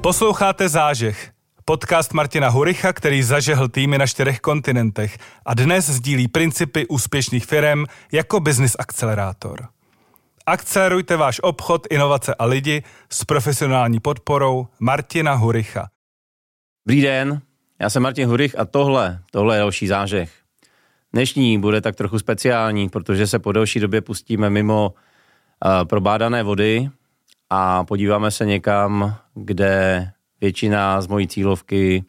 Posloucháte 0.00 0.68
Zážeh, 0.68 1.30
podcast 1.64 2.12
Martina 2.12 2.48
Huricha, 2.48 2.92
který 2.92 3.22
zažehl 3.22 3.68
týmy 3.68 3.98
na 3.98 4.06
čtyřech 4.06 4.40
kontinentech 4.40 5.18
a 5.46 5.54
dnes 5.54 5.90
sdílí 5.90 6.28
principy 6.28 6.86
úspěšných 6.86 7.46
firm 7.46 7.84
jako 8.12 8.40
business 8.40 8.76
akcelerátor. 8.78 9.68
Akcelerujte 10.46 11.16
váš 11.16 11.40
obchod, 11.42 11.86
inovace 11.90 12.34
a 12.34 12.44
lidi 12.44 12.82
s 13.10 13.24
profesionální 13.24 14.00
podporou 14.00 14.66
Martina 14.80 15.34
Huricha. 15.34 15.88
Dobrý 16.86 17.02
den, 17.02 17.40
já 17.80 17.90
jsem 17.90 18.02
Martin 18.02 18.28
Hurich 18.28 18.58
a 18.58 18.64
tohle, 18.64 19.20
tohle 19.30 19.56
je 19.56 19.58
další 19.58 19.86
zážeh. 19.86 20.30
Dnešní 21.12 21.58
bude 21.58 21.80
tak 21.80 21.96
trochu 21.96 22.18
speciální, 22.18 22.88
protože 22.88 23.26
se 23.26 23.38
po 23.38 23.52
delší 23.52 23.80
době 23.80 24.00
pustíme 24.00 24.50
mimo 24.50 24.94
uh, 25.64 25.84
probádané 25.84 26.42
vody 26.42 26.90
a 27.50 27.84
podíváme 27.84 28.30
se 28.30 28.46
někam, 28.46 29.16
kde 29.34 30.10
většina 30.40 31.00
z 31.00 31.06
mojí 31.06 31.28
cílovky 31.28 32.04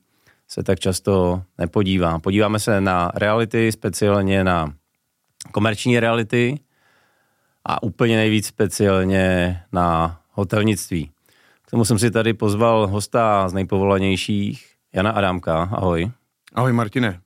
se 0.47 0.63
tak 0.63 0.79
často 0.79 1.43
nepodívá. 1.57 2.19
Podíváme 2.19 2.59
se 2.59 2.81
na 2.81 3.11
reality, 3.15 3.71
speciálně 3.71 4.43
na 4.43 4.73
komerční 5.51 5.99
reality 5.99 6.59
a 7.65 7.83
úplně 7.83 8.17
nejvíc 8.17 8.45
speciálně 8.47 9.59
na 9.71 10.19
hotelnictví. 10.31 11.11
K 11.61 11.71
tomu 11.71 11.85
jsem 11.85 11.99
si 11.99 12.11
tady 12.11 12.33
pozval 12.33 12.87
hosta 12.87 13.49
z 13.49 13.53
nejpovolanějších, 13.53 14.75
Jana 14.93 15.11
Adámka. 15.11 15.69
Ahoj. 15.71 16.11
Ahoj 16.53 16.73
Martine. 16.73 17.19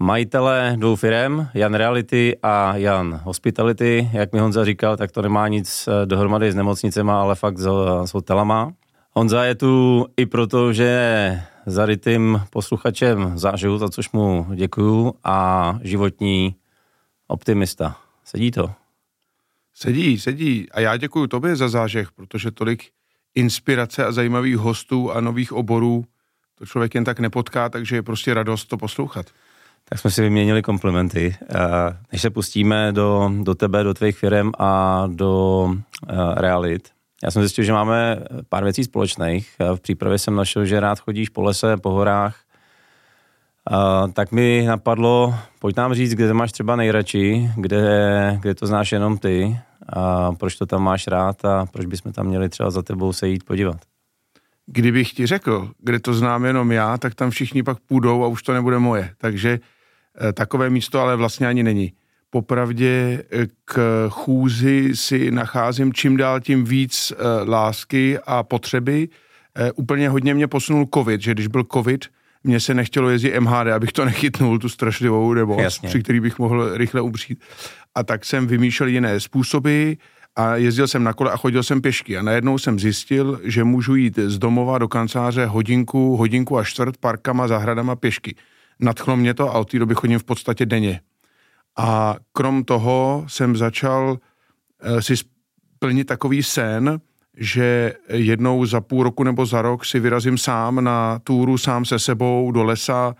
Majitele 0.00 0.76
dvou 0.78 0.96
firm, 0.96 1.46
Jan 1.54 1.74
Reality 1.74 2.36
a 2.42 2.76
Jan 2.76 3.20
Hospitality. 3.24 4.10
Jak 4.12 4.32
mi 4.32 4.38
Honza 4.38 4.64
říkal, 4.64 4.96
tak 4.96 5.12
to 5.12 5.22
nemá 5.22 5.48
nic 5.48 5.88
eh, 5.88 6.06
dohromady 6.06 6.52
s 6.52 6.54
nemocnicema, 6.54 7.20
ale 7.20 7.34
fakt 7.34 7.58
s, 7.58 7.68
s 8.04 8.14
hotelama. 8.14 8.72
Honza 9.10 9.44
je 9.44 9.54
tu 9.54 10.06
i 10.16 10.26
proto, 10.26 10.72
že 10.72 11.42
zarytým 11.66 12.40
posluchačem 12.50 13.38
zážiju, 13.38 13.78
za 13.78 13.88
což 13.88 14.12
mu 14.12 14.46
děkuju, 14.54 15.14
a 15.24 15.78
životní 15.82 16.54
optimista. 17.26 17.96
Sedí 18.24 18.50
to? 18.50 18.70
Sedí, 19.74 20.18
sedí. 20.18 20.66
A 20.72 20.80
já 20.80 20.96
děkuju 20.96 21.26
tobě 21.26 21.56
za 21.56 21.68
zážeh, 21.68 22.12
protože 22.12 22.50
tolik 22.50 22.84
inspirace 23.34 24.04
a 24.04 24.12
zajímavých 24.12 24.56
hostů 24.56 25.12
a 25.12 25.20
nových 25.20 25.52
oborů 25.52 26.04
to 26.58 26.66
člověk 26.66 26.94
jen 26.94 27.04
tak 27.04 27.20
nepotká, 27.20 27.68
takže 27.68 27.96
je 27.96 28.02
prostě 28.02 28.34
radost 28.34 28.64
to 28.64 28.76
poslouchat. 28.76 29.26
Tak 29.88 29.98
jsme 29.98 30.10
si 30.10 30.22
vyměnili 30.22 30.62
komplimenty. 30.62 31.36
Než 32.12 32.22
se 32.22 32.30
pustíme 32.30 32.92
do, 32.92 33.30
do 33.42 33.54
tebe, 33.54 33.84
do 33.84 33.94
tvých 33.94 34.18
firm 34.18 34.50
a 34.58 35.04
do 35.06 35.74
realit, 36.34 36.88
já 37.24 37.30
jsem 37.30 37.42
zjistil, 37.42 37.64
že 37.64 37.72
máme 37.72 38.16
pár 38.48 38.64
věcí 38.64 38.84
společných. 38.84 39.50
V 39.74 39.80
přípravě 39.80 40.18
jsem 40.18 40.34
našel, 40.34 40.64
že 40.64 40.80
rád 40.80 41.00
chodíš 41.00 41.28
po 41.28 41.42
lese, 41.42 41.76
po 41.76 41.90
horách. 41.90 42.36
tak 44.12 44.32
mi 44.32 44.64
napadlo, 44.66 45.34
pojď 45.58 45.76
nám 45.76 45.94
říct, 45.94 46.14
kde 46.14 46.34
máš 46.34 46.52
třeba 46.52 46.76
nejradši, 46.76 47.50
kde, 47.56 48.38
kde 48.40 48.54
to 48.54 48.66
znáš 48.66 48.92
jenom 48.92 49.18
ty 49.18 49.58
a 49.88 50.32
proč 50.32 50.56
to 50.56 50.66
tam 50.66 50.82
máš 50.82 51.06
rád 51.06 51.44
a 51.44 51.66
proč 51.66 51.86
bychom 51.86 52.12
tam 52.12 52.26
měli 52.26 52.48
třeba 52.48 52.70
za 52.70 52.82
tebou 52.82 53.12
se 53.12 53.28
jít 53.28 53.44
podívat. 53.44 53.76
Kdybych 54.66 55.12
ti 55.12 55.26
řekl, 55.26 55.70
kde 55.78 56.00
to 56.00 56.14
znám 56.14 56.44
jenom 56.44 56.72
já, 56.72 56.98
tak 56.98 57.14
tam 57.14 57.30
všichni 57.30 57.62
pak 57.62 57.78
půjdou 57.80 58.24
a 58.24 58.26
už 58.26 58.42
to 58.42 58.52
nebude 58.52 58.78
moje. 58.78 59.10
Takže 59.18 59.58
Eh, 59.58 59.77
takové 60.32 60.70
místo 60.70 61.00
ale 61.00 61.16
vlastně 61.16 61.46
ani 61.46 61.62
není. 61.62 61.92
Popravdě 62.30 63.24
eh, 63.30 63.46
k 63.64 64.06
chůzi 64.10 64.90
si 64.94 65.30
nacházím 65.30 65.92
čím 65.92 66.16
dál 66.16 66.40
tím 66.40 66.64
víc 66.64 67.12
eh, 67.12 67.50
lásky 67.50 68.18
a 68.26 68.42
potřeby. 68.42 69.08
Úplně 69.74 70.08
hodně 70.08 70.34
mě 70.34 70.46
posunul 70.46 70.88
covid, 70.94 71.20
že 71.20 71.34
když 71.34 71.46
byl 71.46 71.64
covid, 71.72 72.04
mně 72.44 72.60
se 72.60 72.74
nechtělo 72.74 73.10
jezdit 73.10 73.40
MHD, 73.40 73.66
abych 73.66 73.92
to 73.92 74.04
nechytnul, 74.04 74.58
tu 74.58 74.68
strašlivou 74.68 75.34
nebo 75.34 75.56
při 75.86 76.02
který 76.02 76.20
bych 76.20 76.38
mohl 76.38 76.76
rychle 76.76 77.00
upřít. 77.00 77.44
A 77.94 78.02
tak 78.02 78.24
jsem 78.24 78.46
vymýšlel 78.46 78.88
jiné 78.88 79.20
způsoby 79.20 79.92
a 80.36 80.56
jezdil 80.56 80.88
jsem 80.88 81.04
na 81.04 81.12
kole 81.12 81.30
a 81.30 81.36
chodil 81.36 81.62
jsem 81.62 81.80
pěšky. 81.80 82.18
A 82.18 82.22
najednou 82.22 82.58
jsem 82.58 82.78
zjistil, 82.78 83.40
že 83.44 83.64
můžu 83.64 83.94
jít 83.94 84.18
z 84.18 84.38
domova 84.38 84.78
do 84.78 84.88
kanceláře 84.88 85.46
hodinku, 85.46 86.16
hodinku 86.16 86.58
a 86.58 86.64
čtvrt 86.64 86.96
parkama, 86.96 87.48
zahradama 87.48 87.96
pěšky 87.96 88.34
nadchlo 88.80 89.16
mě 89.16 89.34
to 89.34 89.50
a 89.50 89.58
od 89.58 89.70
té 89.70 89.78
doby 89.78 89.94
chodím 89.94 90.18
v 90.18 90.24
podstatě 90.24 90.66
denně. 90.66 91.00
A 91.76 92.16
krom 92.32 92.64
toho 92.64 93.24
jsem 93.26 93.56
začal 93.56 94.18
eh, 94.82 95.02
si 95.02 95.14
splnit 95.16 96.04
takový 96.04 96.42
sen, 96.42 97.00
že 97.36 97.92
jednou 98.08 98.64
za 98.64 98.80
půl 98.80 99.02
roku 99.02 99.24
nebo 99.24 99.46
za 99.46 99.62
rok 99.62 99.84
si 99.84 100.00
vyrazím 100.00 100.38
sám 100.38 100.84
na 100.84 101.18
túru, 101.24 101.58
sám 101.58 101.84
se 101.84 101.98
sebou 101.98 102.52
do 102.52 102.64
lesa 102.64 103.14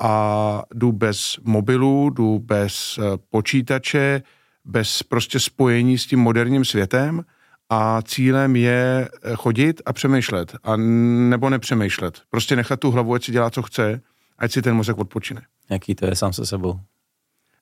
a 0.00 0.62
jdu 0.74 0.92
bez 0.92 1.36
mobilu, 1.44 2.10
jdu 2.10 2.38
bez 2.38 2.98
eh, 2.98 3.18
počítače, 3.30 4.22
bez 4.64 5.02
prostě 5.02 5.40
spojení 5.40 5.98
s 5.98 6.06
tím 6.06 6.18
moderním 6.18 6.64
světem 6.64 7.24
a 7.70 8.02
cílem 8.02 8.56
je 8.56 9.08
eh, 9.22 9.36
chodit 9.36 9.82
a 9.86 9.92
přemýšlet, 9.92 10.56
a 10.64 10.76
nebo 10.76 11.50
nepřemýšlet. 11.50 12.22
Prostě 12.30 12.56
nechat 12.56 12.80
tu 12.80 12.90
hlavu, 12.90 13.14
ať 13.14 13.24
si 13.24 13.32
dělá, 13.32 13.50
co 13.50 13.62
chce 13.62 14.00
ať 14.44 14.52
si 14.52 14.62
ten 14.62 14.76
mozek 14.76 14.98
odpočine. 14.98 15.42
Jaký 15.70 15.94
to 15.94 16.06
je 16.06 16.16
sám 16.16 16.32
se 16.32 16.46
sebou? 16.46 16.80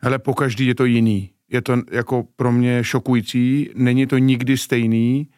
Hele, 0.01 0.19
po 0.19 0.35
každý 0.35 0.67
je 0.67 0.75
to 0.75 0.85
jiný. 0.85 1.31
Je 1.49 1.63
to 1.63 1.77
jako 1.91 2.27
pro 2.37 2.53
mě 2.53 2.85
šokující, 2.85 3.71
není 3.75 4.07
to 4.07 4.19
nikdy 4.19 4.57
stejný 4.57 5.29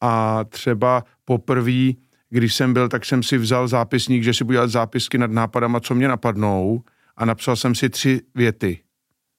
a 0.00 0.44
třeba 0.44 1.04
poprvé, 1.24 1.92
když 2.30 2.54
jsem 2.54 2.72
byl, 2.72 2.88
tak 2.88 3.04
jsem 3.04 3.22
si 3.22 3.38
vzal 3.38 3.68
zápisník, 3.68 4.22
že 4.22 4.34
si 4.34 4.44
budu 4.44 4.54
dělat 4.54 4.70
zápisky 4.70 5.18
nad 5.18 5.30
nápadama, 5.30 5.80
co 5.80 5.94
mě 5.94 6.08
napadnou 6.08 6.82
a 7.16 7.24
napsal 7.24 7.56
jsem 7.56 7.74
si 7.74 7.90
tři 7.90 8.20
věty 8.34 8.78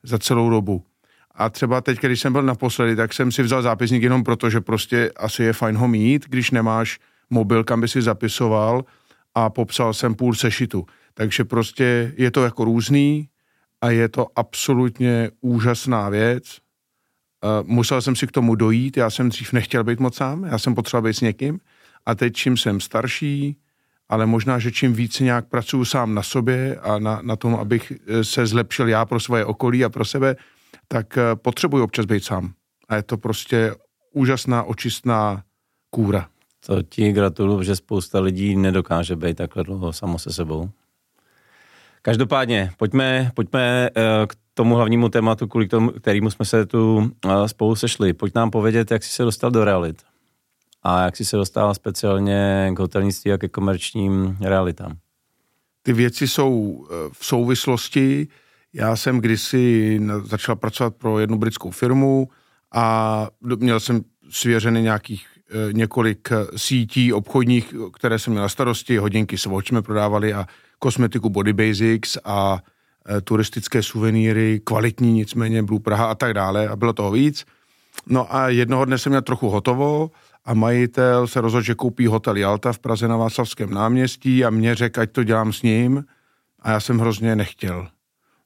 za 0.03 0.19
celou 0.19 0.49
dobu. 0.49 0.83
A 1.35 1.49
třeba 1.49 1.81
teď, 1.81 1.99
když 1.99 2.19
jsem 2.19 2.33
byl 2.33 2.43
naposledy, 2.43 2.95
tak 2.95 3.13
jsem 3.13 3.31
si 3.31 3.43
vzal 3.43 3.61
zápisník 3.61 4.03
jenom 4.03 4.23
proto, 4.23 4.49
že 4.49 4.61
prostě 4.61 5.11
asi 5.15 5.43
je 5.43 5.53
fajn 5.53 5.77
ho 5.77 5.87
mít, 5.87 6.25
když 6.29 6.51
nemáš 6.51 6.99
mobil, 7.29 7.63
kam 7.63 7.81
by 7.81 7.87
si 7.87 8.01
zapisoval 8.01 8.85
a 9.35 9.49
popsal 9.49 9.93
jsem 9.93 10.15
půl 10.15 10.33
sešitu. 10.33 10.85
Takže 11.13 11.43
prostě 11.43 12.13
je 12.17 12.31
to 12.31 12.43
jako 12.43 12.63
různý 12.65 13.29
a 13.81 13.89
je 13.89 14.09
to 14.09 14.27
absolutně 14.35 15.31
úžasná 15.41 16.09
věc. 16.09 16.43
Musel 17.63 18.01
jsem 18.01 18.15
si 18.15 18.27
k 18.27 18.31
tomu 18.31 18.55
dojít, 18.55 18.97
já 18.97 19.09
jsem 19.09 19.29
dřív 19.29 19.53
nechtěl 19.53 19.83
být 19.83 19.99
moc 19.99 20.15
sám, 20.15 20.43
já 20.43 20.57
jsem 20.57 20.75
potřeboval 20.75 21.09
být 21.09 21.13
s 21.13 21.21
někým 21.21 21.59
a 22.05 22.15
teď 22.15 22.33
čím 22.33 22.57
jsem 22.57 22.79
starší, 22.79 23.57
ale 24.09 24.25
možná, 24.25 24.59
že 24.59 24.71
čím 24.71 24.93
více 24.93 25.23
nějak 25.23 25.47
pracuju 25.47 25.85
sám 25.85 26.13
na 26.13 26.23
sobě 26.23 26.79
a 26.79 26.99
na, 26.99 27.19
na 27.23 27.35
tom, 27.35 27.55
abych 27.55 27.93
e, 28.07 28.23
se 28.23 28.45
zlepšil 28.45 28.89
já 28.89 29.05
pro 29.05 29.19
svoje 29.19 29.45
okolí 29.45 29.85
a 29.85 29.89
pro 29.89 30.05
sebe, 30.05 30.35
tak 30.87 31.17
e, 31.17 31.35
potřebuji 31.35 31.83
občas 31.83 32.05
být 32.05 32.23
sám. 32.23 32.53
A 32.89 32.95
je 32.95 33.03
to 33.03 33.17
prostě 33.17 33.75
úžasná, 34.13 34.63
očistná 34.63 35.43
kůra. 35.89 36.27
To 36.65 36.83
ti 36.83 37.11
gratuluju, 37.11 37.63
že 37.63 37.75
spousta 37.75 38.19
lidí 38.19 38.55
nedokáže 38.55 39.15
být 39.15 39.37
takhle 39.37 39.63
dlouho 39.63 39.93
samo 39.93 40.19
se 40.19 40.33
sebou. 40.33 40.69
Každopádně, 42.05 42.71
pojďme, 42.77 43.31
pojďme 43.33 43.89
eh, 43.95 44.27
k 44.27 44.35
tomu 44.53 44.75
hlavnímu 44.75 45.09
tématu, 45.09 45.47
kvůli 45.47 45.67
tomu, 45.67 45.91
kterému 45.91 46.29
jsme 46.29 46.45
se 46.45 46.65
tu 46.65 47.11
eh, 47.25 47.47
spolu 47.47 47.75
sešli. 47.75 48.13
Pojď 48.13 48.35
nám 48.35 48.51
povědět, 48.51 48.91
jak 48.91 49.03
jsi 49.03 49.09
se 49.09 49.23
dostal 49.23 49.51
do 49.51 49.63
realit 49.63 50.03
a 50.83 51.03
jak 51.03 51.17
jsi 51.17 51.25
se 51.25 51.37
dostal 51.37 51.73
speciálně 51.73 52.71
k 52.75 52.79
hotelnictví 52.79 53.33
a 53.33 53.37
ke 53.37 53.47
komerčním 53.47 54.37
realitám. 54.41 54.97
Ty 55.83 55.93
věci 55.93 56.27
jsou 56.27 56.85
eh, 56.85 57.09
v 57.11 57.25
souvislosti. 57.25 58.27
Já 58.73 58.95
jsem 58.95 59.19
kdysi 59.19 60.01
začal 60.23 60.55
pracovat 60.55 60.95
pro 60.95 61.19
jednu 61.19 61.37
britskou 61.37 61.71
firmu 61.71 62.29
a 62.71 63.27
měl 63.57 63.79
jsem 63.79 64.01
svěřeny 64.29 64.81
nějakých 64.81 65.27
několik 65.71 66.29
sítí 66.55 67.13
obchodních, 67.13 67.73
které 67.93 68.19
jsem 68.19 68.33
měl 68.33 68.43
na 68.43 68.49
starosti, 68.49 68.97
hodinky 68.97 69.37
s 69.37 69.47
jsme 69.67 69.81
prodávali 69.81 70.33
a 70.33 70.47
kosmetiku 70.83 71.29
Body 71.29 71.53
Basics 71.53 72.17
a 72.23 72.59
e, 72.59 73.21
turistické 73.21 73.83
suvenýry, 73.83 74.61
kvalitní 74.63 75.13
nicméně 75.13 75.63
Blue 75.63 75.79
Praha 75.79 76.05
a 76.11 76.15
tak 76.15 76.33
dále 76.33 76.67
a 76.67 76.75
bylo 76.75 76.93
toho 76.93 77.11
víc. 77.11 77.45
No 78.07 78.35
a 78.35 78.49
jednoho 78.49 78.85
dne 78.85 78.97
jsem 78.97 79.09
měl 79.09 79.21
trochu 79.21 79.49
hotovo 79.49 80.11
a 80.45 80.53
majitel 80.53 81.27
se 81.27 81.41
rozhodl, 81.41 81.63
že 81.63 81.75
koupí 81.75 82.07
hotel 82.07 82.37
Jalta 82.37 82.73
v 82.73 82.79
Praze 82.79 83.07
na 83.07 83.17
Václavském 83.17 83.73
náměstí 83.73 84.45
a 84.45 84.49
mě 84.49 84.75
řekl, 84.75 85.01
ať 85.01 85.11
to 85.11 85.23
dělám 85.23 85.53
s 85.53 85.61
ním 85.61 86.03
a 86.59 86.71
já 86.71 86.79
jsem 86.79 86.99
hrozně 86.99 87.35
nechtěl. 87.35 87.87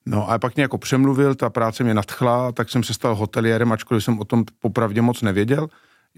No 0.05 0.29
a 0.29 0.39
pak 0.39 0.55
mě 0.55 0.61
jako 0.61 0.77
přemluvil, 0.77 1.35
ta 1.35 1.49
práce 1.49 1.83
mě 1.83 1.93
nadchla, 1.93 2.51
tak 2.51 2.69
jsem 2.69 2.83
se 2.83 2.93
stal 2.93 3.15
hoteliérem, 3.15 3.71
ačkoliv 3.71 4.03
jsem 4.03 4.19
o 4.19 4.25
tom 4.25 4.45
popravdě 4.59 5.01
moc 5.01 5.21
nevěděl. 5.21 5.67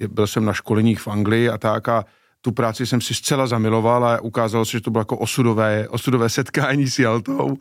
Byl 0.07 0.27
jsem 0.27 0.45
na 0.45 0.53
školeních 0.53 0.99
v 0.99 1.07
Anglii 1.07 1.49
a 1.49 1.57
tak 1.57 1.87
a 1.87 2.05
tu 2.41 2.51
práci 2.51 2.85
jsem 2.85 3.01
si 3.01 3.13
zcela 3.13 3.47
zamiloval 3.47 4.05
a 4.05 4.21
ukázalo 4.21 4.65
se, 4.65 4.71
že 4.71 4.81
to 4.81 4.91
bylo 4.91 5.01
jako 5.01 5.17
osudové, 5.17 5.87
osudové 5.87 6.29
setkání 6.29 6.87
s 6.87 6.99
Jaltou. 6.99 7.57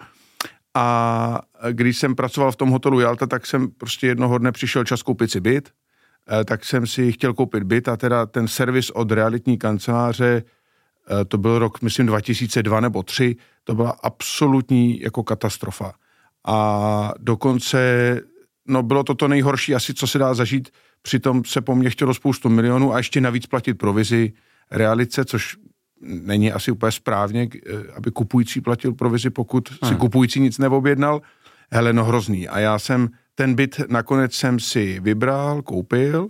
A 0.75 1.41
když 1.71 1.99
jsem 1.99 2.15
pracoval 2.15 2.53
v 2.53 2.57
tom 2.57 2.71
hotelu 2.71 3.01
Jalta, 3.01 3.27
tak 3.27 3.47
jsem 3.47 3.69
prostě 3.69 4.07
jednoho 4.07 4.39
dne 4.39 4.53
přišel 4.53 4.85
čas 4.85 5.03
koupit 5.03 5.31
si 5.31 5.41
byt, 5.41 5.71
eh, 6.41 6.45
tak 6.45 6.65
jsem 6.65 6.87
si 6.87 7.13
chtěl 7.13 7.35
koupit 7.35 7.63
byt 7.63 7.89
a 7.89 7.97
teda 7.97 8.27
ten 8.27 8.49
servis 8.49 8.91
od 8.91 9.13
realitní 9.13 9.59
kanceláře 9.59 10.43
Eh, 11.11 11.25
to 11.25 11.39
byl 11.39 11.59
rok, 11.59 11.83
myslím, 11.83 12.07
2002 12.07 12.81
nebo 12.81 13.03
3, 13.03 13.37
to 13.65 13.75
byla 13.75 13.91
absolutní 14.03 15.01
jako 15.01 15.23
katastrofa. 15.23 15.93
A 16.47 17.13
dokonce, 17.19 18.21
no 18.69 18.83
bylo 18.83 19.05
to 19.05 19.15
to 19.15 19.29
nejhorší 19.29 19.75
asi, 19.75 19.95
co 19.95 20.07
se 20.07 20.19
dá 20.19 20.35
zažít, 20.35 20.69
přitom 21.03 21.45
se 21.45 21.61
po 21.61 21.75
mně 21.75 21.91
chtělo 21.91 22.15
spoustu 22.15 22.49
milionů 22.49 22.95
a 22.95 22.99
ještě 22.99 23.21
navíc 23.21 23.47
platit 23.47 23.75
provizi 23.75 24.33
realice, 24.71 25.25
což 25.25 25.57
není 26.01 26.53
asi 26.53 26.71
úplně 26.71 26.93
správně, 26.93 27.49
eh, 27.55 27.93
aby 27.97 28.11
kupující 28.11 28.61
platil 28.61 28.93
provizi, 28.93 29.31
pokud 29.31 29.69
si 29.69 29.79
hmm. 29.83 29.97
kupující 29.97 30.41
nic 30.41 30.59
neobjednal. 30.59 31.23
Hele, 31.71 31.93
no 31.93 32.05
hrozný. 32.05 32.49
A 32.49 32.59
já 32.59 32.79
jsem 32.79 33.09
ten 33.35 33.55
byt 33.55 33.81
nakonec 33.89 34.35
jsem 34.35 34.61
si 34.61 35.01
vybral, 35.01 35.63
koupil 35.63 36.29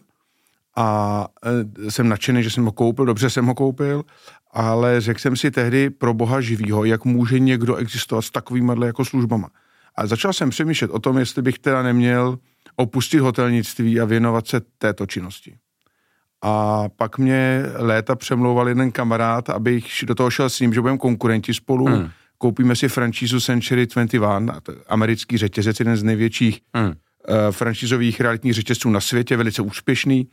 a 0.76 1.26
eh, 1.44 1.90
jsem 1.90 2.08
nadšený, 2.08 2.43
že 2.43 2.50
jsem 2.50 2.64
ho 2.64 2.73
koupil, 2.73 3.05
dobře 3.05 3.31
jsem 3.31 3.46
ho 3.46 3.55
koupil, 3.55 4.05
ale 4.50 5.00
řekl 5.00 5.20
jsem 5.20 5.37
si 5.37 5.50
tehdy 5.50 5.91
pro 5.91 6.14
boha 6.14 6.41
živýho, 6.41 6.84
jak 6.84 7.05
může 7.05 7.38
někdo 7.38 7.76
existovat 7.76 8.25
s 8.25 8.31
takovýma 8.31 8.87
jako 8.87 9.05
službama. 9.05 9.49
A 9.96 10.06
začal 10.06 10.32
jsem 10.32 10.50
přemýšlet 10.50 10.91
o 10.91 10.99
tom, 10.99 11.19
jestli 11.19 11.43
bych 11.43 11.58
teda 11.58 11.82
neměl 11.82 12.38
opustit 12.76 13.20
hotelnictví 13.20 14.00
a 14.00 14.05
věnovat 14.05 14.46
se 14.46 14.61
této 14.79 15.06
činnosti. 15.06 15.56
A 16.43 16.85
pak 16.96 17.19
mě 17.19 17.62
léta 17.76 18.17
přemlouval 18.17 18.69
jeden 18.69 18.93
kamarád, 18.93 19.50
abych 19.50 19.87
do 20.06 20.14
toho 20.14 20.31
šel 20.31 20.50
s 20.50 20.61
ním, 20.61 20.75
že 20.75 20.81
budeme 20.81 20.99
konkurenti 20.99 21.55
spolu. 21.55 21.87
Hmm. 21.87 22.11
Koupíme 22.38 22.76
si 22.76 22.88
franšízu 22.88 23.40
Century 23.40 23.87
21, 23.87 24.61
americký 24.88 25.38
řetězec, 25.38 25.79
jeden 25.79 25.96
z 25.96 26.02
největších 26.02 26.61
hmm. 26.75 26.87
uh, 26.87 26.94
franšízových 27.50 28.20
realitních 28.20 28.55
řetězců 28.55 28.90
na 28.90 29.00
světě, 29.00 29.37
velice 29.37 29.62
úspěšný. 29.62 30.29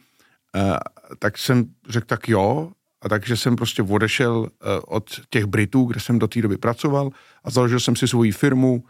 Uh, 0.55 0.77
tak 1.19 1.37
jsem 1.37 1.65
řekl, 1.89 2.05
tak 2.05 2.29
jo. 2.29 2.71
A 3.01 3.09
takže 3.09 3.37
jsem 3.37 3.55
prostě 3.55 3.83
odešel 3.83 4.37
uh, 4.37 4.47
od 4.87 5.09
těch 5.29 5.45
Britů, 5.45 5.83
kde 5.83 5.99
jsem 5.99 6.19
do 6.19 6.27
té 6.27 6.41
doby 6.41 6.57
pracoval 6.57 7.09
a 7.43 7.49
založil 7.49 7.79
jsem 7.79 7.95
si 7.95 8.07
svoji 8.07 8.31
firmu, 8.31 8.83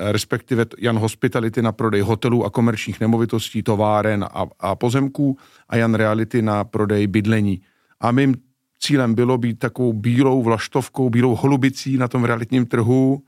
respektive 0.00 0.66
Jan 0.78 0.98
Hospitality 0.98 1.62
na 1.62 1.72
prodej 1.72 2.00
hotelů 2.00 2.44
a 2.44 2.50
komerčních 2.50 3.00
nemovitostí, 3.00 3.62
továren 3.62 4.24
a, 4.24 4.46
a 4.60 4.74
pozemků 4.74 5.38
a 5.68 5.76
Jan 5.76 5.94
Reality 5.94 6.42
na 6.42 6.64
prodej 6.64 7.06
bydlení. 7.06 7.60
A 8.00 8.12
mým 8.12 8.34
cílem 8.78 9.14
bylo 9.14 9.38
být 9.38 9.58
takovou 9.58 9.92
bílou 9.92 10.42
vlaštovkou, 10.42 11.10
bílou 11.10 11.36
holubicí 11.36 11.96
na 11.96 12.08
tom 12.08 12.24
realitním 12.24 12.66
trhu 12.66 13.22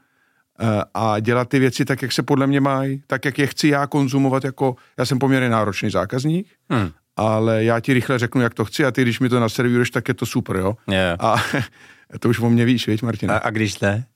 eh, 0.60 0.82
a 0.94 1.20
dělat 1.20 1.48
ty 1.48 1.58
věci 1.58 1.84
tak, 1.84 2.02
jak 2.02 2.12
se 2.12 2.22
podle 2.22 2.46
mě 2.46 2.60
mají, 2.60 3.02
tak, 3.06 3.24
jak 3.24 3.38
je 3.38 3.46
chci 3.46 3.69
já 3.69 3.86
konzumovat, 3.86 4.44
jako 4.44 4.76
já 4.98 5.06
jsem 5.06 5.19
poměrně 5.19 5.48
náročný 5.48 5.90
zákazník, 5.90 6.46
hmm. 6.70 6.90
ale 7.16 7.64
já 7.64 7.80
ti 7.80 7.92
rychle 7.92 8.19
řeknu, 8.19 8.40
jak 8.40 8.54
to 8.54 8.64
chci 8.64 8.84
a 8.84 8.90
ty, 8.90 9.02
když 9.02 9.20
mi 9.20 9.28
to 9.28 9.40
naservíruješ, 9.40 9.90
tak 9.90 10.08
je 10.08 10.14
to 10.14 10.26
super, 10.26 10.56
jo? 10.56 10.76
Yeah. 10.90 11.24
A 11.24 11.36
to 12.19 12.28
už 12.28 12.40
o 12.40 12.50
mě 12.50 12.64
víš, 12.64 12.88
víš, 12.88 13.02
Martin? 13.02 13.30
A, 13.30 13.36
a 13.36 13.50
když 13.50 13.80
ne? 13.80 14.06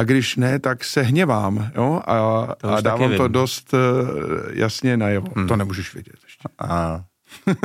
A 0.00 0.04
když 0.04 0.36
ne, 0.36 0.58
tak 0.58 0.84
se 0.84 1.02
hněvám, 1.02 1.70
jo, 1.74 2.02
a, 2.06 2.46
to 2.54 2.68
a 2.68 2.80
dávám 2.80 3.16
to 3.16 3.28
dost 3.28 3.74
uh, 3.74 3.80
jasně 4.52 4.96
najevo. 4.96 5.26
Hmm. 5.36 5.48
To 5.48 5.56
nemůžeš 5.56 5.94
vědět 5.94 6.14
ještě. 6.24 6.48
A. 6.58 7.04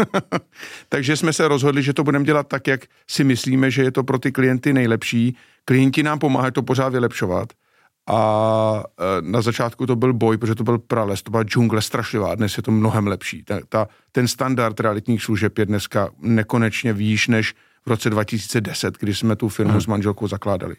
Takže 0.90 1.18
jsme 1.18 1.34
se 1.34 1.48
rozhodli, 1.48 1.84
že 1.84 1.94
to 1.94 2.04
budeme 2.04 2.26
dělat 2.26 2.48
tak, 2.48 2.68
jak 2.68 2.82
si 3.10 3.24
myslíme, 3.24 3.72
že 3.72 3.84
je 3.84 3.92
to 3.92 4.04
pro 4.04 4.20
ty 4.20 4.32
klienty 4.32 4.74
nejlepší. 4.74 5.38
Klienti 5.66 6.04
nám 6.04 6.20
pomáhají 6.20 6.52
to 6.52 6.64
pořád 6.64 6.90
vylepšovat. 6.90 7.50
A 8.10 8.84
eh, 9.00 9.22
na 9.22 9.42
začátku 9.42 9.86
to 9.86 9.96
byl 9.96 10.14
boj, 10.14 10.38
protože 10.38 10.56
to 10.56 10.64
byl 10.64 10.78
prales, 10.78 11.22
to 11.22 11.32
byla 11.32 11.44
džungle 11.44 11.82
strašlivá, 11.82 12.36
dnes 12.36 12.58
je 12.58 12.64
to 12.64 12.72
mnohem 12.72 13.08
lepší. 13.08 13.44
Ta, 13.44 13.60
ta, 13.70 13.88
ten 14.12 14.28
standard 14.28 14.80
realitních 14.80 15.24
služeb 15.24 15.58
je 15.58 15.66
dneska 15.66 16.10
nekonečně 16.20 16.94
výš 16.94 17.28
než 17.28 17.54
v 17.86 17.90
roce 17.90 18.10
2010, 18.10 18.98
kdy 18.98 19.14
jsme 19.14 19.36
tu 19.36 19.50
firmu 19.50 19.72
hmm. 19.72 19.82
s 19.82 19.88
manželkou 19.88 20.28
zakládali. 20.28 20.76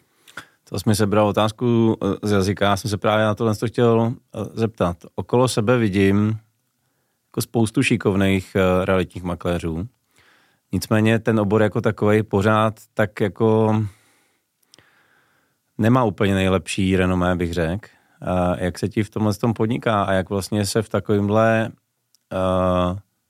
To 0.69 0.79
jsme 0.79 0.95
se 0.95 1.07
bral 1.07 1.29
otázku 1.29 1.97
eh, 2.03 2.29
z 2.29 2.31
jazyka, 2.31 2.65
já 2.65 2.77
jsem 2.77 2.91
se 2.91 2.97
právě 2.97 3.25
na 3.25 3.35
tohle 3.35 3.55
chtěl 3.67 4.13
eh, 4.13 4.45
zeptat. 4.55 4.97
Okolo 5.15 5.49
sebe 5.49 5.79
vidím 5.79 6.39
jako 7.29 7.41
spoustu 7.41 7.83
šikovných 7.83 8.57
eh, 8.57 8.85
realitních 8.85 9.23
makléřů. 9.25 9.89
Nicméně 10.73 11.19
ten 11.19 11.41
obor 11.41 11.63
jako 11.63 11.81
takový 11.81 12.23
pořád 12.23 12.75
tak 12.95 13.21
jako 13.21 13.83
nemá 15.79 16.05
úplně 16.05 16.35
nejlepší 16.35 16.97
renomé, 16.97 17.37
bych 17.37 17.55
řekl. 17.55 17.89
Jak 18.57 18.79
se 18.79 18.89
ti 18.89 19.03
v 19.03 19.11
tomhle 19.11 19.35
tom 19.35 19.55
podniká 19.55 20.03
a 20.03 20.12
jak 20.12 20.31
vlastně 20.31 20.67
se 20.67 20.83
v 20.83 20.89
takovémhle 20.89 21.73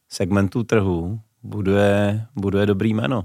segmentu 0.09 0.65
trhu 0.65 1.21
buduje, 1.43 2.27
buduje 2.35 2.67
dobrý 2.67 2.94
jméno? 2.94 3.25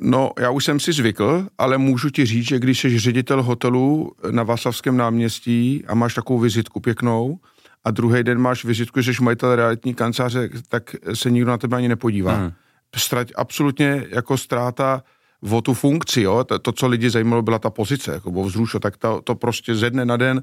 No, 0.00 0.30
já 0.38 0.50
už 0.50 0.64
jsem 0.64 0.80
si 0.80 0.92
zvykl, 0.92 1.46
ale 1.58 1.78
můžu 1.78 2.10
ti 2.10 2.26
říct, 2.26 2.48
že 2.48 2.58
když 2.58 2.80
jsi 2.80 2.98
ředitel 2.98 3.42
hotelu 3.42 4.12
na 4.30 4.42
Vasavském 4.42 4.96
náměstí 4.96 5.84
a 5.86 5.94
máš 5.94 6.14
takovou 6.14 6.38
vizitku 6.38 6.80
pěknou 6.80 7.38
a 7.84 7.90
druhý 7.90 8.22
den 8.22 8.38
máš 8.38 8.64
vizitku, 8.64 9.00
že 9.00 9.14
jsi 9.14 9.22
majitel 9.22 9.56
realitní 9.56 9.94
kanceláře, 9.94 10.50
tak 10.68 10.96
se 11.14 11.30
nikdo 11.30 11.50
na 11.50 11.58
tebe 11.58 11.76
ani 11.76 11.88
nepodívá. 11.88 12.34
Hmm. 12.34 12.52
Strať, 12.96 13.32
absolutně 13.36 14.04
jako 14.10 14.36
ztráta 14.36 15.02
o 15.50 15.60
tu 15.60 15.74
funkci, 15.74 16.22
jo? 16.22 16.44
To, 16.44 16.58
to, 16.58 16.72
co 16.72 16.86
lidi 16.86 17.10
zajímalo, 17.10 17.42
byla 17.42 17.58
ta 17.58 17.70
pozice, 17.70 18.12
jako 18.12 18.30
o 18.30 18.44
vzrušo, 18.44 18.80
tak 18.80 18.96
to, 18.96 19.20
to 19.24 19.34
prostě 19.34 19.74
ze 19.74 19.90
dne 19.90 20.04
na 20.04 20.16
den 20.16 20.42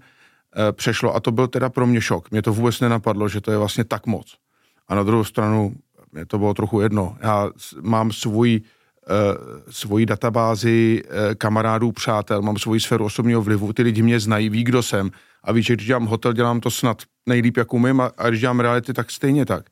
e, 0.69 0.71
přešlo 0.71 1.15
a 1.15 1.19
to 1.19 1.31
byl 1.31 1.47
teda 1.47 1.69
pro 1.69 1.87
mě 1.87 2.01
šok. 2.01 2.31
Mě 2.31 2.41
to 2.41 2.53
vůbec 2.53 2.79
nenapadlo, 2.79 3.29
že 3.29 3.41
to 3.41 3.51
je 3.51 3.57
vlastně 3.57 3.83
tak 3.83 4.05
moc. 4.05 4.35
A 4.87 4.95
na 4.95 5.03
druhou 5.03 5.23
stranu, 5.23 5.75
mě 6.11 6.25
to 6.25 6.37
bylo 6.37 6.53
trochu 6.53 6.81
jedno. 6.81 7.17
Já 7.21 7.49
mám 7.81 8.11
svůj 8.11 8.61
svoji 9.69 10.05
databázi 10.05 11.03
eh, 11.05 11.35
kamarádů, 11.35 11.91
přátel, 11.91 12.41
mám 12.41 12.57
svoji 12.57 12.79
sféru 12.79 13.05
osobního 13.05 13.41
vlivu, 13.41 13.73
ty 13.73 13.83
lidi 13.83 14.01
mě 14.01 14.19
znají, 14.19 14.49
ví, 14.49 14.63
kdo 14.63 14.83
jsem 14.83 15.11
a 15.43 15.51
ví, 15.51 15.63
že 15.63 15.73
když 15.73 15.87
dělám 15.87 16.05
hotel, 16.05 16.33
dělám 16.33 16.59
to 16.59 16.71
snad 16.71 17.01
nejlíp, 17.25 17.57
jak 17.57 17.73
umím 17.73 18.01
a, 18.01 18.11
a 18.17 18.29
když 18.29 18.41
dělám 18.41 18.59
reality, 18.59 18.93
tak 18.93 19.11
stejně 19.11 19.45
tak. 19.45 19.65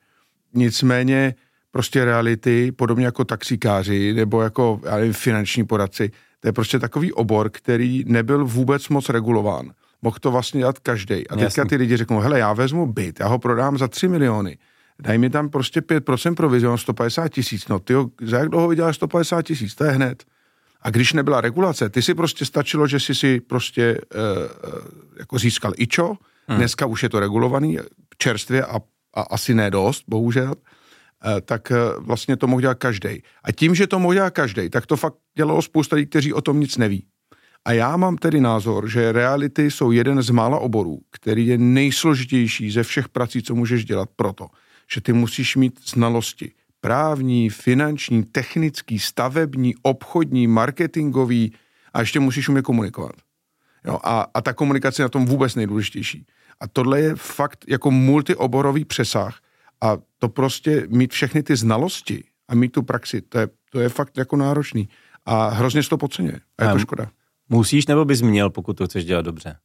Nicméně 0.53 1.35
prostě 1.71 2.05
reality, 2.05 2.71
podobně 2.71 3.05
jako 3.05 3.25
taxikáři 3.25 4.13
nebo 4.13 4.41
jako 4.41 4.79
já 4.83 4.95
nevím, 4.95 5.13
finanční 5.13 5.65
poradci, 5.65 6.11
to 6.39 6.47
je 6.47 6.51
prostě 6.51 6.79
takový 6.79 7.13
obor, 7.13 7.49
který 7.49 8.03
nebyl 8.07 8.45
vůbec 8.45 8.89
moc 8.89 9.09
regulován. 9.09 9.71
Mohl 10.01 10.17
to 10.19 10.31
vlastně 10.31 10.59
dělat 10.59 10.79
každý. 10.79 11.27
A 11.27 11.35
teďka 11.35 11.65
ty 11.65 11.75
lidi 11.75 11.97
řeknou, 11.97 12.19
hele, 12.19 12.39
já 12.39 12.53
vezmu 12.53 12.93
byt, 12.93 13.19
já 13.19 13.27
ho 13.27 13.39
prodám 13.39 13.77
za 13.77 13.87
3 13.87 14.07
miliony 14.07 14.57
daj 15.01 15.17
mi 15.17 15.29
tam 15.29 15.49
prostě 15.49 15.81
5% 15.81 16.35
provize, 16.35 16.67
150 16.75 17.27
tisíc, 17.27 17.67
no 17.67 17.79
ty 17.79 17.93
za 18.21 18.37
jak 18.37 18.49
dlouho 18.49 18.67
vyděláš 18.67 18.95
150 18.95 19.41
tisíc, 19.41 19.75
to 19.75 19.83
je 19.83 19.91
hned. 19.91 20.23
A 20.81 20.89
když 20.89 21.13
nebyla 21.13 21.41
regulace, 21.41 21.89
ty 21.89 22.01
si 22.01 22.13
prostě 22.13 22.45
stačilo, 22.45 22.87
že 22.87 22.99
jsi 22.99 23.15
si 23.15 23.39
prostě 23.39 24.01
uh, 24.15 24.71
jako 25.19 25.39
získal 25.39 25.73
ičo, 25.77 26.17
hmm. 26.47 26.57
dneska 26.57 26.85
už 26.85 27.03
je 27.03 27.09
to 27.09 27.19
regulovaný, 27.19 27.79
čerstvě 28.17 28.65
a, 28.65 28.79
a 29.13 29.21
asi 29.21 29.53
ne 29.53 29.71
dost, 29.71 30.03
bohužel, 30.07 30.53
uh, 30.55 31.41
tak 31.45 31.71
uh, 31.71 32.05
vlastně 32.05 32.37
to 32.37 32.47
mohl 32.47 32.61
dělat 32.61 32.77
každý. 32.77 33.23
A 33.43 33.51
tím, 33.51 33.75
že 33.75 33.87
to 33.87 33.99
mohl 33.99 34.13
dělat 34.13 34.29
každý, 34.29 34.69
tak 34.69 34.85
to 34.85 34.97
fakt 34.97 35.15
dělalo 35.37 35.61
spousta 35.61 35.95
lidí, 35.95 36.09
kteří 36.09 36.33
o 36.33 36.41
tom 36.41 36.59
nic 36.59 36.77
neví. 36.77 37.05
A 37.65 37.71
já 37.71 37.97
mám 37.97 38.17
tedy 38.17 38.41
názor, 38.41 38.89
že 38.89 39.11
reality 39.11 39.71
jsou 39.71 39.91
jeden 39.91 40.21
z 40.21 40.29
mála 40.29 40.59
oborů, 40.59 40.99
který 41.11 41.47
je 41.47 41.57
nejsložitější 41.57 42.71
ze 42.71 42.83
všech 42.83 43.09
prací, 43.09 43.43
co 43.43 43.55
můžeš 43.55 43.85
dělat 43.85 44.09
proto, 44.15 44.47
že 44.93 45.01
ty 45.01 45.13
musíš 45.13 45.55
mít 45.55 45.89
znalosti 45.89 46.51
právní, 46.81 47.49
finanční, 47.49 48.23
technický, 48.23 48.99
stavební, 48.99 49.75
obchodní, 49.81 50.47
marketingový 50.47 51.53
a 51.93 51.99
ještě 51.99 52.19
musíš 52.19 52.49
umět 52.49 52.61
komunikovat. 52.61 53.15
Jo, 53.85 53.99
a, 54.03 54.27
a 54.33 54.41
ta 54.41 54.53
komunikace 54.53 55.01
je 55.01 55.05
na 55.05 55.09
tom 55.09 55.25
vůbec 55.25 55.55
nejdůležitější. 55.55 56.25
A 56.59 56.67
tohle 56.67 57.01
je 57.01 57.15
fakt 57.15 57.65
jako 57.67 57.91
multioborový 57.91 58.85
přesah 58.85 59.39
a 59.81 59.97
to 60.19 60.29
prostě 60.29 60.87
mít 60.89 61.13
všechny 61.13 61.43
ty 61.43 61.55
znalosti 61.55 62.23
a 62.47 62.55
mít 62.55 62.71
tu 62.71 62.83
praxi, 62.83 63.21
to 63.21 63.39
je, 63.39 63.47
to 63.71 63.79
je 63.79 63.89
fakt 63.89 64.17
jako 64.17 64.35
náročný. 64.35 64.89
A 65.25 65.49
hrozně 65.49 65.83
se 65.83 65.89
to 65.89 65.97
podceňuje. 65.97 66.39
A 66.57 66.63
je 66.63 66.71
to 66.71 66.79
škoda. 66.79 67.09
Musíš 67.49 67.87
nebo 67.87 68.05
bys 68.05 68.21
měl, 68.21 68.49
pokud 68.49 68.73
to 68.73 68.85
chceš 68.87 69.05
dělat 69.05 69.21
dobře? 69.21 69.55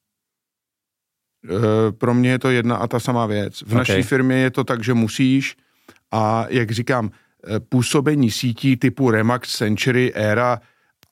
Eh, 1.47 1.93
pro 1.93 2.15
mě 2.15 2.31
je 2.31 2.39
to 2.39 2.51
jedna 2.51 2.77
a 2.77 2.87
ta 2.87 3.01
samá 3.01 3.27
věc. 3.27 3.61
V 3.61 3.67
okay. 3.67 3.79
naší 3.79 4.03
firmě 4.03 4.37
je 4.37 4.51
to 4.51 4.65
tak, 4.65 4.85
že 4.85 4.95
musíš 4.95 5.57
a 6.13 6.47
jak 6.49 6.71
říkám, 6.71 7.11
eh, 7.11 7.61
působení 7.61 8.31
sítí 8.31 8.77
typu 8.77 9.11
Remax, 9.11 9.57
Century, 9.57 10.13
Era 10.15 10.61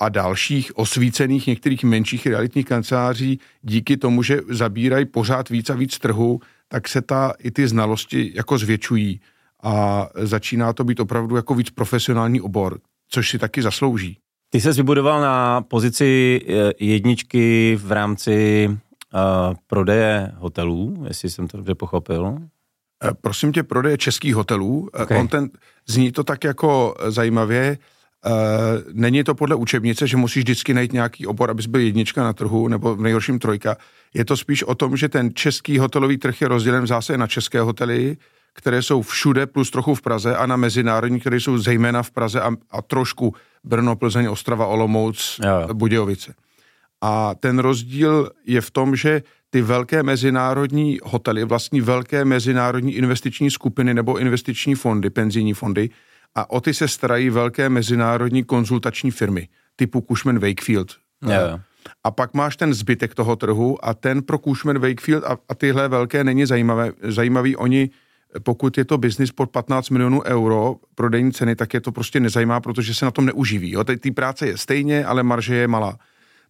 a 0.01 0.09
dalších 0.09 0.79
osvícených 0.79 1.47
některých 1.47 1.85
menších 1.85 2.27
realitních 2.27 2.67
kanceláří 2.67 3.41
díky 3.63 3.97
tomu, 3.97 4.23
že 4.23 4.41
zabírají 4.51 5.05
pořád 5.05 5.49
víc 5.49 5.71
a 5.71 5.75
víc 5.75 5.99
trhu, 5.99 6.41
tak 6.69 6.89
se 6.89 7.03
ta, 7.03 7.33
i 7.39 7.51
ty 7.51 7.69
znalosti 7.69 8.33
jako 8.35 8.59
zvětšují 8.59 9.21
a 9.63 10.09
začíná 10.15 10.73
to 10.73 10.85
být 10.85 11.01
opravdu 11.01 11.37
jako 11.37 11.55
víc 11.55 11.71
profesionální 11.71 12.41
obor, 12.41 12.79
což 13.09 13.31
si 13.31 13.39
taky 13.39 13.63
zaslouží. 13.63 14.19
Ty 14.51 14.61
jsi 14.61 14.73
vybudoval 14.73 15.21
na 15.21 15.61
pozici 15.61 16.41
eh, 16.49 16.73
jedničky 16.81 17.77
v 17.83 17.93
rámci 17.93 18.69
uh, 19.15 19.55
prodeje 19.67 20.33
hotelů, 20.37 21.05
jestli 21.09 21.31
jsem 21.31 21.49
to 21.49 21.57
dobře 21.57 21.75
pochopil. 21.75 22.39
Eh, 23.05 23.11
prosím 23.21 23.53
tě, 23.53 23.63
prodeje 23.63 23.99
českých 23.99 24.35
hotelů. 24.35 24.89
Eh, 24.95 25.03
okay. 25.03 25.19
On 25.19 25.29
ten, 25.29 25.51
zní 25.87 26.13
to 26.13 26.25
tak 26.25 26.45
jako 26.45 26.95
zajímavě, 27.09 27.79
není 28.93 29.25
to 29.25 29.35
podle 29.35 29.57
učebnice, 29.57 30.07
že 30.07 30.17
musíš 30.17 30.43
vždycky 30.43 30.75
najít 30.75 30.93
nějaký 30.93 31.27
obor, 31.27 31.51
abys 31.51 31.67
byl 31.67 31.81
jednička 31.81 32.23
na 32.23 32.33
trhu, 32.33 32.69
nebo 32.69 32.97
v 32.97 33.01
nejhorším 33.01 33.39
trojka. 33.39 33.77
Je 34.15 34.25
to 34.25 34.37
spíš 34.37 34.63
o 34.63 34.75
tom, 34.75 34.97
že 34.97 35.09
ten 35.09 35.35
český 35.35 35.79
hotelový 35.79 36.19
trh 36.19 36.41
je 36.41 36.49
rozdělen 36.49 36.83
v 36.83 36.87
zásadě 36.87 37.19
na 37.19 37.27
české 37.27 37.61
hotely, 37.61 38.17
které 38.55 38.83
jsou 38.83 39.03
všude 39.03 39.47
plus 39.47 39.71
trochu 39.71 39.95
v 39.95 40.03
Praze 40.03 40.37
a 40.37 40.47
na 40.47 40.57
mezinárodní, 40.57 41.21
které 41.21 41.41
jsou 41.41 41.59
zejména 41.59 42.03
v 42.03 42.11
Praze 42.11 42.41
a, 42.41 42.51
a 42.71 42.83
trošku 42.83 43.35
Brno, 43.65 43.97
Plzeň, 43.97 44.27
Ostrava, 44.27 44.67
Olomouc, 44.67 45.41
jo. 45.45 45.75
Budějovice. 45.75 46.35
A 47.05 47.35
ten 47.35 47.59
rozdíl 47.59 48.31
je 48.47 48.61
v 48.61 48.71
tom, 48.71 48.97
že 48.97 49.23
ty 49.51 49.63
velké 49.63 50.03
mezinárodní 50.03 50.99
hotely 51.03 51.45
vlastní 51.45 51.81
velké 51.81 52.25
mezinárodní 52.25 52.95
investiční 52.95 53.51
skupiny 53.51 53.95
nebo 53.95 54.19
investiční 54.19 54.75
fondy, 54.75 55.11
penzijní 55.11 55.55
fondy 55.55 55.91
a 56.35 56.51
o 56.51 56.61
ty 56.61 56.75
se 56.75 56.89
starají 56.89 57.31
velké 57.31 57.69
mezinárodní 57.69 58.45
konzultační 58.45 59.11
firmy 59.11 59.49
typu 59.77 60.01
Cushman 60.01 60.39
Wakefield. 60.39 60.93
Jo. 61.23 61.61
A 62.05 62.11
pak 62.11 62.35
máš 62.35 62.57
ten 62.57 62.75
zbytek 62.75 63.15
toho 63.15 63.37
trhu 63.37 63.85
a 63.85 63.95
ten 63.95 64.23
pro 64.23 64.39
Cushman 64.39 64.79
Wakefield 64.79 65.25
a, 65.25 65.39
a 65.49 65.55
tyhle 65.55 65.89
velké 65.89 66.25
není 66.25 66.47
zajímavé, 66.47 66.93
zajímavý. 67.03 67.57
Oni 67.57 67.91
pokud 68.43 68.79
je 68.79 68.85
to 68.85 68.99
biznis 68.99 69.33
pod 69.33 69.51
15 69.51 69.91
milionů 69.91 70.23
euro 70.23 70.77
prodejní 70.95 71.33
ceny, 71.33 71.57
tak 71.57 71.75
je 71.75 71.81
to 71.81 71.93
prostě 71.93 72.21
nezajímá, 72.21 72.61
protože 72.61 72.95
se 72.95 73.05
na 73.05 73.11
tom 73.11 73.27
neuživí. 73.27 73.71
Jo? 73.71 73.85
Té 73.85 74.11
práce 74.15 74.47
je 74.47 74.59
stejně, 74.59 75.05
ale 75.05 75.23
marže 75.23 75.55
je 75.55 75.69
malá. 75.69 75.99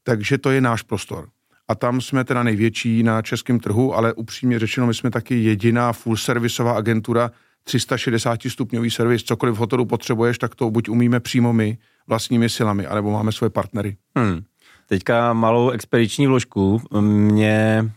Takže 0.04 0.38
to 0.38 0.50
je 0.50 0.60
náš 0.60 0.82
prostor. 0.82 1.28
A 1.68 1.74
tam 1.74 2.00
jsme 2.00 2.24
teda 2.24 2.42
největší 2.42 3.02
na 3.02 3.22
českém 3.22 3.60
trhu, 3.60 3.94
ale 3.94 4.12
upřímně 4.12 4.58
řečeno, 4.58 4.86
my 4.86 4.94
jsme 4.94 5.10
taky 5.10 5.42
jediná 5.42 5.92
full 5.92 6.16
servisová 6.16 6.72
agentura, 6.72 7.30
360 7.64 8.40
stupňový 8.48 8.90
servis, 8.90 9.22
cokoliv 9.22 9.54
v 9.54 9.58
hotelu 9.58 9.84
potřebuješ, 9.84 10.38
tak 10.38 10.54
to 10.54 10.70
buď 10.70 10.88
umíme 10.88 11.20
přímo 11.20 11.52
my 11.52 11.78
vlastními 12.06 12.48
silami, 12.48 12.86
anebo 12.86 13.10
máme 13.10 13.32
svoje 13.32 13.50
partnery. 13.50 13.96
Hmm. 14.16 14.40
Teďka 14.86 15.32
malou 15.32 15.70
expediční 15.70 16.26
vložku. 16.26 16.82
Mě 17.00 17.90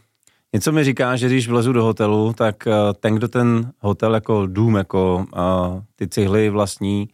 Něco 0.53 0.71
mi 0.71 0.83
říká, 0.83 1.15
že 1.15 1.27
když 1.27 1.47
vlezu 1.47 1.73
do 1.73 1.83
hotelu, 1.83 2.33
tak 2.33 2.67
eh, 2.67 2.71
ten, 2.99 3.15
kdo 3.15 3.27
ten 3.27 3.71
hotel 3.79 4.13
jako 4.13 4.45
dům, 4.45 4.75
jako 4.75 5.25
uh, 5.35 5.81
ty 5.95 6.07
cihly 6.07 6.49
vlastní, 6.49 7.09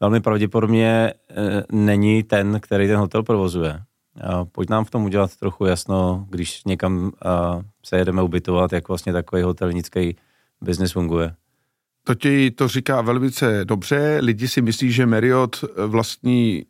velmi 0.00 0.20
pravděpodobně 0.20 1.12
uh, 1.30 1.80
není 1.80 2.22
ten, 2.22 2.60
který 2.60 2.86
ten 2.86 2.96
hotel 2.96 3.22
provozuje. 3.22 3.80
Pojď 4.52 4.70
nám 4.70 4.84
v 4.84 4.90
tom 4.90 5.04
udělat 5.04 5.36
trochu 5.36 5.64
jasno, 5.64 6.26
když 6.30 6.64
někam 6.64 7.12
se 7.84 7.96
jedeme 7.96 8.22
ubytovat, 8.22 8.72
jak 8.72 8.88
vlastně 8.88 9.12
takový 9.12 9.42
hotelnický 9.42 10.16
biznis 10.60 10.92
funguje. 10.92 11.34
To 12.04 12.14
ti 12.14 12.50
to 12.50 12.68
říká 12.68 13.00
velice 13.00 13.64
dobře. 13.64 14.18
Lidi 14.22 14.48
si 14.48 14.62
myslí, 14.62 14.92
že 14.92 15.06
Marriott 15.06 15.64
vlastní 15.86 16.64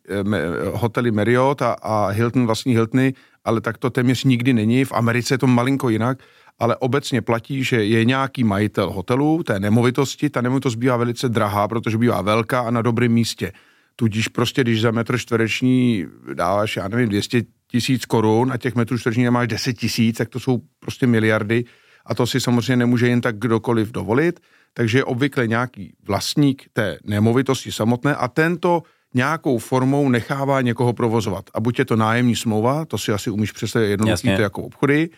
hotely 0.73 1.11
Marriott 1.11 1.61
a, 1.61 1.73
a 1.73 2.07
Hilton 2.07 2.45
vlastní 2.45 2.73
Hiltony 2.73 3.13
ale 3.47 3.61
tak 3.61 3.77
to 3.77 3.89
téměř 3.89 4.23
nikdy 4.23 4.53
není. 4.53 4.85
V 4.85 4.91
Americe 4.91 5.33
je 5.33 5.37
to 5.37 5.47
malinko 5.47 5.89
jinak, 5.89 6.19
ale 6.59 6.75
obecně 6.75 7.21
platí, 7.21 7.63
že 7.63 7.85
je 7.85 8.05
nějaký 8.05 8.43
majitel 8.43 8.91
hotelu, 8.91 9.43
té 9.43 9.59
nemovitosti, 9.59 10.29
ta 10.29 10.41
nemovitost 10.41 10.75
bývá 10.75 10.97
velice 10.97 11.29
drahá, 11.29 11.67
protože 11.67 11.97
bývá 11.97 12.21
velká 12.21 12.59
a 12.59 12.71
na 12.71 12.81
dobrém 12.81 13.11
místě. 13.11 13.51
Tudíž 13.99 14.27
prostě, 14.27 14.61
když 14.61 14.81
za 14.81 14.91
metr 14.91 15.17
čtvereční 15.17 16.05
dáváš, 16.33 16.77
já 16.77 16.87
nevím, 16.87 17.09
200 17.09 17.41
tisíc 17.67 18.05
korun 18.05 18.51
a 18.51 18.57
těch 18.57 18.75
metrů 18.75 18.97
čtverečních 18.97 19.29
máš 19.29 19.47
10 19.47 19.73
tisíc, 19.73 20.17
tak 20.17 20.29
to 20.29 20.39
jsou 20.39 20.61
prostě 20.79 21.07
miliardy. 21.07 21.65
A 22.05 22.15
to 22.15 22.27
si 22.27 22.41
samozřejmě 22.41 22.75
nemůže 22.75 23.07
jen 23.07 23.21
tak 23.21 23.37
kdokoliv 23.37 23.91
dovolit, 23.91 24.39
takže 24.73 24.97
je 24.97 25.03
obvykle 25.03 25.47
nějaký 25.47 25.93
vlastník 26.07 26.69
té 26.73 26.97
nemovitosti 27.03 27.71
samotné 27.71 28.15
a 28.15 28.27
tento 28.27 28.83
nějakou 29.13 29.57
formou 29.57 30.09
nechává 30.09 30.61
někoho 30.61 30.93
provozovat. 30.93 31.49
A 31.53 31.59
buď 31.59 31.79
je 31.79 31.85
to 31.85 31.95
nájemní 31.95 32.35
smlouva, 32.35 32.85
to 32.85 32.97
si 32.97 33.11
asi 33.11 33.29
umíš 33.29 33.51
představit 33.51 33.89
jednoduchý 33.89 34.35
to 34.35 34.41
jako 34.41 34.63
obchody, 34.63 35.09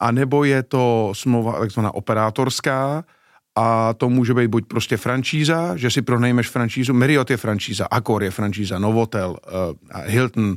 anebo 0.00 0.44
je 0.44 0.62
to 0.62 1.12
smlouva 1.14 1.58
takzvaná 1.58 1.94
operátorská, 1.94 3.04
a 3.56 3.94
to 3.94 4.08
může 4.08 4.34
být 4.34 4.48
buď 4.48 4.66
prostě 4.66 4.96
franšíza, 4.96 5.76
že 5.76 5.90
si 5.90 6.02
pronajmeš 6.02 6.48
franšízu, 6.48 6.94
Marriott 6.94 7.30
je 7.30 7.36
franšíza, 7.36 7.86
Accor 7.86 8.22
je 8.22 8.30
franšíza, 8.30 8.78
Novotel, 8.78 9.30
uh, 9.30 10.00
Hilton, 10.04 10.44
uh, 10.44 10.56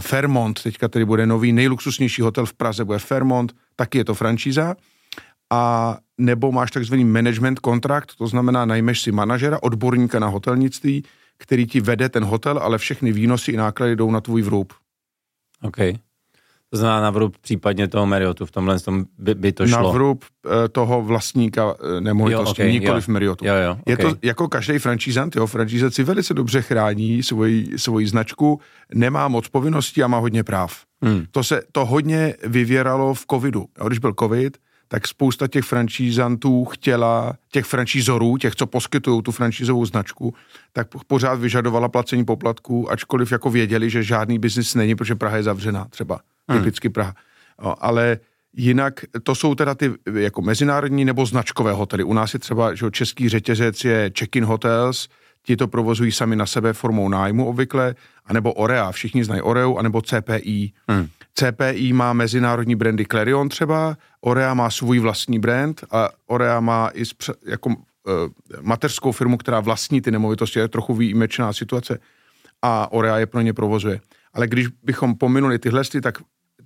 Fairmont, 0.00 0.62
teďka 0.62 0.88
tedy 0.88 1.04
bude 1.04 1.26
nový 1.26 1.52
nejluxusnější 1.52 2.22
hotel 2.22 2.46
v 2.46 2.54
Praze, 2.54 2.84
bude 2.84 2.98
Fairmont, 2.98 3.52
taky 3.76 3.98
je 3.98 4.04
to 4.04 4.14
franšíza. 4.14 4.74
A 5.52 5.96
nebo 6.18 6.52
máš 6.52 6.70
takzvaný 6.70 7.04
management 7.04 7.58
kontrakt, 7.58 8.14
to 8.14 8.26
znamená 8.26 8.64
najmeš 8.64 9.00
si 9.00 9.12
manažera, 9.12 9.62
odborníka 9.62 10.18
na 10.18 10.26
hotelnictví, 10.26 11.04
který 11.38 11.66
ti 11.66 11.80
vede 11.80 12.08
ten 12.08 12.24
hotel, 12.24 12.58
ale 12.58 12.78
všechny 12.78 13.12
výnosy 13.12 13.52
i 13.52 13.56
náklady 13.56 13.96
jdou 13.96 14.10
na 14.10 14.20
tvůj 14.20 14.42
vrub. 14.42 14.72
OK. 15.62 15.76
To 16.70 16.76
znamená 16.76 17.00
na 17.00 17.10
vrub 17.10 17.36
případně 17.38 17.88
toho 17.88 18.06
Marriottu, 18.06 18.46
v 18.46 18.50
tomhle 18.50 18.80
tom 18.80 19.04
by, 19.18 19.34
by 19.34 19.52
to 19.52 19.66
šlo. 19.66 19.82
Na 19.82 19.88
vrub 19.88 20.24
eh, 20.46 20.68
toho 20.68 21.02
vlastníka 21.02 21.74
eh, 21.96 22.00
nemovitosti, 22.00 22.62
okay, 22.62 22.72
nikoliv 22.72 23.08
jo. 23.08 23.12
Marriottu. 23.12 23.46
Jo, 23.46 23.54
jo, 23.54 23.72
okay. 23.72 23.82
Je 23.86 23.96
to 23.96 24.14
jako 24.22 24.48
každý 24.48 24.78
franšízant, 24.78 25.36
jo, 25.36 25.46
franšízant 25.46 25.94
si 25.94 26.04
velice 26.04 26.34
dobře 26.34 26.62
chrání 26.62 27.22
svoji, 27.22 27.78
svoji 27.78 28.06
značku, 28.06 28.60
nemá 28.94 29.28
moc 29.28 29.48
povinností 29.48 30.02
a 30.02 30.06
má 30.06 30.18
hodně 30.18 30.44
práv. 30.44 30.76
Hmm. 31.02 31.24
To 31.30 31.44
se 31.44 31.62
to 31.72 31.86
hodně 31.86 32.34
vyvěralo 32.44 33.14
v 33.14 33.24
covidu. 33.30 33.66
Jo, 33.80 33.86
když 33.86 33.98
byl 33.98 34.14
covid, 34.18 34.58
tak 34.88 35.08
spousta 35.08 35.48
těch 35.48 35.64
franšízantů 35.64 36.64
chtěla, 36.64 37.34
těch 37.52 37.64
franšízorů, 37.64 38.36
těch, 38.36 38.54
co 38.54 38.66
poskytují 38.66 39.22
tu 39.22 39.32
franšízovou 39.32 39.86
značku, 39.86 40.34
tak 40.72 40.88
pořád 41.06 41.40
vyžadovala 41.40 41.88
placení 41.88 42.24
poplatků, 42.24 42.92
ačkoliv 42.92 43.32
jako 43.32 43.50
věděli, 43.50 43.90
že 43.90 44.02
žádný 44.02 44.38
biznis 44.38 44.74
není, 44.74 44.94
protože 44.94 45.14
Praha 45.14 45.36
je 45.36 45.42
zavřená 45.42 45.86
třeba, 45.90 46.20
hmm. 46.50 46.62
typicky 46.62 46.88
Praha. 46.88 47.14
Jo, 47.62 47.74
ale 47.80 48.18
jinak 48.56 49.00
to 49.22 49.34
jsou 49.34 49.54
teda 49.54 49.74
ty 49.74 49.92
jako 50.14 50.42
mezinárodní 50.42 51.04
nebo 51.04 51.26
značkové 51.26 51.72
hotely. 51.72 52.04
U 52.04 52.12
nás 52.12 52.34
je 52.34 52.40
třeba, 52.40 52.74
že 52.74 52.90
český 52.90 53.28
řetězec 53.28 53.84
je 53.84 54.10
Check-in 54.18 54.44
Hotels, 54.44 55.08
ti 55.42 55.56
to 55.56 55.68
provozují 55.68 56.12
sami 56.12 56.36
na 56.36 56.46
sebe 56.46 56.72
formou 56.72 57.08
nájmu 57.08 57.46
obvykle, 57.46 57.94
anebo 58.26 58.52
Orea, 58.52 58.92
všichni 58.92 59.24
znají 59.24 59.42
Oreu, 59.42 59.76
anebo 59.76 60.02
CPI. 60.02 60.72
Hmm. 60.88 61.08
CPI 61.34 61.92
má 61.92 62.12
mezinárodní 62.12 62.76
brandy 62.76 63.06
Clarion 63.06 63.48
třeba, 63.48 63.96
Orea 64.20 64.54
má 64.54 64.70
svůj 64.70 64.98
vlastní 64.98 65.38
brand 65.38 65.84
a 65.90 66.08
Orea 66.26 66.60
má 66.60 66.90
i 66.94 67.02
jako 67.46 67.68
uh, 67.68 67.74
mateřskou 68.60 69.12
firmu, 69.12 69.36
která 69.36 69.60
vlastní 69.60 70.00
ty 70.00 70.10
nemovitosti, 70.10 70.58
je 70.58 70.68
trochu 70.68 70.94
výjimečná 70.94 71.52
situace 71.52 71.98
a 72.62 72.92
Orea 72.92 73.18
je 73.18 73.26
pro 73.26 73.40
ně 73.40 73.52
provozuje. 73.52 74.00
Ale 74.34 74.46
když 74.46 74.68
bychom 74.82 75.14
pominuli 75.14 75.58
tyhle, 75.58 75.82
tak 76.02 76.18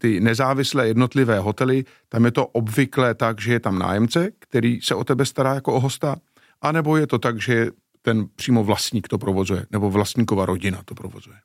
ty 0.04 0.20
nezávislé 0.20 0.88
jednotlivé 0.88 1.38
hotely, 1.38 1.84
tam 2.08 2.24
je 2.24 2.30
to 2.30 2.46
obvykle 2.46 3.14
tak, 3.14 3.40
že 3.40 3.52
je 3.52 3.60
tam 3.60 3.78
nájemce, 3.78 4.30
který 4.38 4.80
se 4.80 4.94
o 4.94 5.04
tebe 5.04 5.26
stará 5.26 5.54
jako 5.54 5.74
o 5.74 5.80
hosta, 5.80 6.16
anebo 6.62 6.96
je 6.96 7.06
to 7.06 7.18
tak, 7.18 7.40
že 7.40 7.70
ten 8.02 8.26
přímo 8.36 8.64
vlastník 8.64 9.08
to 9.08 9.18
provozuje, 9.18 9.66
nebo 9.70 9.90
vlastníková 9.90 10.46
rodina 10.46 10.80
to 10.84 10.94
provozuje. 10.94 11.36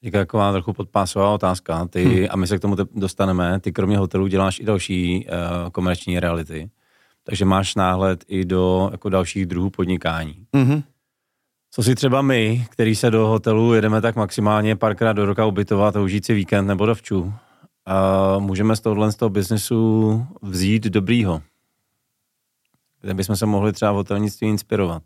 Díky, 0.00 0.16
jako 0.16 0.38
má 0.38 0.52
trochu 0.52 0.72
podpásová 0.72 1.30
otázka. 1.30 1.86
Ty, 1.86 2.04
hmm. 2.04 2.26
A 2.30 2.36
my 2.36 2.46
se 2.46 2.58
k 2.58 2.60
tomu 2.60 2.76
dostaneme. 2.94 3.60
Ty 3.60 3.72
kromě 3.72 3.98
hotelů 3.98 4.26
děláš 4.26 4.60
i 4.60 4.64
další 4.64 5.26
uh, 5.26 5.70
komerční 5.70 6.20
reality. 6.20 6.70
Takže 7.24 7.44
máš 7.44 7.74
náhled 7.74 8.24
i 8.28 8.44
do 8.44 8.88
jako 8.92 9.08
dalších 9.08 9.46
druhů 9.46 9.70
podnikání. 9.70 10.46
Hmm. 10.54 10.82
Co 11.70 11.82
si 11.82 11.94
třeba 11.94 12.22
my, 12.22 12.66
který 12.70 12.96
se 12.96 13.10
do 13.10 13.26
hotelu 13.26 13.74
jedeme 13.74 14.00
tak 14.00 14.16
maximálně 14.16 14.76
párkrát 14.76 15.12
do 15.12 15.26
roka 15.26 15.46
ubytovat 15.46 15.96
a 15.96 16.00
užít 16.00 16.24
si 16.24 16.34
víkend 16.34 16.66
nebo 16.66 16.86
dovču, 16.86 17.32
a 17.88 18.38
můžeme 18.38 18.76
z 18.76 18.80
tohohle 18.80 19.12
z 19.12 19.16
toho 19.16 19.30
biznesu 19.30 20.26
vzít 20.42 20.84
dobrýho. 20.84 21.42
Kde 23.00 23.14
bychom 23.14 23.36
se 23.36 23.46
mohli 23.46 23.72
třeba 23.72 23.92
v 23.92 23.94
hotelnictví 23.94 24.48
inspirovat. 24.48 25.02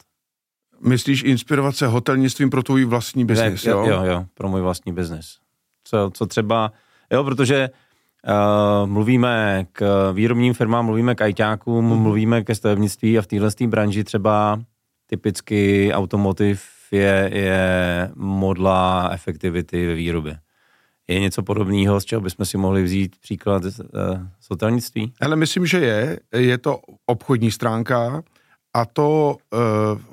Myslíš 0.80 1.22
inspirovat 1.22 1.76
se 1.76 1.86
hotelnictvím 1.86 2.50
pro 2.50 2.62
tvůj 2.62 2.84
vlastní 2.84 3.24
biznis, 3.24 3.64
jo? 3.64 3.84
Jo, 3.86 4.02
jo, 4.04 4.26
pro 4.34 4.48
můj 4.48 4.60
vlastní 4.60 4.92
biznis. 4.92 5.36
Co, 5.84 6.10
co 6.14 6.26
třeba, 6.26 6.72
jo, 7.12 7.24
protože 7.24 7.70
uh, 7.70 8.90
mluvíme 8.90 9.66
k 9.72 10.10
výrobním 10.12 10.54
firmám, 10.54 10.86
mluvíme 10.86 11.14
k 11.14 11.20
ajťákům, 11.20 11.84
mm. 11.84 12.02
mluvíme 12.02 12.44
ke 12.44 12.54
stavebnictví 12.54 13.18
a 13.18 13.22
v 13.22 13.26
téhle 13.26 13.50
branži 13.66 14.04
třeba 14.04 14.60
typicky 15.06 15.90
automotiv 15.92 16.62
je, 16.90 17.30
je 17.32 18.10
modla 18.14 19.10
efektivity 19.12 19.86
ve 19.86 19.94
výrobě. 19.94 20.38
Je 21.08 21.20
něco 21.20 21.42
podobného, 21.42 22.00
z 22.00 22.04
čeho 22.04 22.20
bychom 22.20 22.46
si 22.46 22.58
mohli 22.58 22.82
vzít 22.82 23.16
příklad 23.20 23.62
z, 23.62 23.80
z 24.40 24.50
hotelnictví? 24.50 25.12
Ale 25.20 25.36
myslím, 25.36 25.66
že 25.66 25.80
je. 25.80 26.18
Je 26.32 26.58
to 26.58 26.78
obchodní 27.06 27.50
stránka, 27.50 28.22
a 28.74 28.84
to 28.84 29.36
e, 29.36 29.56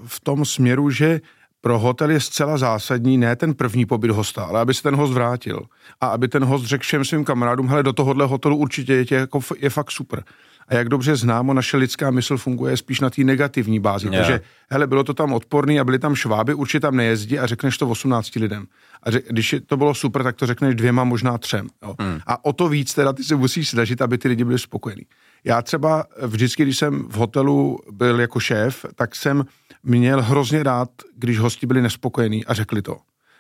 v 0.06 0.20
tom 0.20 0.46
směru, 0.46 0.90
že 0.90 1.22
pro 1.62 1.80
hotel 1.80 2.12
je 2.12 2.20
zcela 2.20 2.58
zásadní 2.58 3.18
ne 3.18 3.36
ten 3.36 3.54
první 3.54 3.86
pobyt 3.86 4.12
hosta, 4.12 4.44
ale 4.44 4.60
aby 4.60 4.74
se 4.74 4.84
ten 4.84 4.96
host 4.96 5.14
vrátil. 5.14 5.62
A 6.02 6.08
aby 6.08 6.28
ten 6.28 6.44
host 6.44 6.66
řekl 6.66 6.84
všem 6.84 7.06
svým 7.06 7.26
kamarádům, 7.26 7.68
hele, 7.68 7.84
do 7.84 7.94
tohohle 7.94 8.26
hotelu 8.26 8.56
určitě 8.58 8.94
je, 8.94 9.06
jako, 9.12 9.40
je 9.60 9.70
fakt 9.70 9.92
super. 9.92 10.24
A 10.70 10.76
jak 10.76 10.90
dobře 10.90 11.16
známo, 11.16 11.54
naše 11.54 11.78
lidská 11.78 12.12
mysl 12.12 12.38
funguje 12.38 12.78
spíš 12.78 13.00
na 13.00 13.10
té 13.10 13.24
negativní 13.24 13.80
bázi. 13.80 14.08
Jo. 14.08 14.14
Takže, 14.14 14.42
hele, 14.70 14.88
bylo 14.88 15.04
to 15.04 15.14
tam 15.14 15.34
odporný 15.34 15.80
a 15.80 15.84
byli 15.84 16.00
tam 16.00 16.16
šváby, 16.16 16.54
určitě 16.54 16.80
tam 16.80 16.96
nejezdí 16.96 17.40
a 17.40 17.46
řekneš 17.46 17.78
to 17.78 17.90
18 17.90 18.36
lidem. 18.36 18.66
A 19.04 19.12
řek, 19.12 19.26
když 19.30 19.56
to 19.66 19.78
bylo 19.78 19.94
super, 19.94 20.24
tak 20.24 20.36
to 20.36 20.46
řekneš 20.46 20.76
dvěma, 20.76 21.04
možná 21.04 21.38
třem. 21.38 21.68
Jo. 21.84 21.96
Hmm. 22.00 22.20
A 22.28 22.46
o 22.46 22.54
to 22.54 22.70
víc 22.70 22.94
teda 22.94 23.14
ty 23.14 23.24
se 23.24 23.36
musíš 23.36 23.70
snažit, 23.70 24.02
aby 24.02 24.18
ty 24.18 24.28
lidi 24.28 24.44
byli 24.44 24.60
spokojení. 24.60 25.04
Já 25.44 25.62
třeba 25.62 26.06
vždycky, 26.26 26.64
když 26.64 26.78
jsem 26.78 27.04
v 27.10 27.14
hotelu 27.14 27.80
byl 27.92 28.20
jako 28.20 28.40
šéf, 28.40 28.86
tak 28.96 29.16
jsem 29.16 29.46
měl 29.84 30.22
hrozně 30.22 30.64
rád, 30.64 30.90
když 31.16 31.40
hosti 31.40 31.68
byli 31.68 31.82
nespokojení 31.82 32.46
a 32.46 32.54
řekli 32.54 32.82
to. 32.82 32.98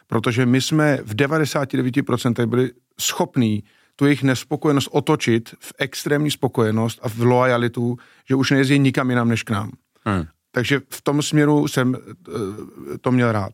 Protože 0.07 0.45
my 0.45 0.61
jsme 0.61 0.97
v 1.03 1.15
99% 1.15 2.45
byli 2.45 2.71
schopní 2.99 3.63
tu 3.99 4.05
jejich 4.05 4.23
nespokojenost 4.23 4.89
otočit 4.91 5.49
v 5.59 5.73
extrémní 5.77 6.31
spokojenost 6.31 6.99
a 7.01 7.09
v 7.09 7.19
loajalitu, 7.19 7.97
že 8.29 8.35
už 8.35 8.51
nejezdí 8.51 8.79
nikam 8.79 9.09
jinam 9.09 9.29
než 9.29 9.43
k 9.43 9.49
nám. 9.49 9.71
Hmm. 10.05 10.25
Takže 10.51 10.81
v 10.89 11.01
tom 11.01 11.21
směru 11.21 11.67
jsem 11.67 11.95
eh, 11.95 12.97
to 13.01 13.11
měl 13.11 13.31
rád. 13.31 13.53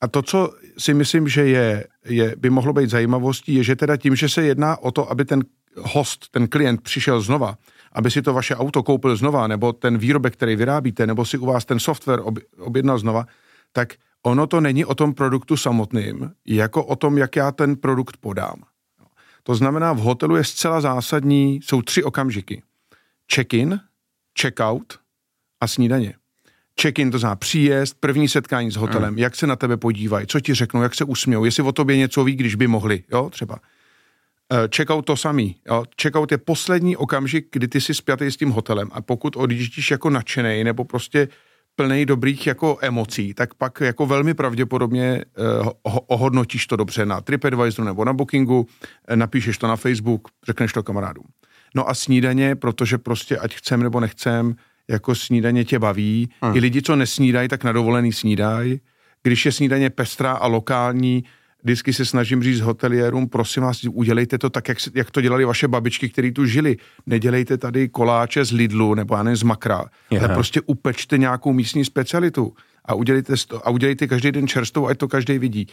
A 0.00 0.08
to, 0.08 0.22
co 0.22 0.52
si 0.78 0.94
myslím, 0.94 1.28
že 1.28 1.46
je, 1.46 1.86
je, 2.04 2.34
by 2.38 2.50
mohlo 2.50 2.72
být 2.72 2.90
zajímavostí, 2.90 3.54
je, 3.54 3.64
že 3.64 3.76
teda 3.76 3.96
tím, 3.96 4.16
že 4.16 4.28
se 4.28 4.42
jedná 4.42 4.82
o 4.82 4.90
to, 4.90 5.10
aby 5.10 5.24
ten 5.24 5.44
host, 5.76 6.28
ten 6.30 6.48
klient 6.48 6.80
přišel 6.80 7.20
znova, 7.20 7.58
aby 7.92 8.10
si 8.10 8.22
to 8.22 8.34
vaše 8.34 8.56
auto 8.56 8.82
koupil 8.82 9.16
znova, 9.16 9.46
nebo 9.46 9.72
ten 9.72 9.98
výrobek, 9.98 10.32
který 10.32 10.56
vyrábíte, 10.56 11.06
nebo 11.06 11.24
si 11.24 11.38
u 11.38 11.46
vás 11.46 11.64
ten 11.64 11.78
software 11.78 12.20
ob, 12.24 12.38
objednal 12.58 12.98
znova, 12.98 13.26
tak 13.72 13.94
ono 14.22 14.46
to 14.46 14.60
není 14.60 14.84
o 14.84 14.94
tom 14.94 15.14
produktu 15.14 15.56
samotným, 15.56 16.32
jako 16.46 16.84
o 16.84 16.96
tom, 16.96 17.18
jak 17.18 17.36
já 17.36 17.52
ten 17.52 17.76
produkt 17.76 18.16
podám. 18.16 18.71
To 19.42 19.54
znamená, 19.54 19.92
v 19.92 19.98
hotelu 19.98 20.36
je 20.36 20.44
zcela 20.44 20.80
zásadní, 20.80 21.60
jsou 21.62 21.82
tři 21.82 22.04
okamžiky. 22.04 22.62
Check-in, 23.34 23.80
check-out 24.40 24.98
a 25.60 25.66
snídaně. 25.66 26.14
Check-in 26.82 27.10
to 27.10 27.18
znamená 27.18 27.36
příjezd, 27.36 27.96
první 28.00 28.28
setkání 28.28 28.70
s 28.70 28.76
hotelem, 28.76 29.12
mm. 29.12 29.18
jak 29.18 29.36
se 29.36 29.46
na 29.46 29.56
tebe 29.56 29.76
podívají, 29.76 30.26
co 30.26 30.40
ti 30.40 30.54
řeknou, 30.54 30.82
jak 30.82 30.94
se 30.94 31.04
usmějou, 31.04 31.44
jestli 31.44 31.62
o 31.62 31.72
tobě 31.72 31.96
něco 31.96 32.24
ví, 32.24 32.36
když 32.36 32.54
by 32.54 32.66
mohli, 32.66 33.04
jo, 33.12 33.30
třeba. 33.30 33.58
Eh, 34.52 34.68
Checkout 34.76 35.06
to 35.06 35.16
samý. 35.16 35.56
Jo. 35.66 35.84
Checkout 36.02 36.32
je 36.32 36.38
poslední 36.38 36.96
okamžik, 36.96 37.46
kdy 37.52 37.68
ty 37.68 37.80
jsi 37.80 37.94
spjatý 37.94 38.24
s 38.24 38.36
tím 38.36 38.50
hotelem 38.50 38.88
a 38.92 39.02
pokud 39.02 39.36
odjíždíš 39.36 39.90
jako 39.90 40.10
nadšený 40.10 40.64
nebo 40.64 40.84
prostě 40.84 41.28
plný 41.76 42.06
dobrých 42.06 42.46
jako 42.46 42.78
emocí, 42.80 43.34
tak 43.34 43.54
pak 43.54 43.80
jako 43.80 44.06
velmi 44.06 44.34
pravděpodobně 44.34 45.24
uh, 45.62 45.68
ohodnotíš 46.06 46.66
to 46.66 46.76
dobře 46.76 47.06
na 47.06 47.20
TripAdvisoru 47.20 47.86
nebo 47.86 48.04
na 48.04 48.12
Bookingu, 48.12 48.66
eh, 49.08 49.16
napíšeš 49.16 49.58
to 49.58 49.66
na 49.66 49.76
Facebook, 49.76 50.28
řekneš 50.46 50.72
to 50.72 50.82
kamarádům. 50.82 51.24
No 51.74 51.88
a 51.88 51.94
snídaně, 51.94 52.56
protože 52.56 52.98
prostě 52.98 53.38
ať 53.38 53.54
chcem 53.54 53.82
nebo 53.82 54.00
nechcem, 54.00 54.56
jako 54.88 55.14
snídaně 55.14 55.64
tě 55.64 55.78
baví. 55.78 56.28
Hmm. 56.42 56.56
I 56.56 56.60
lidi, 56.60 56.82
co 56.82 56.96
nesnídají, 56.96 57.48
tak 57.48 57.64
na 57.64 57.72
dovolený 57.72 58.12
snídají. 58.12 58.80
Když 59.22 59.46
je 59.46 59.52
snídaně 59.52 59.90
pestrá 59.90 60.32
a 60.32 60.46
lokální, 60.46 61.24
vždycky 61.64 61.92
se 61.92 62.04
snažím 62.04 62.42
říct 62.42 62.60
hoteliérům, 62.60 63.28
prosím 63.28 63.62
vás, 63.62 63.84
udělejte 63.84 64.38
to 64.38 64.50
tak, 64.50 64.68
jak, 64.68 64.78
jak 64.94 65.10
to 65.10 65.20
dělali 65.20 65.44
vaše 65.44 65.68
babičky, 65.68 66.08
kteří 66.08 66.32
tu 66.32 66.46
žili. 66.46 66.76
Nedělejte 67.06 67.58
tady 67.58 67.88
koláče 67.88 68.44
z 68.44 68.52
Lidlu 68.52 68.94
nebo 68.94 69.16
já 69.16 69.22
nevím, 69.22 69.36
z 69.36 69.42
Makra, 69.42 69.84
yeah. 70.10 70.24
ale 70.24 70.34
prostě 70.34 70.60
upečte 70.60 71.18
nějakou 71.18 71.52
místní 71.52 71.84
specialitu 71.84 72.54
a 72.84 72.94
udělejte, 72.94 73.34
to, 73.48 73.66
a 73.66 73.70
udělejte 73.70 74.06
každý 74.06 74.32
den 74.32 74.48
čerstvou, 74.48 74.86
ať 74.86 74.98
to 74.98 75.08
každý 75.08 75.38
vidí. 75.38 75.66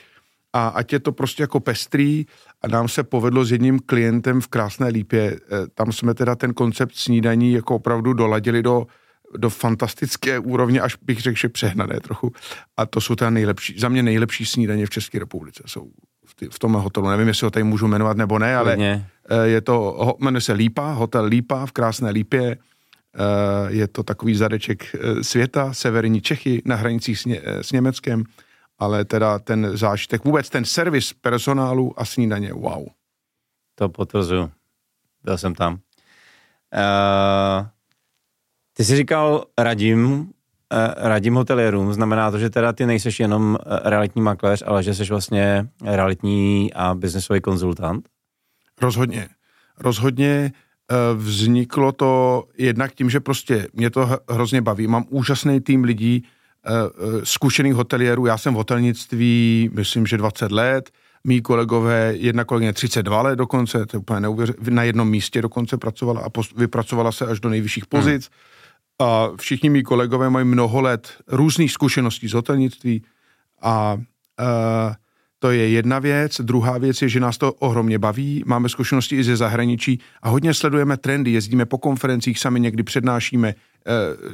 A 0.54 0.68
ať 0.68 0.94
je 0.94 1.00
to 1.00 1.12
prostě 1.12 1.44
jako 1.44 1.60
pestrý 1.60 2.26
a 2.62 2.68
nám 2.68 2.88
se 2.88 3.04
povedlo 3.04 3.46
s 3.46 3.52
jedním 3.52 3.80
klientem 3.80 4.42
v 4.42 4.48
Krásné 4.48 4.88
Lípě, 4.88 5.22
eh, 5.36 5.68
tam 5.74 5.92
jsme 5.92 6.14
teda 6.14 6.36
ten 6.36 6.54
koncept 6.54 6.96
snídaní 6.96 7.54
jako 7.54 7.76
opravdu 7.76 8.14
doladili 8.14 8.64
do 8.64 8.88
do 9.38 9.50
fantastické 9.50 10.40
úrovně, 10.40 10.82
až 10.82 10.96
bych 11.02 11.22
řekl, 11.22 11.38
že 11.38 11.50
přehnané 11.50 12.00
trochu. 12.00 12.32
A 12.78 12.86
to 12.86 13.02
jsou 13.02 13.16
teda 13.16 13.30
nejlepší, 13.30 13.80
za 13.80 13.90
mě 13.90 14.04
nejlepší 14.04 14.46
snídaně 14.46 14.86
v 14.86 14.90
České 14.90 15.20
republice. 15.20 15.64
Jsou 15.66 15.92
v, 16.26 16.36
ty, 16.36 16.48
v 16.52 16.60
tom 16.60 16.74
hotelu. 16.74 17.10
Nevím, 17.10 17.28
jestli 17.28 17.46
ho 17.46 17.52
tady 17.52 17.64
můžu 17.64 17.88
jmenovat 17.88 18.18
nebo 18.18 18.40
ne, 18.40 18.56
ale 18.58 18.72
Hodně. 18.72 19.08
Eh, 19.30 19.48
je 19.48 19.62
to, 19.62 20.16
jmenuje 20.20 20.42
se 20.42 20.54
Lípa, 20.54 20.92
hotel 20.92 21.26
Lípa 21.26 21.66
v 21.66 21.72
Krásné 21.72 22.10
Lípě. 22.10 22.52
Eh, 22.52 22.58
je 23.68 23.88
to 23.88 24.04
takový 24.04 24.36
zadeček 24.36 24.96
eh, 24.96 25.24
světa, 25.24 25.74
severní 25.74 26.22
Čechy 26.22 26.62
na 26.66 26.76
hranicích 26.76 27.20
s, 27.20 27.26
Ně, 27.26 27.42
s 27.46 27.72
Německem, 27.72 28.24
ale 28.80 29.06
teda 29.06 29.40
ten 29.40 29.78
zážitek, 29.78 30.24
vůbec 30.24 30.50
ten 30.50 30.66
servis 30.66 31.14
personálu 31.14 32.00
a 32.00 32.06
snídaně, 32.06 32.54
wow. 32.54 32.86
To 33.76 33.90
potvrzuju. 33.90 34.52
Byl 35.24 35.38
jsem 35.38 35.56
tam. 35.56 35.74
Uh, 35.74 37.68
ty 38.80 38.86
jsi 38.86 38.96
říkal 38.96 39.46
radím, 39.58 40.30
eh, 40.74 40.94
radím 40.98 41.36
hotelierům, 41.36 41.94
znamená 41.94 42.32
to, 42.32 42.40
že 42.40 42.50
teda 42.50 42.74
ty 42.74 42.86
nejseš 42.86 43.20
jenom 43.20 43.58
eh, 43.60 43.90
realitní 43.90 44.22
makléř, 44.22 44.64
ale 44.66 44.84
že 44.84 44.94
jsi 44.94 45.04
vlastně 45.04 45.68
realitní 45.84 46.74
a 46.74 46.96
biznesový 46.96 47.42
konzultant? 47.42 48.10
Rozhodně. 48.82 49.28
Rozhodně 49.80 50.52
eh, 50.52 50.96
vzniklo 51.16 51.92
to 51.92 52.44
jednak 52.58 52.94
tím, 52.96 53.10
že 53.10 53.20
prostě 53.20 53.68
mě 53.74 53.90
to 53.90 54.10
hrozně 54.30 54.62
baví. 54.62 54.88
Mám 54.88 55.06
úžasný 55.10 55.62
tým 55.62 55.84
lidí, 55.84 56.24
zkušených 57.24 57.74
hotelierů. 57.74 58.26
Já 58.26 58.38
jsem 58.38 58.54
v 58.54 58.58
hotelnictví, 58.58 59.70
myslím, 59.74 60.06
že 60.06 60.18
20 60.18 60.52
let. 60.52 60.90
Mí 61.24 61.42
kolegové, 61.42 62.14
jedna 62.16 62.44
kolegyně 62.44 62.74
32 62.74 63.22
let 63.22 63.36
dokonce, 63.36 63.86
to 63.86 63.98
je 63.98 64.00
úplně 64.00 64.20
neuvěřitelné, 64.20 64.72
na 64.72 64.84
jednom 64.84 65.10
místě 65.10 65.42
dokonce 65.42 65.78
pracovala 65.78 66.22
a 66.22 66.30
vypracovala 66.56 67.12
se 67.12 67.26
až 67.26 67.40
do 67.40 67.50
nejvyšších 67.50 67.86
pozic. 67.86 68.30
Hmm 68.30 68.59
a 69.00 69.30
všichni 69.40 69.70
mý 69.70 69.84
kolegové 69.84 70.30
mají 70.30 70.46
mnoho 70.46 70.82
let 70.82 71.14
různých 71.28 71.72
zkušeností 71.72 72.28
z 72.28 72.34
hotelnictví 72.34 73.04
a, 73.62 73.70
a 73.70 73.98
to 75.40 75.52
je 75.52 75.70
jedna 75.70 76.00
věc. 76.00 76.42
Druhá 76.42 76.78
věc 76.78 77.02
je, 77.02 77.10
že 77.10 77.20
nás 77.20 77.38
to 77.38 77.54
ohromně 77.54 78.00
baví. 78.00 78.44
Máme 78.46 78.70
zkušenosti 78.70 79.16
i 79.16 79.24
ze 79.24 79.38
zahraničí 79.38 80.00
a 80.22 80.30
hodně 80.30 80.54
sledujeme 80.54 80.98
trendy. 80.98 81.32
Jezdíme 81.32 81.66
po 81.66 81.78
konferencích, 81.78 82.40
sami 82.40 82.60
někdy 82.60 82.84
přednášíme, 82.84 83.50
e, 83.50 83.56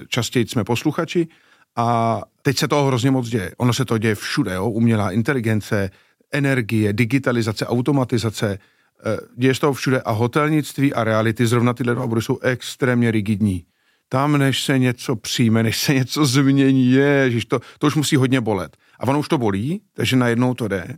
častěji 0.07 0.47
jsme 0.47 0.63
posluchači 0.63 1.27
a 1.75 2.21
teď 2.41 2.57
se 2.57 2.67
toho 2.67 2.87
hrozně 2.87 3.11
moc 3.11 3.29
děje. 3.29 3.51
Ono 3.57 3.73
se 3.73 3.85
to 3.85 3.97
děje 3.97 4.15
všude, 4.15 4.53
jo? 4.53 4.69
umělá 4.69 5.11
inteligence, 5.11 5.89
energie, 6.31 6.93
digitalizace, 6.93 7.67
automatizace, 7.67 8.47
e, 8.53 8.57
děje 9.37 9.55
se 9.55 9.61
toho 9.61 9.73
všude 9.73 10.01
a 10.01 10.11
hotelnictví 10.11 10.93
a 10.93 11.03
reality, 11.03 11.47
zrovna 11.47 11.73
tyhle 11.73 11.95
dva 11.95 12.21
jsou 12.21 12.39
extrémně 12.39 13.11
rigidní 13.11 13.65
tam, 14.15 14.37
než 14.37 14.63
se 14.63 14.79
něco 14.79 15.15
přijme, 15.15 15.63
než 15.63 15.77
se 15.79 15.93
něco 15.93 16.25
změní, 16.25 16.91
je, 16.91 17.31
to, 17.47 17.59
to 17.79 17.87
už 17.87 17.95
musí 17.95 18.15
hodně 18.15 18.41
bolet. 18.41 18.77
A 18.99 19.07
ono 19.07 19.19
už 19.19 19.27
to 19.27 19.37
bolí, 19.37 19.81
takže 19.93 20.15
najednou 20.15 20.53
to 20.53 20.67
jde. 20.67 20.97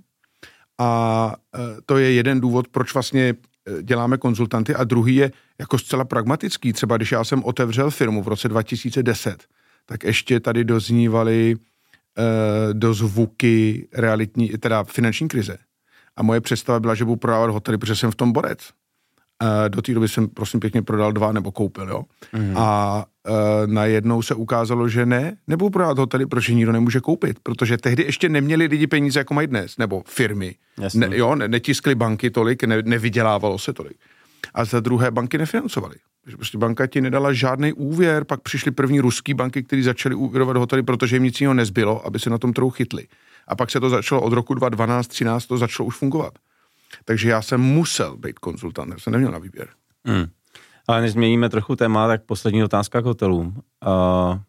A 0.79 1.33
e, 1.55 1.81
to 1.85 1.97
je 1.97 2.11
jeden 2.11 2.39
důvod, 2.39 2.67
proč 2.67 2.93
vlastně 2.93 3.21
e, 3.29 3.83
děláme 3.83 4.17
konzultanty 4.17 4.75
a 4.75 4.83
druhý 4.83 5.15
je 5.15 5.31
jako 5.59 5.77
zcela 5.77 6.05
pragmatický. 6.05 6.73
Třeba 6.73 6.97
když 6.97 7.11
já 7.11 7.23
jsem 7.23 7.43
otevřel 7.43 7.91
firmu 7.91 8.23
v 8.23 8.27
roce 8.27 8.49
2010, 8.49 9.45
tak 9.85 10.03
ještě 10.03 10.39
tady 10.39 10.63
doznívaly 10.63 11.55
e, 11.55 12.73
dozvuky 12.73 13.87
realitní, 13.93 14.49
teda 14.49 14.83
finanční 14.83 15.27
krize. 15.27 15.57
A 16.15 16.23
moje 16.23 16.41
představa 16.41 16.79
byla, 16.79 16.95
že 16.95 17.05
budu 17.05 17.15
prodávat 17.15 17.49
hotely, 17.49 17.77
protože 17.77 17.95
jsem 17.95 18.11
v 18.11 18.15
tom 18.15 18.31
borec. 18.31 18.59
Uh, 19.43 19.69
do 19.69 19.81
té 19.81 19.93
doby 19.93 20.07
jsem 20.07 20.27
prosím 20.27 20.59
pěkně 20.59 20.81
prodal 20.81 21.11
dva 21.11 21.31
nebo 21.31 21.51
koupil, 21.51 21.89
jo. 21.89 22.03
Mm. 22.33 22.53
A 22.57 23.05
uh, 23.29 23.33
najednou 23.65 24.21
se 24.21 24.35
ukázalo, 24.35 24.89
že 24.89 25.05
ne, 25.05 25.37
nebudu 25.47 25.69
prodávat 25.69 25.97
hotely, 25.97 26.25
protože 26.25 26.53
nikdo 26.53 26.71
nemůže 26.71 26.99
koupit, 26.99 27.39
protože 27.43 27.77
tehdy 27.77 28.03
ještě 28.03 28.29
neměli 28.29 28.65
lidi 28.65 28.87
peníze, 28.87 29.19
jako 29.19 29.33
mají 29.33 29.47
dnes, 29.47 29.77
nebo 29.77 30.03
firmy. 30.05 30.55
Ne, 30.95 31.17
jo, 31.17 31.35
ne, 31.35 31.47
netiskly 31.47 31.95
banky 31.95 32.29
tolik, 32.29 32.63
ne, 32.63 32.81
nevydělávalo 32.81 33.59
se 33.59 33.73
tolik. 33.73 33.97
A 34.53 34.65
za 34.65 34.79
druhé 34.79 35.11
banky 35.11 35.37
nefinancovaly. 35.37 35.95
Prostě 36.35 36.57
banka 36.57 36.87
ti 36.87 37.01
nedala 37.01 37.33
žádný 37.33 37.73
úvěr, 37.73 38.23
pak 38.23 38.41
přišly 38.41 38.71
první 38.71 38.99
ruský 38.99 39.33
banky, 39.33 39.63
které 39.63 39.83
začaly 39.83 40.15
úvěrovat 40.15 40.57
hotely, 40.57 40.83
protože 40.83 41.15
jim 41.15 41.23
nic 41.23 41.41
jiného 41.41 41.53
nezbylo, 41.53 42.05
aby 42.05 42.19
se 42.19 42.29
na 42.29 42.37
tom 42.37 42.53
trhu 42.53 42.69
chytli. 42.69 43.07
A 43.47 43.55
pak 43.55 43.71
se 43.71 43.79
to 43.79 43.89
začalo 43.89 44.21
od 44.21 44.33
roku 44.33 44.53
2012-13, 44.53 45.47
to 45.47 45.57
začalo 45.57 45.87
už 45.87 45.95
fungovat. 45.95 46.33
Takže 47.05 47.29
já 47.29 47.41
jsem 47.41 47.61
musel 47.61 48.17
být 48.17 48.39
konzultant, 48.39 48.91
já 48.91 48.99
jsem 48.99 49.13
neměl 49.13 49.31
na 49.31 49.39
výběr. 49.39 49.67
Hmm. 50.05 50.25
Ale 50.87 51.01
než 51.01 51.11
změníme 51.11 51.49
trochu 51.49 51.75
téma, 51.75 52.07
tak 52.07 52.23
poslední 52.23 52.63
otázka 52.63 53.01
k 53.01 53.05
hotelům. 53.05 53.47
Uh, 53.47 54.39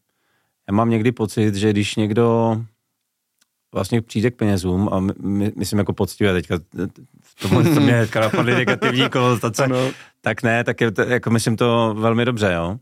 já 0.68 0.72
mám 0.72 0.90
někdy 0.90 1.12
pocit, 1.12 1.55
že 1.55 1.70
když 1.70 1.96
někdo 1.96 2.57
vlastně 3.72 4.03
přijde 4.03 4.31
k 4.31 4.37
penězům 4.37 4.88
a 4.92 5.01
my, 5.01 5.12
my, 5.18 5.53
myslím 5.57 5.79
jako 5.79 5.92
poctivě 5.92 6.33
teďka, 6.33 6.59
to, 7.42 7.48
to 7.48 7.81
mě 7.81 8.09
napadly 8.14 8.55
negativní 8.55 9.09
konotace, 9.11 9.68
tak 10.20 10.42
ne, 10.42 10.64
tak 10.64 10.81
je, 10.81 10.92
jako 11.07 11.31
myslím 11.31 11.57
to 11.57 11.94
velmi 11.98 12.24
dobře, 12.24 12.53
jo 12.53 12.79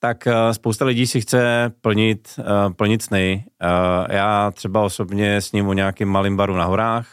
tak 0.00 0.26
uh, 0.26 0.52
spousta 0.52 0.84
lidí 0.84 1.06
si 1.06 1.20
chce 1.20 1.72
plnit, 1.80 2.28
uh, 2.38 2.72
plnit 2.72 3.02
sny. 3.02 3.44
Uh, 3.62 4.06
já 4.10 4.50
třeba 4.50 4.82
osobně 4.82 5.36
s 5.36 5.52
ním 5.52 5.68
o 5.68 5.72
nějakým 5.72 6.08
malým 6.08 6.36
baru 6.36 6.56
na 6.56 6.64
horách. 6.64 7.08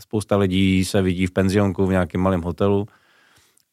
Spousta 0.00 0.36
lidí 0.36 0.84
se 0.84 1.02
vidí 1.02 1.26
v 1.26 1.30
penzionku 1.30 1.86
v 1.86 1.90
nějakém 1.90 2.20
malém 2.20 2.42
hotelu. 2.42 2.86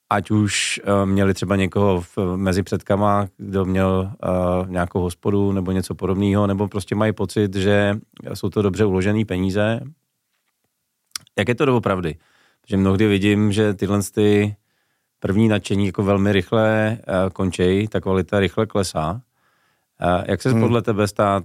ať 0.10 0.32
už 0.32 0.82
uh, 0.84 1.06
měli 1.06 1.34
třeba 1.34 1.56
někoho 1.56 2.02
v, 2.02 2.18
mezi 2.36 2.64
předkama, 2.64 3.28
kdo 3.38 3.66
měl 3.66 4.12
uh, 4.24 4.70
nějakou 4.70 5.02
hospodu 5.02 5.52
nebo 5.52 5.72
něco 5.72 5.96
podobného, 5.96 6.48
nebo 6.48 6.68
prostě 6.68 6.96
mají 6.96 7.14
pocit, 7.14 7.56
že 7.56 8.00
jsou 8.34 8.50
to 8.50 8.62
dobře 8.62 8.86
uložené 8.86 9.26
peníze. 9.26 9.80
Jak 11.38 11.48
je 11.48 11.56
to 11.56 11.66
doopravdy? 11.66 12.16
Že 12.68 12.78
mnohdy 12.78 13.08
vidím, 13.08 13.52
že 13.52 13.74
tyhle 13.74 14.00
ty 14.04 14.56
první 15.20 15.48
nadšení 15.48 15.86
jako 15.86 16.04
velmi 16.04 16.32
rychle 16.32 16.98
uh, 16.98 17.30
končí, 17.30 17.88
ta 17.88 18.02
kvalita 18.02 18.40
rychle 18.40 18.66
klesá. 18.66 19.12
Uh, 19.12 20.24
jak 20.28 20.42
se 20.42 20.50
hmm. 20.50 20.62
podle 20.62 20.82
tebe 20.82 21.08
stát 21.08 21.44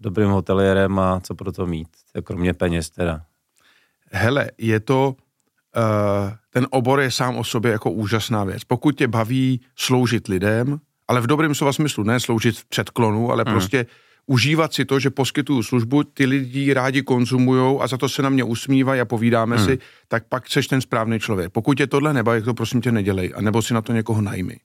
dobrým 0.00 0.28
hotelierem 0.28 0.98
a 0.98 1.20
co 1.20 1.34
pro 1.34 1.52
to 1.52 1.66
mít, 1.66 1.88
kromě 2.24 2.54
peněz 2.54 2.90
teda? 2.90 3.22
Hele, 4.12 4.50
je 4.58 4.80
to 4.80 5.16
Eh, 5.76 6.36
ten 6.50 6.66
obor 6.70 7.00
je 7.00 7.10
sám 7.10 7.36
o 7.36 7.44
sobě 7.44 7.72
jako 7.72 7.90
úžasná 7.90 8.44
věc. 8.44 8.64
Pokud 8.64 8.96
tě 8.96 9.08
baví 9.08 9.60
sloužit 9.76 10.28
lidem, 10.28 10.80
ale 11.08 11.20
v 11.20 11.26
dobrém 11.26 11.54
slova 11.54 11.72
smyslu, 11.72 12.04
ne 12.04 12.20
sloužit 12.20 12.58
v 12.58 12.64
předklonu, 12.64 13.30
ale 13.30 13.44
hmm. 13.46 13.54
prostě 13.54 13.86
užívat 14.26 14.74
si 14.74 14.84
to, 14.84 15.00
že 15.00 15.10
poskytuju 15.10 15.62
službu, 15.62 16.02
ty 16.02 16.26
lidi 16.26 16.72
rádi 16.72 17.02
konzumují 17.02 17.78
a 17.80 17.86
za 17.86 17.96
to 17.96 18.08
se 18.08 18.22
na 18.22 18.28
mě 18.28 18.44
usmívají 18.44 19.00
a 19.00 19.04
povídáme 19.04 19.56
hmm. 19.56 19.66
si, 19.66 19.78
tak 20.08 20.24
pak 20.28 20.48
seš 20.48 20.66
ten 20.66 20.80
správný 20.80 21.18
člověk. 21.20 21.52
Pokud 21.52 21.76
tě 21.76 21.86
tohle 21.86 22.14
nebaví, 22.14 22.42
to 22.42 22.54
prosím 22.54 22.80
tě 22.80 22.92
nedělej, 22.92 23.32
a 23.36 23.40
nebo 23.40 23.62
si 23.62 23.74
na 23.74 23.82
to 23.82 23.92
někoho 23.92 24.20
najmi. 24.20 24.56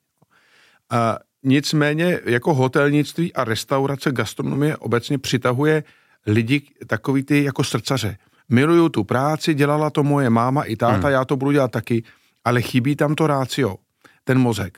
A 0.90 1.18
nicméně 1.44 2.20
jako 2.26 2.54
hotelnictví 2.54 3.34
a 3.34 3.44
restaurace, 3.44 4.12
gastronomie 4.12 4.78
obecně 4.78 5.18
přitahuje 5.18 5.84
lidi 6.28 6.62
takový 6.88 7.24
ty 7.24 7.44
jako 7.44 7.64
srdcaře 7.64 8.18
miluju 8.54 8.90
tu 8.90 9.04
práci, 9.04 9.54
dělala 9.54 9.90
to 9.90 10.04
moje 10.04 10.30
máma 10.30 10.64
i 10.64 10.76
táta, 10.76 11.08
hmm. 11.08 11.12
já 11.12 11.26
to 11.26 11.36
budu 11.36 11.52
dělat 11.52 11.72
taky, 11.72 12.04
ale 12.46 12.62
chybí 12.62 12.96
tam 12.96 13.16
to 13.16 13.28
rácio, 13.28 13.76
ten 14.24 14.40
mozek. 14.40 14.78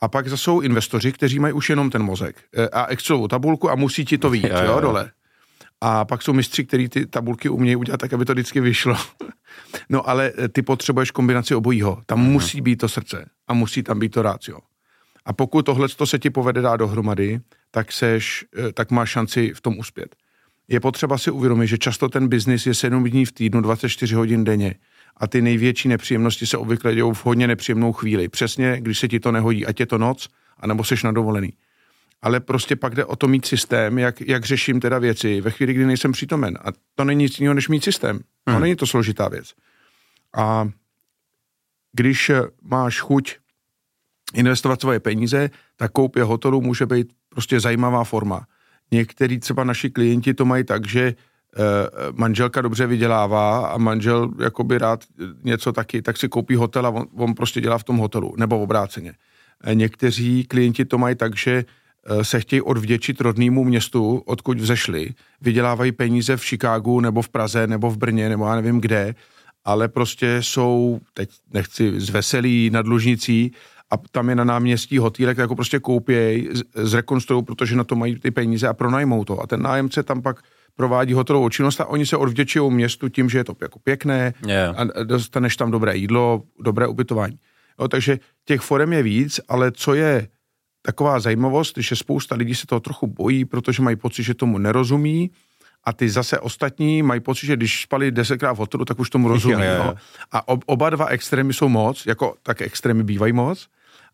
A 0.00 0.08
pak 0.08 0.28
zase 0.28 0.42
jsou 0.42 0.60
investoři, 0.60 1.12
kteří 1.12 1.38
mají 1.38 1.52
už 1.52 1.70
jenom 1.70 1.90
ten 1.90 2.02
mozek 2.02 2.36
e, 2.56 2.68
a 2.68 2.86
Excelovou 2.86 3.28
tabulku 3.28 3.70
a 3.70 3.74
musí 3.74 4.04
ti 4.04 4.18
to 4.18 4.30
vidět, 4.30 4.52
jo, 4.64 4.72
jo, 4.72 4.80
dole. 4.80 5.10
A 5.80 6.04
pak 6.04 6.22
jsou 6.22 6.32
mistři, 6.32 6.64
kteří 6.64 6.88
ty 6.88 7.06
tabulky 7.06 7.48
umějí 7.48 7.76
udělat 7.76 8.00
tak, 8.00 8.12
aby 8.12 8.24
to 8.24 8.32
vždycky 8.32 8.60
vyšlo. 8.60 8.96
no 9.88 10.08
ale 10.08 10.32
e, 10.38 10.48
ty 10.48 10.62
potřebuješ 10.62 11.10
kombinaci 11.10 11.54
obojího. 11.54 12.02
Tam 12.06 12.20
hmm. 12.20 12.32
musí 12.32 12.60
být 12.60 12.76
to 12.76 12.88
srdce 12.88 13.28
a 13.48 13.54
musí 13.54 13.82
tam 13.82 13.98
být 13.98 14.08
to 14.08 14.22
rácio. 14.22 14.58
A 15.24 15.32
pokud 15.32 15.62
tohle 15.62 15.88
se 16.04 16.18
ti 16.18 16.30
povede 16.30 16.60
dát 16.60 16.76
dohromady, 16.76 17.40
tak, 17.70 17.92
seš, 17.92 18.44
e, 18.68 18.72
tak 18.72 18.90
máš 18.90 19.10
šanci 19.10 19.52
v 19.54 19.60
tom 19.60 19.78
uspět 19.78 20.16
je 20.68 20.80
potřeba 20.80 21.18
si 21.18 21.30
uvědomit, 21.30 21.66
že 21.66 21.78
často 21.78 22.08
ten 22.08 22.28
biznis 22.28 22.66
je 22.66 22.74
7 22.74 23.04
dní 23.04 23.24
v 23.24 23.32
týdnu, 23.32 23.60
24 23.60 24.14
hodin 24.14 24.44
denně 24.44 24.74
a 25.16 25.26
ty 25.26 25.42
největší 25.42 25.88
nepříjemnosti 25.88 26.46
se 26.46 26.56
obvykle 26.56 26.94
dějou 26.94 27.12
v 27.12 27.26
hodně 27.26 27.46
nepříjemnou 27.46 27.92
chvíli. 27.92 28.28
Přesně, 28.28 28.80
když 28.80 28.98
se 28.98 29.08
ti 29.08 29.20
to 29.20 29.32
nehodí, 29.32 29.66
ať 29.66 29.80
je 29.80 29.86
to 29.86 29.98
noc, 29.98 30.28
anebo 30.58 30.84
seš 30.84 31.02
na 31.02 31.12
dovolený. 31.12 31.52
Ale 32.22 32.40
prostě 32.40 32.76
pak 32.76 32.94
jde 32.94 33.04
o 33.04 33.16
to 33.16 33.28
mít 33.28 33.46
systém, 33.46 33.98
jak, 33.98 34.20
jak 34.20 34.44
řeším 34.44 34.80
teda 34.80 34.98
věci 34.98 35.40
ve 35.40 35.50
chvíli, 35.50 35.74
kdy 35.74 35.86
nejsem 35.86 36.12
přítomen. 36.12 36.58
A 36.64 36.68
to 36.94 37.04
není 37.04 37.24
nic 37.24 37.40
jiného, 37.40 37.54
než 37.54 37.68
mít 37.68 37.84
systém. 37.84 38.20
Hmm. 38.46 38.56
To 38.56 38.60
není 38.60 38.76
to 38.76 38.86
složitá 38.86 39.28
věc. 39.28 39.52
A 40.36 40.68
když 41.92 42.30
máš 42.62 43.00
chuť 43.00 43.36
investovat 44.34 44.80
svoje 44.80 45.00
peníze, 45.00 45.50
tak 45.76 45.92
koupě 45.92 46.22
hotelu 46.22 46.60
může 46.60 46.86
být 46.86 47.12
prostě 47.28 47.60
zajímavá 47.60 48.04
forma. 48.04 48.46
Některý 48.92 49.38
třeba 49.38 49.64
naši 49.64 49.90
klienti 49.90 50.34
to 50.34 50.44
mají 50.44 50.64
tak, 50.64 50.86
že 50.86 51.02
eh, 51.02 51.14
manželka 52.12 52.60
dobře 52.60 52.86
vydělává 52.86 53.66
a 53.66 53.78
manžel 53.78 54.30
jakoby 54.40 54.78
rád 54.78 55.04
něco 55.42 55.72
taky, 55.72 56.02
tak 56.02 56.16
si 56.16 56.28
koupí 56.28 56.54
hotel 56.54 56.86
a 56.86 56.90
on, 56.90 57.06
on 57.16 57.34
prostě 57.34 57.60
dělá 57.60 57.78
v 57.78 57.84
tom 57.84 57.96
hotelu, 57.96 58.34
nebo 58.38 58.60
obráceně. 58.60 59.14
Eh, 59.64 59.74
někteří 59.74 60.44
klienti 60.44 60.84
to 60.84 60.98
mají 60.98 61.14
tak, 61.14 61.36
že 61.36 61.64
eh, 62.06 62.24
se 62.24 62.40
chtějí 62.40 62.62
odvděčit 62.62 63.20
rodnému 63.20 63.64
městu, 63.64 64.22
odkud 64.26 64.60
vzešli, 64.60 65.10
vydělávají 65.40 65.92
peníze 65.92 66.36
v 66.36 66.44
Chicagu 66.44 67.00
nebo 67.00 67.22
v 67.22 67.28
Praze 67.28 67.66
nebo 67.66 67.90
v 67.90 67.96
Brně 67.96 68.28
nebo 68.28 68.46
já 68.46 68.54
nevím 68.54 68.80
kde, 68.80 69.14
ale 69.64 69.88
prostě 69.88 70.42
jsou, 70.42 71.00
teď 71.14 71.30
nechci 71.52 72.00
zveselí 72.00 72.70
dlužnicí 72.82 73.52
a 73.94 73.98
tam 74.10 74.28
je 74.28 74.34
na 74.34 74.44
náměstí 74.44 74.98
hotýlek, 74.98 75.38
jako 75.38 75.54
prostě 75.54 75.78
koupěj, 75.78 76.50
zrekonstruují, 76.74 77.44
protože 77.44 77.76
na 77.76 77.84
to 77.84 77.96
mají 77.96 78.18
ty 78.18 78.30
peníze 78.30 78.68
a 78.68 78.74
pronajmou 78.74 79.24
to. 79.24 79.42
A 79.42 79.46
ten 79.46 79.62
nájemce 79.62 80.02
tam 80.02 80.22
pak 80.22 80.42
provádí 80.76 81.12
hotelovou 81.12 81.48
činnost 81.48 81.80
a 81.80 81.86
oni 81.86 82.06
se 82.06 82.16
odvděčují 82.16 82.72
městu 82.72 83.08
tím, 83.08 83.30
že 83.30 83.38
je 83.38 83.44
to 83.44 83.56
jako 83.62 83.78
pěkné 83.78 84.34
yeah. 84.46 84.74
a 84.78 85.04
dostaneš 85.04 85.56
tam 85.56 85.70
dobré 85.70 85.96
jídlo, 85.96 86.42
dobré 86.60 86.86
ubytování. 86.86 87.38
Jo, 87.80 87.88
takže 87.88 88.18
těch 88.44 88.60
forem 88.60 88.92
je 88.92 89.02
víc, 89.02 89.40
ale 89.48 89.72
co 89.72 89.94
je 89.94 90.28
taková 90.82 91.20
zajímavost, 91.20 91.78
že 91.78 91.96
spousta 91.96 92.34
lidí 92.34 92.54
se 92.54 92.66
toho 92.66 92.80
trochu 92.80 93.06
bojí, 93.06 93.44
protože 93.44 93.82
mají 93.82 93.96
pocit, 93.96 94.22
že 94.22 94.34
tomu 94.34 94.58
nerozumí 94.58 95.30
a 95.84 95.92
ty 95.92 96.08
zase 96.08 96.38
ostatní 96.40 97.02
mají 97.02 97.20
pocit, 97.20 97.46
že 97.46 97.56
když 97.56 97.82
spali 97.82 98.10
desetkrát 98.10 98.56
v 98.56 98.58
hotelu, 98.58 98.84
tak 98.84 98.98
už 98.98 99.10
tomu 99.10 99.28
rozumí. 99.28 99.54
Jo, 99.64 99.84
jo. 99.84 99.94
A 100.32 100.48
oba 100.48 100.90
dva 100.90 101.06
extrémy 101.06 101.52
jsou 101.52 101.68
moc, 101.68 102.06
jako 102.06 102.34
tak 102.42 102.62
extrémy 102.62 103.02
bývají 103.02 103.32
moc, 103.32 103.68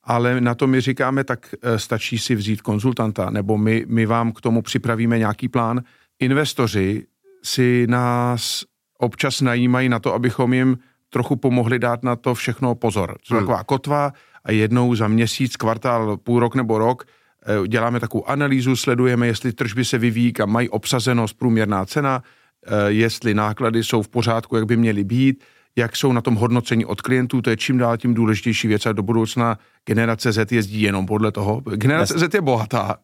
ale 0.05 0.41
na 0.41 0.55
to 0.55 0.67
my 0.67 0.81
říkáme, 0.81 1.25
tak 1.25 1.55
eh, 1.63 1.79
stačí 1.79 2.19
si 2.19 2.35
vzít 2.35 2.63
konzultanta, 2.63 3.31
nebo 3.31 3.59
my, 3.59 3.85
my 3.89 4.07
vám 4.07 4.33
k 4.33 4.41
tomu 4.41 4.63
připravíme 4.63 5.19
nějaký 5.19 5.49
plán. 5.49 5.83
Investoři 6.21 7.07
si 7.43 7.87
nás 7.87 8.65
občas 8.99 9.41
najímají 9.41 9.89
na 9.89 9.99
to, 9.99 10.15
abychom 10.15 10.53
jim 10.53 10.79
trochu 11.11 11.37
pomohli 11.37 11.79
dát 11.79 12.03
na 12.03 12.17
to 12.17 12.35
všechno 12.35 12.75
pozor. 12.75 13.17
Co 13.23 13.35
hmm. 13.35 13.43
taková 13.43 13.65
kotva 13.65 14.13
a 14.45 14.53
jednou 14.53 14.95
za 14.95 15.09
měsíc, 15.09 15.57
kvartál, 15.57 16.17
půl 16.17 16.41
rok 16.41 16.55
nebo 16.55 16.79
rok 16.79 17.05
eh, 17.47 17.69
děláme 17.69 18.01
takovou 18.01 18.29
analýzu, 18.29 18.77
sledujeme, 18.77 19.27
jestli 19.27 19.53
tržby 19.53 19.85
se 19.85 19.99
vyvíjí, 19.99 20.33
kam 20.33 20.51
mají 20.51 20.69
obsazenost, 20.69 21.39
průměrná 21.39 21.87
cena, 21.87 22.23
eh, 22.67 22.93
jestli 22.93 23.35
náklady 23.35 23.85
jsou 23.85 24.03
v 24.03 24.09
pořádku, 24.09 24.57
jak 24.57 24.67
by 24.67 24.77
měly 24.77 25.05
být, 25.05 25.45
jak 25.77 25.97
jsou 25.97 26.13
na 26.13 26.21
tom 26.21 26.35
hodnocení 26.35 26.85
od 26.85 27.01
klientů, 27.01 27.43
to 27.43 27.51
je 27.51 27.57
čím 27.57 27.79
dál 27.79 27.97
tím 27.97 28.15
důležitější 28.15 28.69
věc 28.69 28.87
a 28.87 28.93
do 28.93 29.03
budoucna 29.03 29.59
generace 29.87 30.33
Z 30.33 30.53
jezdí 30.53 30.83
jenom 30.83 31.07
podle 31.07 31.33
toho. 31.33 31.61
Generace 31.61 32.19
Z 32.19 32.35
je 32.35 32.41
bohatá, 32.41 32.97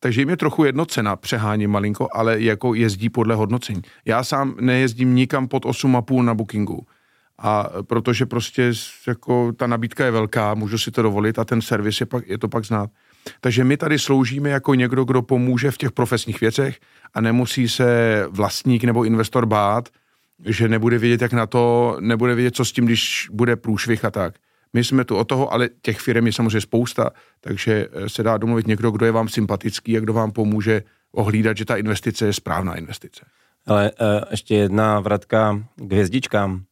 takže 0.00 0.20
jim 0.20 0.28
je 0.28 0.36
trochu 0.36 0.64
jedno 0.64 0.86
cena, 0.86 1.16
přehání 1.16 1.66
malinko, 1.66 2.08
ale 2.12 2.40
jako 2.40 2.74
jezdí 2.74 3.10
podle 3.10 3.34
hodnocení. 3.34 3.82
Já 4.04 4.24
sám 4.24 4.54
nejezdím 4.60 5.14
nikam 5.14 5.48
pod 5.48 5.64
8,5 5.64 6.22
na 6.22 6.34
bookingu. 6.34 6.86
A 7.40 7.70
protože 7.82 8.26
prostě 8.26 8.72
jako 9.06 9.52
ta 9.52 9.66
nabídka 9.66 10.04
je 10.04 10.10
velká, 10.10 10.54
můžu 10.54 10.78
si 10.78 10.90
to 10.90 11.02
dovolit 11.02 11.38
a 11.38 11.44
ten 11.44 11.62
servis 11.62 12.00
je, 12.00 12.06
pak, 12.06 12.28
je 12.28 12.38
to 12.38 12.48
pak 12.48 12.64
znát. 12.64 12.90
Takže 13.40 13.64
my 13.64 13.76
tady 13.76 13.98
sloužíme 13.98 14.50
jako 14.50 14.74
někdo, 14.74 15.04
kdo 15.04 15.22
pomůže 15.22 15.70
v 15.70 15.78
těch 15.78 15.92
profesních 15.92 16.40
věcech 16.40 16.78
a 17.14 17.20
nemusí 17.20 17.68
se 17.68 18.24
vlastník 18.30 18.84
nebo 18.84 19.04
investor 19.04 19.46
bát, 19.46 19.88
že 20.44 20.68
nebude 20.68 20.98
vědět, 20.98 21.22
jak 21.22 21.32
na 21.32 21.46
to, 21.46 21.96
nebude 22.00 22.34
vědět, 22.34 22.56
co 22.56 22.64
s 22.64 22.72
tím, 22.72 22.84
když 22.84 23.28
bude 23.32 23.56
průšvih 23.56 24.04
a 24.04 24.10
tak. 24.10 24.34
My 24.72 24.84
jsme 24.84 25.04
tu 25.04 25.16
o 25.16 25.24
toho, 25.24 25.52
ale 25.52 25.68
těch 25.82 26.00
firm 26.00 26.26
je 26.26 26.32
samozřejmě 26.32 26.60
spousta, 26.60 27.10
takže 27.40 27.88
eh, 27.92 28.08
se 28.08 28.22
dá 28.22 28.38
domluvit 28.38 28.66
někdo, 28.66 28.90
kdo 28.90 29.06
je 29.06 29.12
vám 29.12 29.28
sympatický 29.28 29.96
a 29.96 30.00
kdo 30.00 30.12
vám 30.12 30.30
pomůže 30.30 30.82
ohlídat, 31.12 31.56
že 31.56 31.64
ta 31.64 31.76
investice 31.76 32.26
je 32.26 32.32
správná 32.32 32.74
investice. 32.74 33.26
Ale 33.66 33.90
uh, 33.90 34.06
ještě 34.30 34.54
jedna 34.54 35.00
vratka 35.00 35.62
k 35.76 35.92
hvězdičkám. 35.92 36.52
Uh, 36.52 36.62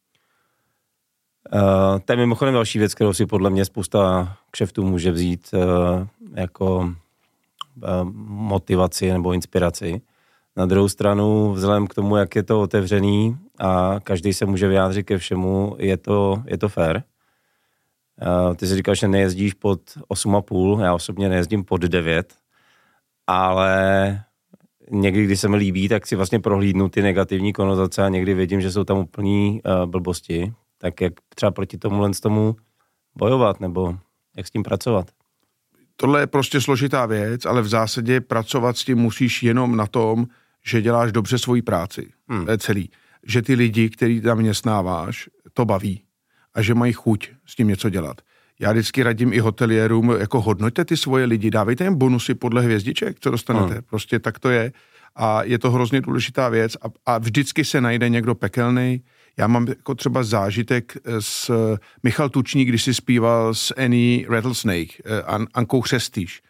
to 2.05 2.12
je 2.12 2.16
mimochodem 2.16 2.55
další 2.55 2.79
věc, 2.79 2.94
kterou 2.94 3.12
si 3.12 3.26
podle 3.26 3.50
mě 3.50 3.64
spousta 3.64 4.37
kšeftů 4.50 4.83
může 4.83 5.11
vzít 5.11 5.50
uh, 5.52 5.61
jako 6.35 6.76
uh, 6.76 6.92
motivaci 8.29 9.12
nebo 9.12 9.33
inspiraci. 9.33 10.00
Na 10.57 10.66
druhou 10.66 10.88
stranu, 10.88 11.52
vzhledem 11.52 11.87
k 11.87 11.94
tomu, 11.94 12.16
jak 12.16 12.37
je 12.37 12.42
to 12.42 12.61
otevřený 12.61 13.38
a 13.59 13.97
každý 14.03 14.33
se 14.33 14.47
může 14.47 14.69
vyjádřit 14.69 15.03
ke 15.03 15.19
všemu, 15.19 15.77
je 15.79 15.97
to, 15.97 16.42
je 16.47 16.59
to 16.59 16.69
fair. 16.69 17.03
Ty 18.57 18.66
jsi 18.66 18.75
říkal, 18.75 18.95
že 18.95 19.09
nejezdíš 19.09 19.55
pod 19.55 19.81
8,5, 20.11 20.81
já 20.81 20.95
osobně 20.95 21.29
nejezdím 21.29 21.64
pod 21.64 21.81
9, 21.81 22.35
ale 23.27 24.21
někdy, 24.90 25.25
když 25.25 25.40
se 25.40 25.49
mi 25.49 25.57
líbí, 25.57 25.88
tak 25.88 26.07
si 26.07 26.16
vlastně 26.16 26.40
prohlídnu 26.40 26.88
ty 26.88 27.03
negativní 27.03 27.53
konotace 27.53 28.03
a 28.03 28.09
někdy 28.09 28.35
vidím, 28.35 28.61
že 28.61 28.73
jsou 28.73 28.85
tam 28.85 28.99
úplný 28.99 29.61
uh, 29.64 29.90
blbosti. 29.90 30.53
Tak 30.79 31.01
jak 31.01 31.12
třeba 31.35 31.51
proti 31.51 31.79
tomu 31.79 32.14
z 32.14 32.21
tomu 32.21 32.57
bojovat, 33.19 33.61
nebo 33.61 33.99
jak 34.37 34.47
s 34.47 34.51
tím 34.51 34.62
pracovat? 34.62 35.11
Tohle 35.97 36.21
je 36.21 36.27
prostě 36.27 36.61
složitá 36.61 37.07
věc, 37.07 37.47
ale 37.47 37.62
v 37.62 37.69
zásadě 37.69 38.21
pracovat 38.21 38.77
s 38.77 38.85
tím 38.85 38.99
musíš 38.99 39.42
jenom 39.42 39.77
na 39.77 39.87
tom, 39.87 40.27
že 40.64 40.83
děláš 40.83 41.12
dobře 41.12 41.38
svoji 41.38 41.62
práci. 41.62 42.12
Hmm. 42.29 42.45
To 42.45 42.51
je 42.51 42.59
celý. 42.59 42.90
Že 43.27 43.43
ty 43.43 43.55
lidi, 43.55 43.91
který 43.91 44.21
tam 44.21 44.39
městnáváš, 44.39 45.29
to 45.53 45.65
baví 45.65 46.03
a 46.55 46.62
že 46.62 46.75
mají 46.75 46.93
chuť 46.93 47.31
s 47.47 47.55
tím 47.55 47.69
něco 47.69 47.91
dělat. 47.91 48.21
Já 48.61 48.73
vždycky 48.73 49.03
radím 49.03 49.33
i 49.33 49.39
hoteliérům, 49.39 50.11
jako 50.19 50.41
hodnoťte 50.41 50.85
ty 50.85 50.97
svoje 50.97 51.25
lidi, 51.25 51.51
dávejte 51.51 51.85
jim 51.85 51.95
bonusy 51.95 52.35
podle 52.35 52.62
hvězdiček, 52.62 53.21
co 53.21 53.31
dostanete. 53.31 53.75
Hmm. 53.75 53.83
Prostě 53.83 54.19
tak 54.19 54.39
to 54.39 54.51
je. 54.51 54.73
A 55.17 55.43
je 55.43 55.59
to 55.59 55.71
hrozně 55.71 56.01
důležitá 56.01 56.49
věc 56.49 56.77
a, 56.77 56.87
a 57.07 57.19
vždycky 57.19 57.65
se 57.65 57.81
najde 57.81 58.09
někdo 58.09 58.35
pekelný. 58.35 59.03
Já 59.37 59.47
mám 59.47 59.67
jako 59.69 59.95
třeba 59.95 60.23
zážitek 60.23 60.97
s 61.21 61.51
Michal 62.03 62.29
Tučník, 62.29 62.69
když 62.69 62.83
si 62.83 62.95
zpíval 62.95 63.55
s 63.55 63.75
Annie 63.77 64.27
Rattlesnake, 64.29 64.93
An- 65.27 65.47
Ankou 65.55 65.81
Chřestýš. 65.81 66.43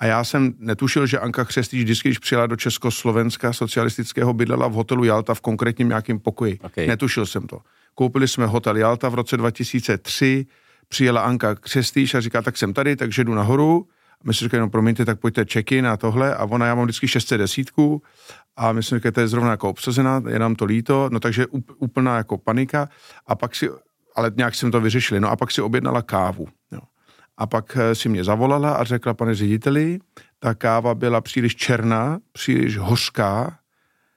A 0.00 0.06
já 0.06 0.24
jsem 0.24 0.54
netušil, 0.58 1.06
že 1.06 1.18
Anka 1.18 1.44
Chřestýš 1.44 1.82
vždycky, 1.82 2.08
když 2.08 2.18
přijela 2.18 2.46
do 2.46 2.56
Československa 2.56 3.52
socialistického, 3.52 4.32
bydlela 4.32 4.68
v 4.68 4.72
hotelu 4.72 5.04
Jalta 5.04 5.34
v 5.34 5.40
konkrétním 5.40 5.88
nějakém 5.88 6.18
pokoji. 6.18 6.58
Okay. 6.62 6.86
Netušil 6.86 7.26
jsem 7.26 7.46
to. 7.46 7.60
Koupili 7.94 8.28
jsme 8.28 8.46
hotel 8.46 8.76
Jalta 8.76 9.08
v 9.08 9.14
roce 9.14 9.36
2003, 9.36 10.46
přijela 10.88 11.20
Anka 11.20 11.54
Křestýš 11.54 12.14
a 12.14 12.20
říká, 12.20 12.42
tak 12.42 12.56
jsem 12.56 12.72
tady, 12.72 12.96
takže 12.96 13.24
jdu 13.24 13.34
nahoru. 13.34 13.86
A 14.12 14.22
my 14.24 14.34
si 14.34 14.44
říkáme, 14.44 14.60
no 14.60 14.70
promiňte, 14.70 15.04
tak 15.04 15.20
pojďte 15.20 15.44
check-in 15.52 15.86
a 15.86 15.96
tohle. 15.96 16.34
A 16.34 16.44
ona, 16.44 16.66
já 16.66 16.74
mám 16.74 16.84
vždycky 16.84 17.08
610 17.08 17.66
a 18.56 18.72
myslím, 18.72 19.00
že 19.04 19.12
to 19.12 19.20
je 19.20 19.28
zrovna 19.28 19.50
jako 19.50 19.70
obsazená, 19.70 20.22
je 20.28 20.38
nám 20.38 20.54
to 20.54 20.64
líto, 20.64 21.08
no 21.12 21.20
takže 21.20 21.46
úplná 21.78 22.16
jako 22.16 22.38
panika. 22.38 22.88
A 23.26 23.34
pak 23.34 23.54
si, 23.54 23.68
ale 24.16 24.32
nějak 24.36 24.54
jsem 24.54 24.70
to 24.70 24.80
vyřešili, 24.80 25.20
no 25.20 25.30
a 25.30 25.36
pak 25.36 25.50
si 25.50 25.62
objednala 25.62 26.02
kávu. 26.02 26.48
Jo. 26.72 26.80
A 27.36 27.46
pak 27.46 27.76
eh, 27.76 27.94
si 27.94 28.08
mě 28.08 28.24
zavolala 28.24 28.74
a 28.74 28.84
řekla, 28.84 29.14
pane 29.14 29.34
řediteli, 29.34 29.98
ta 30.38 30.54
káva 30.54 30.94
byla 30.94 31.20
příliš 31.20 31.56
černá, 31.56 32.18
příliš 32.32 32.76
hořká, 32.76 33.58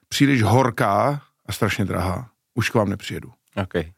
příliš 0.07 0.43
horká 0.43 1.21
a 1.45 1.51
strašně 1.51 1.85
drahá. 1.85 2.29
Už 2.53 2.69
k 2.69 2.73
vám 2.73 2.89
nepřijedu. 2.89 3.31
Okay. 3.63 3.91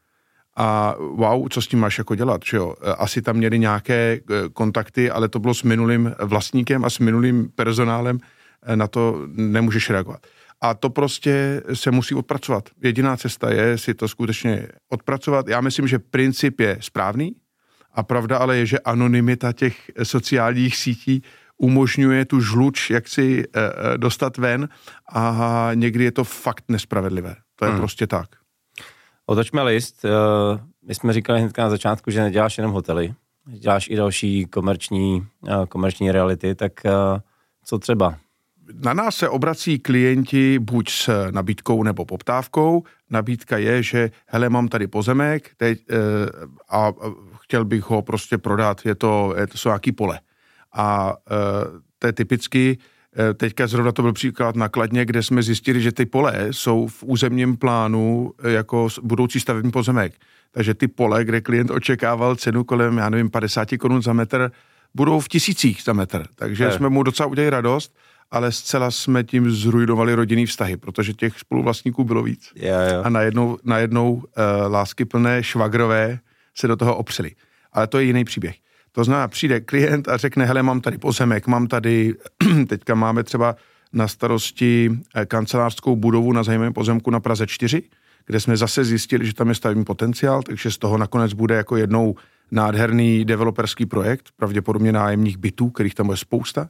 A 0.56 0.94
wow, 0.98 1.48
co 1.50 1.62
s 1.62 1.66
tím 1.66 1.80
máš 1.80 1.98
jako 1.98 2.14
dělat, 2.14 2.40
že 2.44 2.56
jo? 2.56 2.74
Eh, 2.82 2.92
asi 2.92 3.22
tam 3.22 3.36
měli 3.36 3.58
nějaké 3.58 4.20
eh, 4.20 4.48
kontakty, 4.52 5.10
ale 5.10 5.28
to 5.28 5.38
bylo 5.38 5.54
s 5.54 5.62
minulým 5.62 6.14
vlastníkem 6.22 6.84
a 6.84 6.90
s 6.90 6.98
minulým 6.98 7.48
personálem, 7.54 8.18
na 8.74 8.86
to 8.86 9.26
nemůžeš 9.32 9.90
reagovat. 9.90 10.26
A 10.60 10.74
to 10.74 10.90
prostě 10.90 11.62
se 11.74 11.90
musí 11.90 12.14
odpracovat. 12.14 12.68
Jediná 12.82 13.16
cesta 13.16 13.50
je 13.50 13.78
si 13.78 13.94
to 13.94 14.08
skutečně 14.08 14.68
odpracovat. 14.88 15.48
Já 15.48 15.60
myslím, 15.60 15.88
že 15.88 15.98
princip 15.98 16.60
je 16.60 16.78
správný, 16.80 17.34
a 17.96 18.02
pravda 18.02 18.38
ale 18.38 18.56
je, 18.56 18.66
že 18.66 18.78
anonymita 18.78 19.52
těch 19.52 19.90
sociálních 20.02 20.76
sítí 20.76 21.22
umožňuje 21.58 22.24
tu 22.24 22.40
žluč 22.40 22.90
jak 22.90 23.08
si 23.08 23.44
e, 23.44 23.98
dostat 23.98 24.36
ven 24.36 24.68
a 25.12 25.70
někdy 25.74 26.04
je 26.04 26.12
to 26.12 26.24
fakt 26.24 26.64
nespravedlivé. 26.68 27.36
To 27.56 27.64
je 27.64 27.70
hmm. 27.70 27.80
prostě 27.80 28.06
tak. 28.06 28.28
Otočme 29.26 29.62
list. 29.62 30.04
Eh, 30.04 30.08
my 30.86 30.94
jsme 30.94 31.12
říkali 31.12 31.40
hned 31.40 31.58
na 31.58 31.70
začátku, 31.70 32.10
že 32.10 32.22
neděláš 32.22 32.58
jenom 32.58 32.72
hotely, 32.72 33.14
děláš 33.46 33.88
i 33.88 33.96
další 33.96 34.44
komerční, 34.44 35.26
komerční 35.68 36.12
reality, 36.12 36.54
tak 36.54 36.72
co 37.64 37.78
třeba? 37.78 38.16
Na 38.84 38.92
nás 38.92 39.16
se 39.16 39.28
obrací 39.28 39.78
klienti 39.78 40.58
buď 40.58 40.90
s 40.90 41.30
nabídkou 41.30 41.82
nebo 41.82 42.04
poptávkou. 42.04 42.82
Nabídka 43.10 43.58
je, 43.58 43.82
že 43.82 44.10
hele, 44.26 44.48
mám 44.48 44.68
tady 44.68 44.86
pozemek 44.86 45.50
teď, 45.56 45.78
a 46.70 46.92
chtěl 47.46 47.64
bych 47.64 47.84
ho 47.84 48.02
prostě 48.02 48.38
prodat, 48.38 48.80
je 48.86 48.94
to, 48.94 49.34
je 49.38 49.46
to 49.46 49.58
jsou 49.58 49.68
nějaký 49.68 49.92
pole. 49.92 50.20
A 50.74 51.14
e, 51.30 51.80
to 51.98 52.06
je 52.06 52.12
typicky, 52.12 52.78
e, 53.18 53.34
teďka 53.34 53.66
zrovna 53.66 53.92
to 53.92 54.02
byl 54.02 54.12
příklad 54.12 54.56
nakladně, 54.56 55.04
kde 55.04 55.22
jsme 55.22 55.42
zjistili, 55.42 55.80
že 55.80 55.92
ty 55.92 56.06
pole 56.06 56.46
jsou 56.50 56.86
v 56.86 57.02
územním 57.02 57.56
plánu 57.56 58.32
e, 58.42 58.50
jako 58.50 58.88
budoucí 59.02 59.40
stavební 59.40 59.70
pozemek. 59.70 60.14
Takže 60.50 60.74
ty 60.74 60.88
pole, 60.88 61.24
kde 61.24 61.40
klient 61.40 61.70
očekával 61.70 62.36
cenu 62.36 62.64
kolem, 62.64 62.98
já 62.98 63.08
nevím, 63.08 63.30
50 63.30 63.68
korun 63.78 64.02
za 64.02 64.12
metr, 64.12 64.52
budou 64.94 65.20
v 65.20 65.28
tisících 65.28 65.82
za 65.84 65.92
metr. 65.92 66.26
Takže 66.34 66.64
je. 66.64 66.72
jsme 66.72 66.88
mu 66.88 67.02
docela 67.02 67.26
udělali 67.26 67.50
radost, 67.50 67.96
ale 68.30 68.52
zcela 68.52 68.90
jsme 68.90 69.24
tím 69.24 69.50
zrujnovali 69.50 70.14
rodinný 70.14 70.46
vztahy, 70.46 70.76
protože 70.76 71.12
těch 71.12 71.38
spoluvlastníků 71.38 72.04
bylo 72.04 72.22
víc. 72.22 72.52
Je, 72.54 72.90
jo. 72.94 73.02
A 73.04 73.08
najednou, 73.08 73.58
najednou 73.64 74.12
uh, 74.12 74.22
lásky 74.68 75.04
plné 75.04 75.42
švagrové 75.42 76.18
se 76.58 76.68
do 76.68 76.76
toho 76.76 76.96
opřeli. 76.96 77.30
Ale 77.72 77.86
to 77.86 77.98
je 77.98 78.04
jiný 78.04 78.24
příběh. 78.24 78.56
To 78.92 79.04
znamená, 79.04 79.28
přijde 79.28 79.60
klient 79.60 80.08
a 80.08 80.16
řekne, 80.16 80.44
hele, 80.44 80.62
mám 80.62 80.80
tady 80.80 80.98
pozemek, 80.98 81.46
mám 81.46 81.66
tady, 81.66 82.14
teďka 82.68 82.94
máme 82.94 83.24
třeba 83.24 83.56
na 83.92 84.08
starosti 84.08 84.90
eh, 85.14 85.26
kancelářskou 85.26 85.96
budovu 85.96 86.32
na 86.32 86.42
zajímavém 86.42 86.72
pozemku 86.72 87.10
na 87.10 87.20
Praze 87.20 87.46
4, 87.46 87.82
kde 88.26 88.40
jsme 88.40 88.56
zase 88.56 88.84
zjistili, 88.84 89.26
že 89.26 89.34
tam 89.34 89.48
je 89.48 89.54
stavební 89.54 89.84
potenciál, 89.84 90.42
takže 90.42 90.70
z 90.70 90.78
toho 90.78 90.98
nakonec 90.98 91.32
bude 91.32 91.54
jako 91.54 91.76
jednou 91.76 92.14
nádherný 92.50 93.24
developerský 93.24 93.86
projekt, 93.86 94.28
pravděpodobně 94.36 94.92
nájemních 94.92 95.36
bytů, 95.36 95.70
kterých 95.70 95.94
tam 95.94 96.06
bude 96.06 96.16
spousta, 96.16 96.68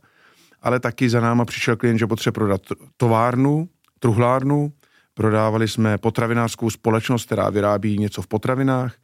ale 0.62 0.80
taky 0.80 1.10
za 1.10 1.20
náma 1.20 1.44
přišel 1.44 1.76
klient, 1.76 1.98
že 1.98 2.06
potřebuje 2.06 2.32
prodat 2.32 2.60
továrnu, 2.96 3.68
truhlárnu, 3.98 4.72
prodávali 5.14 5.68
jsme 5.68 5.98
potravinářskou 5.98 6.70
společnost, 6.70 7.26
která 7.26 7.50
vyrábí 7.50 7.98
něco 7.98 8.22
v 8.22 8.26
potravinách, 8.26 8.94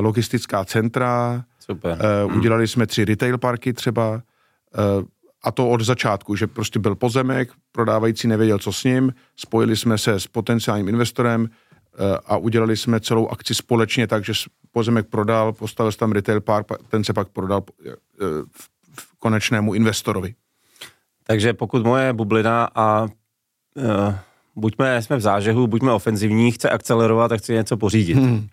logistická 0.00 0.64
centra, 0.64 1.44
Super. 1.58 1.98
Uh, 2.26 2.36
udělali 2.36 2.68
jsme 2.68 2.86
tři 2.86 3.04
retail 3.04 3.38
parky 3.38 3.72
třeba 3.72 4.12
uh, 4.12 4.20
a 5.42 5.52
to 5.52 5.70
od 5.70 5.80
začátku, 5.80 6.36
že 6.36 6.46
prostě 6.46 6.78
byl 6.78 6.94
pozemek, 6.94 7.50
prodávající 7.72 8.28
nevěděl, 8.28 8.58
co 8.58 8.72
s 8.72 8.84
ním, 8.84 9.14
spojili 9.36 9.76
jsme 9.76 9.98
se 9.98 10.20
s 10.20 10.26
potenciálním 10.26 10.88
investorem 10.88 11.48
a 12.26 12.36
udělali 12.36 12.76
jsme 12.76 13.00
celou 13.00 13.28
akci 13.28 13.54
společně 13.54 14.06
tak, 14.06 14.24
že 14.24 14.32
pozemek 14.72 15.06
prodal, 15.06 15.52
postavil 15.52 15.92
se 15.92 15.98
tam 15.98 16.12
retail 16.12 16.40
park, 16.40 16.66
ten 16.88 17.04
se 17.04 17.12
pak 17.12 17.28
prodal 17.28 17.62
v 18.92 19.18
konečnému 19.18 19.74
investorovi. 19.74 20.34
Takže 21.24 21.52
pokud 21.52 21.84
moje 21.84 22.12
bublina 22.12 22.68
a 22.74 23.08
buďme, 24.56 25.02
jsme 25.02 25.16
v 25.16 25.20
zážehu, 25.20 25.66
buďme 25.66 25.92
ofenzivní, 25.92 26.52
chce 26.52 26.70
akcelerovat 26.70 27.32
a 27.32 27.36
chce 27.36 27.52
něco 27.52 27.76
pořídit. 27.76 28.14
Hmm. 28.14 28.48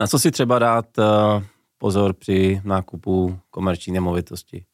Na 0.00 0.06
co 0.06 0.18
si 0.18 0.30
třeba 0.30 0.58
dát 0.58 0.98
uh, 0.98 1.04
pozor 1.78 2.12
při 2.12 2.60
nákupu 2.64 3.38
komerční 3.50 3.92
nemovitosti? 3.92 4.64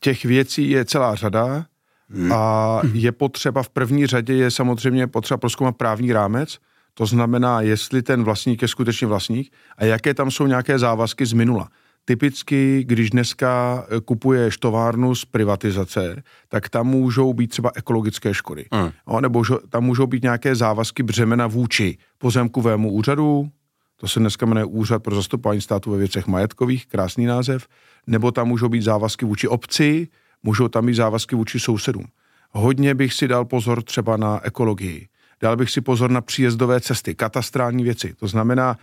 Těch 0.00 0.24
věcí 0.24 0.70
je 0.70 0.84
celá 0.84 1.14
řada 1.14 1.66
hmm. 2.08 2.32
a 2.32 2.80
je 2.92 3.12
potřeba 3.12 3.62
v 3.62 3.68
první 3.68 4.06
řadě 4.06 4.34
je 4.34 4.50
samozřejmě 4.50 5.06
potřeba 5.06 5.38
proskoumat 5.38 5.76
právní 5.76 6.12
rámec, 6.12 6.58
to 6.94 7.06
znamená, 7.06 7.60
jestli 7.60 8.02
ten 8.02 8.24
vlastník 8.24 8.62
je 8.62 8.68
skutečně 8.68 9.06
vlastník 9.06 9.52
a 9.76 9.84
jaké 9.84 10.14
tam 10.14 10.30
jsou 10.30 10.46
nějaké 10.46 10.78
závazky 10.78 11.26
z 11.26 11.32
minula. 11.32 11.68
Typicky, 12.04 12.84
když 12.84 13.10
dneska 13.10 13.84
eh, 13.88 14.00
kupuješ 14.00 14.58
továrnu 14.58 15.14
z 15.14 15.24
privatizace, 15.24 16.22
tak 16.48 16.68
tam 16.68 16.86
můžou 16.86 17.34
být 17.34 17.46
třeba 17.46 17.70
ekologické 17.74 18.34
škody. 18.34 18.66
Hmm. 18.72 18.90
O, 19.04 19.20
nebo 19.20 19.42
tam 19.68 19.84
můžou 19.84 20.06
být 20.06 20.22
nějaké 20.22 20.54
závazky 20.54 21.02
břemena 21.02 21.46
vůči 21.46 21.98
pozemkovému 22.18 22.92
úřadu, 22.92 23.50
to 23.96 24.08
se 24.08 24.20
dneska 24.20 24.46
jmenuje 24.46 24.64
Úřad 24.64 25.02
pro 25.02 25.14
zastupování 25.14 25.60
státu 25.60 25.90
ve 25.90 25.98
věcech 25.98 26.26
majetkových, 26.26 26.86
krásný 26.86 27.26
název, 27.26 27.66
nebo 28.06 28.32
tam 28.32 28.48
můžou 28.48 28.68
být 28.68 28.82
závazky 28.82 29.24
vůči 29.24 29.48
obci, 29.48 30.08
můžou 30.42 30.68
tam 30.68 30.86
být 30.86 30.94
závazky 30.94 31.36
vůči 31.36 31.60
sousedům. 31.60 32.04
Hodně 32.50 32.94
bych 32.94 33.14
si 33.14 33.28
dal 33.28 33.44
pozor 33.44 33.82
třeba 33.82 34.16
na 34.16 34.40
ekologii. 34.44 35.08
Dal 35.42 35.56
bych 35.56 35.70
si 35.70 35.80
pozor 35.80 36.10
na 36.10 36.20
příjezdové 36.20 36.80
cesty, 36.80 37.14
katastrální 37.14 37.84
věci. 37.84 38.14
To 38.14 38.28
znamená, 38.28 38.76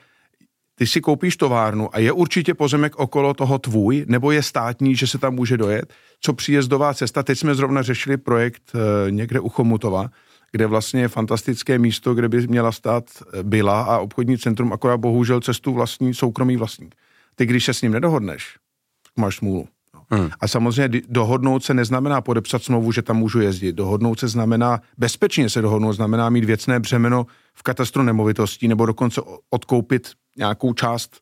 ty 0.76 0.88
si 0.88 1.02
koupíš 1.02 1.38
továrnu 1.38 1.96
a 1.96 2.00
je 2.00 2.12
určitě 2.12 2.54
pozemek 2.54 2.96
okolo 2.96 3.34
toho 3.34 3.60
tvůj, 3.60 4.06
nebo 4.08 4.32
je 4.32 4.44
státní, 4.44 4.96
že 4.96 5.08
se 5.08 5.18
tam 5.18 5.36
může 5.36 5.58
dojet. 5.58 5.94
Co 6.20 6.34
příjezdová 6.34 6.94
cesta? 6.94 7.24
Teď 7.24 7.40
jsme 7.40 7.56
zrovna 7.56 7.82
řešili 7.82 8.18
projekt 8.18 8.64
e, 8.76 9.12
někde 9.12 9.40
u 9.40 9.50
Chomutova, 9.50 10.10
kde 10.54 10.68
vlastně 10.68 11.02
je 11.02 11.08
fantastické 11.08 11.80
místo, 11.80 12.14
kde 12.14 12.30
by 12.30 12.48
měla 12.48 12.72
stát 12.72 13.04
eh, 13.34 13.44
byla 13.44 13.82
a 13.82 13.98
obchodní 13.98 14.38
centrum, 14.38 14.74
akorát 14.74 14.98
bohužel 14.98 15.42
cestu 15.42 15.74
vlastní 15.74 16.14
soukromý 16.14 16.58
vlastník. 16.58 16.96
Ty, 17.36 17.46
když 17.46 17.66
se 17.66 17.74
s 17.74 17.82
ním 17.82 17.92
nedohodneš, 17.92 18.58
máš 19.18 19.38
smůlu. 19.38 19.68
Hmm. 20.10 20.30
A 20.40 20.48
samozřejmě 20.48 21.02
dohodnout 21.10 21.64
se 21.64 21.74
neznamená 21.74 22.22
podepsat 22.22 22.64
smlouvu, 22.64 22.92
že 22.92 23.02
tam 23.02 23.18
můžu 23.18 23.40
jezdit. 23.40 23.76
Dohodnout 23.76 24.20
se 24.20 24.28
znamená, 24.28 24.82
bezpečně 24.98 25.50
se 25.50 25.62
dohodnout 25.62 25.94
znamená 25.94 26.30
mít 26.30 26.46
věcné 26.46 26.80
břemeno 26.80 27.26
v 27.54 27.64
katastru 27.64 28.04
nemovitostí 28.04 28.68
nebo 28.68 28.86
dokonce 28.86 29.22
odkoupit 29.50 30.12
nějakou 30.38 30.74
část 30.74 31.22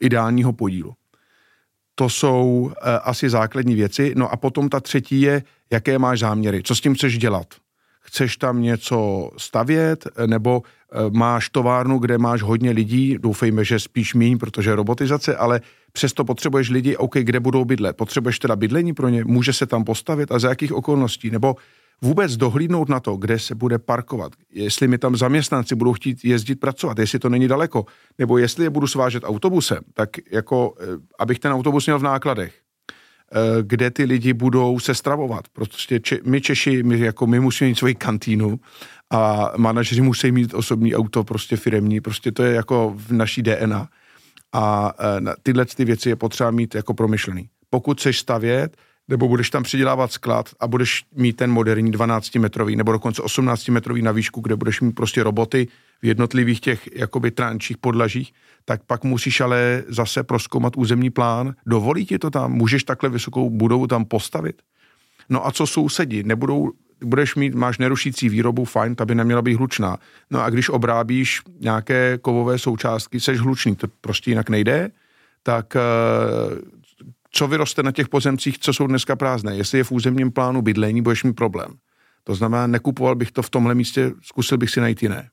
ideálního 0.00 0.52
podílu. 0.52 0.94
To 1.94 2.08
jsou 2.08 2.60
uh, 2.60 2.70
asi 3.02 3.30
základní 3.30 3.74
věci. 3.74 4.12
No 4.16 4.32
a 4.32 4.36
potom 4.36 4.68
ta 4.68 4.80
třetí 4.80 5.20
je, 5.20 5.42
jaké 5.72 5.98
máš 5.98 6.18
záměry, 6.18 6.62
co 6.62 6.74
s 6.74 6.80
tím 6.80 6.94
chceš 6.94 7.18
dělat 7.18 7.46
chceš 8.00 8.36
tam 8.36 8.62
něco 8.62 9.30
stavět, 9.36 10.06
nebo 10.26 10.62
eh, 10.62 10.96
máš 11.10 11.48
továrnu, 11.48 11.98
kde 11.98 12.18
máš 12.18 12.42
hodně 12.42 12.70
lidí, 12.70 13.18
doufejme, 13.18 13.64
že 13.64 13.78
spíš 13.78 14.14
míň, 14.14 14.38
protože 14.38 14.74
robotizace, 14.74 15.36
ale 15.36 15.60
přesto 15.92 16.24
potřebuješ 16.24 16.70
lidi, 16.70 16.96
OK, 16.96 17.14
kde 17.16 17.40
budou 17.40 17.64
bydlet? 17.64 17.96
Potřebuješ 17.96 18.38
teda 18.38 18.56
bydlení 18.56 18.94
pro 18.94 19.08
ně? 19.08 19.24
Může 19.24 19.52
se 19.52 19.66
tam 19.66 19.84
postavit 19.84 20.32
a 20.32 20.38
za 20.38 20.48
jakých 20.48 20.72
okolností? 20.72 21.30
Nebo 21.30 21.56
vůbec 22.02 22.36
dohlídnout 22.36 22.88
na 22.88 23.00
to, 23.00 23.16
kde 23.16 23.38
se 23.38 23.54
bude 23.54 23.78
parkovat, 23.78 24.32
jestli 24.52 24.88
mi 24.88 24.98
tam 24.98 25.16
zaměstnanci 25.16 25.74
budou 25.74 25.92
chtít 25.92 26.24
jezdit 26.24 26.54
pracovat, 26.54 26.98
jestli 26.98 27.18
to 27.18 27.28
není 27.28 27.48
daleko, 27.48 27.86
nebo 28.18 28.38
jestli 28.38 28.64
je 28.64 28.70
budu 28.70 28.86
svážet 28.86 29.24
autobusem, 29.26 29.78
tak 29.94 30.10
jako, 30.30 30.74
eh, 30.80 30.84
abych 31.18 31.38
ten 31.38 31.52
autobus 31.52 31.86
měl 31.86 31.98
v 31.98 32.02
nákladech. 32.02 32.54
Kde 33.62 33.90
ty 33.90 34.04
lidi 34.04 34.32
budou 34.32 34.78
se 34.78 34.94
stravovat. 34.94 35.48
Prostě 35.52 36.00
če, 36.00 36.18
my 36.24 36.40
Češi, 36.40 36.82
my, 36.82 36.98
jako 36.98 37.26
my 37.26 37.40
musíme 37.40 37.68
mít 37.68 37.78
svoji 37.78 37.94
kantýnu 37.94 38.60
a 39.10 39.52
manažeři 39.56 40.00
musí 40.00 40.32
mít 40.32 40.54
osobní 40.54 40.94
auto, 40.94 41.24
prostě 41.24 41.56
firemní, 41.56 42.00
prostě 42.00 42.32
to 42.32 42.42
je 42.42 42.54
jako 42.54 42.94
v 42.96 43.12
naší 43.12 43.42
DNA. 43.42 43.88
A 44.52 44.92
tyhle 45.42 45.64
ty 45.64 45.84
věci 45.84 46.08
je 46.08 46.16
potřeba 46.16 46.50
mít 46.50 46.74
jako 46.74 46.94
promyšlený. 46.94 47.48
Pokud 47.70 47.98
chceš 47.98 48.18
stavět, 48.18 48.76
nebo 49.10 49.28
budeš 49.28 49.50
tam 49.50 49.62
přidělávat 49.62 50.12
sklad 50.12 50.50
a 50.60 50.66
budeš 50.66 51.04
mít 51.16 51.36
ten 51.36 51.50
moderní 51.50 51.92
12-metrový 51.92 52.76
nebo 52.76 52.92
dokonce 52.92 53.22
18-metrový 53.22 54.02
na 54.02 54.12
výšku, 54.12 54.40
kde 54.40 54.56
budeš 54.56 54.80
mít 54.80 54.92
prostě 54.92 55.22
roboty 55.22 55.68
v 56.02 56.06
jednotlivých 56.06 56.60
těch 56.60 56.88
jakoby 56.96 57.30
trančích 57.30 57.78
podlažích, 57.78 58.32
tak 58.64 58.82
pak 58.86 59.04
musíš 59.04 59.40
ale 59.40 59.82
zase 59.88 60.22
proskoumat 60.22 60.76
územní 60.76 61.10
plán. 61.10 61.54
Dovolí 61.66 62.06
ti 62.06 62.18
to 62.18 62.30
tam? 62.30 62.52
Můžeš 62.52 62.84
takhle 62.84 63.10
vysokou 63.10 63.50
budovu 63.50 63.86
tam 63.86 64.04
postavit? 64.04 64.62
No 65.28 65.46
a 65.46 65.52
co 65.52 65.66
sousedi? 65.66 66.22
Nebudou, 66.22 66.70
budeš 67.04 67.34
mít, 67.34 67.54
máš 67.54 67.78
nerušící 67.78 68.28
výrobu, 68.28 68.64
fajn, 68.64 68.94
ta 68.94 69.04
by 69.04 69.14
neměla 69.14 69.42
být 69.42 69.54
hlučná. 69.54 69.96
No 70.30 70.42
a 70.42 70.50
když 70.50 70.68
obrábíš 70.68 71.42
nějaké 71.60 72.18
kovové 72.22 72.58
součástky, 72.58 73.20
seš 73.20 73.40
hlučný, 73.40 73.76
to 73.76 73.86
prostě 74.00 74.30
jinak 74.30 74.50
nejde, 74.50 74.90
tak 75.42 75.76
eh, 75.76 75.80
co 77.30 77.48
vyroste 77.48 77.82
na 77.82 77.92
těch 77.92 78.08
pozemcích, 78.08 78.58
co 78.58 78.72
jsou 78.72 78.86
dneska 78.86 79.16
prázdné. 79.16 79.56
Jestli 79.56 79.78
je 79.78 79.84
v 79.84 79.92
územním 79.92 80.30
plánu 80.30 80.62
bydlení, 80.62 81.02
budeš 81.02 81.24
mít 81.24 81.32
problém. 81.32 81.70
To 82.24 82.34
znamená, 82.34 82.66
nekupoval 82.66 83.14
bych 83.14 83.32
to 83.32 83.42
v 83.42 83.50
tomhle 83.50 83.74
místě, 83.74 84.12
zkusil 84.22 84.58
bych 84.58 84.70
si 84.70 84.80
najít 84.80 85.02
jiné. 85.02 85.28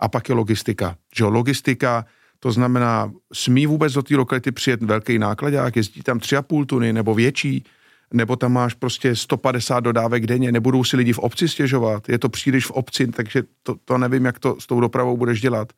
A 0.00 0.08
pak 0.08 0.28
je 0.28 0.34
logistika. 0.34 0.96
Že 1.14 1.24
logistika, 1.24 2.04
to 2.40 2.52
znamená, 2.52 3.12
smí 3.32 3.66
vůbec 3.66 3.92
do 3.92 4.02
té 4.02 4.16
lokality 4.16 4.52
přijet 4.52 4.82
velký 4.82 5.18
nákladák, 5.18 5.76
jezdí 5.76 6.02
tam 6.02 6.18
3,5 6.18 6.66
tuny 6.66 6.92
nebo 6.92 7.14
větší, 7.14 7.64
nebo 8.12 8.36
tam 8.36 8.52
máš 8.52 8.74
prostě 8.74 9.16
150 9.16 9.80
dodávek 9.80 10.26
denně, 10.26 10.52
nebudou 10.52 10.84
si 10.84 10.96
lidi 10.96 11.12
v 11.12 11.18
obci 11.18 11.48
stěžovat, 11.48 12.08
je 12.08 12.18
to 12.18 12.28
příliš 12.28 12.66
v 12.66 12.70
obci, 12.70 13.06
takže 13.06 13.42
to, 13.62 13.74
to 13.84 13.98
nevím, 13.98 14.24
jak 14.24 14.38
to 14.38 14.60
s 14.60 14.66
tou 14.66 14.80
dopravou 14.80 15.16
budeš 15.16 15.40
dělat. 15.40 15.72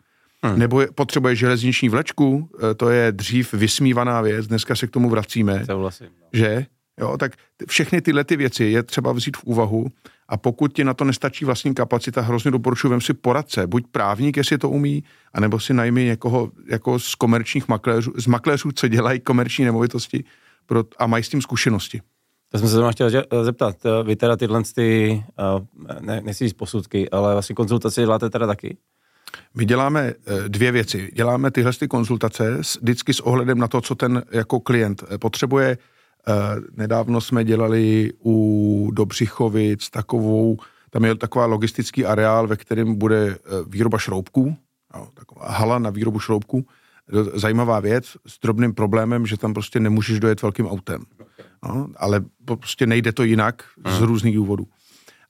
Hmm. 0.45 0.59
Nebo 0.59 0.81
je, 0.81 0.89
potřebuje 0.95 1.37
železniční 1.37 1.89
vlečku, 1.89 2.51
e, 2.71 2.75
to 2.75 2.91
je 2.91 3.13
dřív 3.13 3.55
vysmívaná 3.55 4.21
věc, 4.21 4.47
dneska 4.47 4.77
se 4.77 4.87
k 4.87 4.91
tomu 4.91 5.11
vracíme. 5.11 5.67
Souhlasím. 5.67 6.07
No. 6.07 6.29
Že? 6.33 6.67
Jo, 7.01 7.17
tak 7.17 7.33
všechny 7.69 8.01
tyhle 8.01 8.25
ty 8.25 8.37
věci 8.37 8.65
je 8.65 8.83
třeba 8.83 9.13
vzít 9.13 9.37
v 9.37 9.45
úvahu 9.45 9.87
a 10.29 10.37
pokud 10.37 10.73
ti 10.73 10.85
na 10.85 10.95
to 10.95 11.05
nestačí 11.05 11.45
vlastní 11.45 11.75
kapacita, 11.75 12.21
hrozně 12.21 12.51
doporučuji, 12.51 12.89
vem 12.89 13.01
si 13.01 13.15
poradce, 13.15 13.67
buď 13.67 13.85
právník, 13.91 14.37
jestli 14.37 14.59
to 14.59 14.71
umí, 14.71 15.05
anebo 15.33 15.61
si 15.61 15.75
najmi 15.75 16.05
někoho 16.05 16.51
jako 16.67 16.99
z 16.99 17.15
komerčních 17.15 17.69
makléřů, 17.69 18.13
z 18.17 18.27
makléřů, 18.27 18.73
co 18.73 18.89
dělají 18.89 19.21
komerční 19.21 19.65
nemovitosti 19.65 20.25
pro, 20.67 20.85
a 20.99 21.07
mají 21.07 21.25
s 21.25 21.29
tím 21.29 21.43
zkušenosti. 21.43 22.01
To 22.53 22.59
jsem 22.59 22.69
se 22.69 22.77
tam 22.77 22.93
chtěl 22.93 23.11
zeptat. 23.43 23.77
Vy 24.05 24.17
teda 24.17 24.37
tyhle 24.37 24.63
ty, 24.75 25.25
ne, 26.01 26.21
nechci 26.21 26.55
posudky, 26.55 27.11
ale 27.11 27.33
vlastně 27.33 27.55
konzultaci 27.55 28.01
děláte 28.01 28.31
teda 28.31 28.47
taky? 28.47 28.77
My 29.55 29.65
děláme 29.65 30.01
eh, 30.03 30.49
dvě 30.49 30.73
věci. 30.73 31.11
Děláme 31.15 31.51
tyhle 31.51 31.73
ty 31.73 31.89
konzultace 31.89 32.61
vždycky 32.81 33.15
s 33.15 33.21
ohledem 33.21 33.59
na 33.59 33.69
to, 33.69 33.81
co 33.81 33.95
ten 33.95 34.23
jako 34.31 34.61
klient 34.61 35.05
eh, 35.11 35.19
potřebuje. 35.19 35.79
Eh, 36.29 36.33
nedávno 36.77 37.21
jsme 37.21 37.45
dělali 37.45 38.13
u 38.25 38.91
Dobřichovic 38.95 39.91
takovou, 39.91 40.57
tam 40.91 41.05
je 41.05 41.15
taková 41.15 41.47
logistický 41.47 42.07
areál, 42.07 42.47
ve 42.47 42.57
kterém 42.57 42.95
bude 42.95 43.39
výroba 43.67 43.99
šroubků, 43.99 44.57
taková 45.15 45.49
hala 45.49 45.79
na 45.79 45.91
výrobu 45.91 46.19
šroubků. 46.19 46.67
Zajímavá 47.35 47.81
věc 47.81 48.17
s 48.27 48.41
drobným 48.41 48.75
problémem, 48.75 49.27
že 49.27 49.37
tam 49.37 49.55
prostě 49.55 49.81
nemůžeš 49.81 50.21
dojet 50.21 50.43
velkým 50.43 50.67
autem. 50.67 51.03
No, 51.65 51.89
ale 51.97 52.25
prostě 52.45 52.87
nejde 52.87 53.13
to 53.13 53.23
jinak 53.23 53.65
z 53.89 54.01
různých 54.01 54.35
důvodů. 54.37 54.67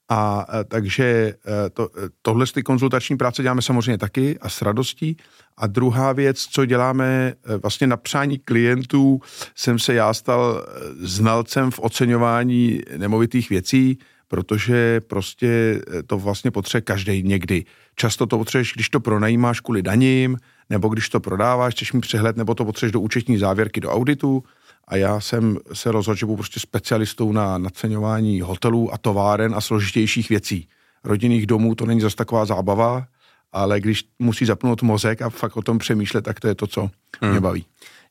A 0.09 0.47
e, 0.61 0.64
takže 0.64 1.05
e, 1.05 1.35
to, 1.71 1.85
e, 1.85 2.09
tohle 2.23 2.47
ty 2.47 2.62
konzultační 2.62 3.16
práce 3.16 3.42
děláme 3.42 3.62
samozřejmě 3.62 3.99
taky 3.99 4.38
a 4.38 4.49
s 4.49 4.62
radostí. 4.62 5.16
A 5.57 5.66
druhá 5.66 6.12
věc, 6.12 6.38
co 6.38 6.64
děláme 6.64 7.35
vlastně 7.62 7.87
na 7.87 7.97
přání 7.97 8.38
klientů, 8.38 9.21
jsem 9.55 9.79
se 9.79 9.94
já 9.94 10.14
stal 10.14 10.66
znalcem 11.01 11.71
v 11.71 11.79
oceňování 11.79 12.81
nemovitých 12.97 13.51
věcí, 13.51 13.99
protože 14.29 15.01
prostě 15.01 15.81
to 16.07 16.18
vlastně 16.18 16.51
potřebuje 16.51 16.83
každý 16.83 17.23
někdy. 17.23 17.64
Často 17.94 18.27
to 18.27 18.38
potřebuješ, 18.38 18.73
když 18.75 18.88
to 18.88 19.01
pronajímáš 19.01 19.61
kvůli 19.61 19.83
daním, 19.83 20.37
nebo 20.71 20.88
když 20.88 21.09
to 21.09 21.21
prodáváš, 21.21 21.75
chceš 21.75 21.92
mít 21.92 22.01
přehled, 22.01 22.37
nebo 22.37 22.55
to 22.55 22.64
potřebuješ 22.64 22.92
do 22.92 23.01
účetní 23.01 23.38
závěrky, 23.38 23.81
do 23.81 23.90
auditu, 23.90 24.44
a 24.88 24.96
já 24.96 25.20
jsem 25.20 25.59
se 25.72 25.92
rozhodl, 25.92 26.16
že 26.16 26.27
budu 26.27 26.37
prostě 26.37 26.61
specialistou 26.61 27.33
na 27.33 27.59
naceňování 27.59 28.40
hotelů 28.40 28.94
a 28.94 28.98
továren 28.98 29.55
a 29.55 29.61
složitějších 29.61 30.29
věcí. 30.29 30.68
Rodinných 31.05 31.46
domů 31.46 31.74
to 31.74 31.87
není 31.87 32.01
zase 32.01 32.16
taková 32.16 32.44
zábava, 32.44 33.07
ale 33.53 33.81
když 33.81 34.05
musí 34.18 34.44
zapnout 34.44 34.83
mozek 34.83 35.22
a 35.22 35.31
fakt 35.31 35.57
o 35.57 35.62
tom 35.62 35.79
přemýšlet, 35.79 36.24
tak 36.24 36.40
to 36.40 36.48
je 36.48 36.55
to, 36.55 36.66
co 36.66 36.90
hmm. 37.20 37.31
mě 37.31 37.40
baví. 37.40 37.64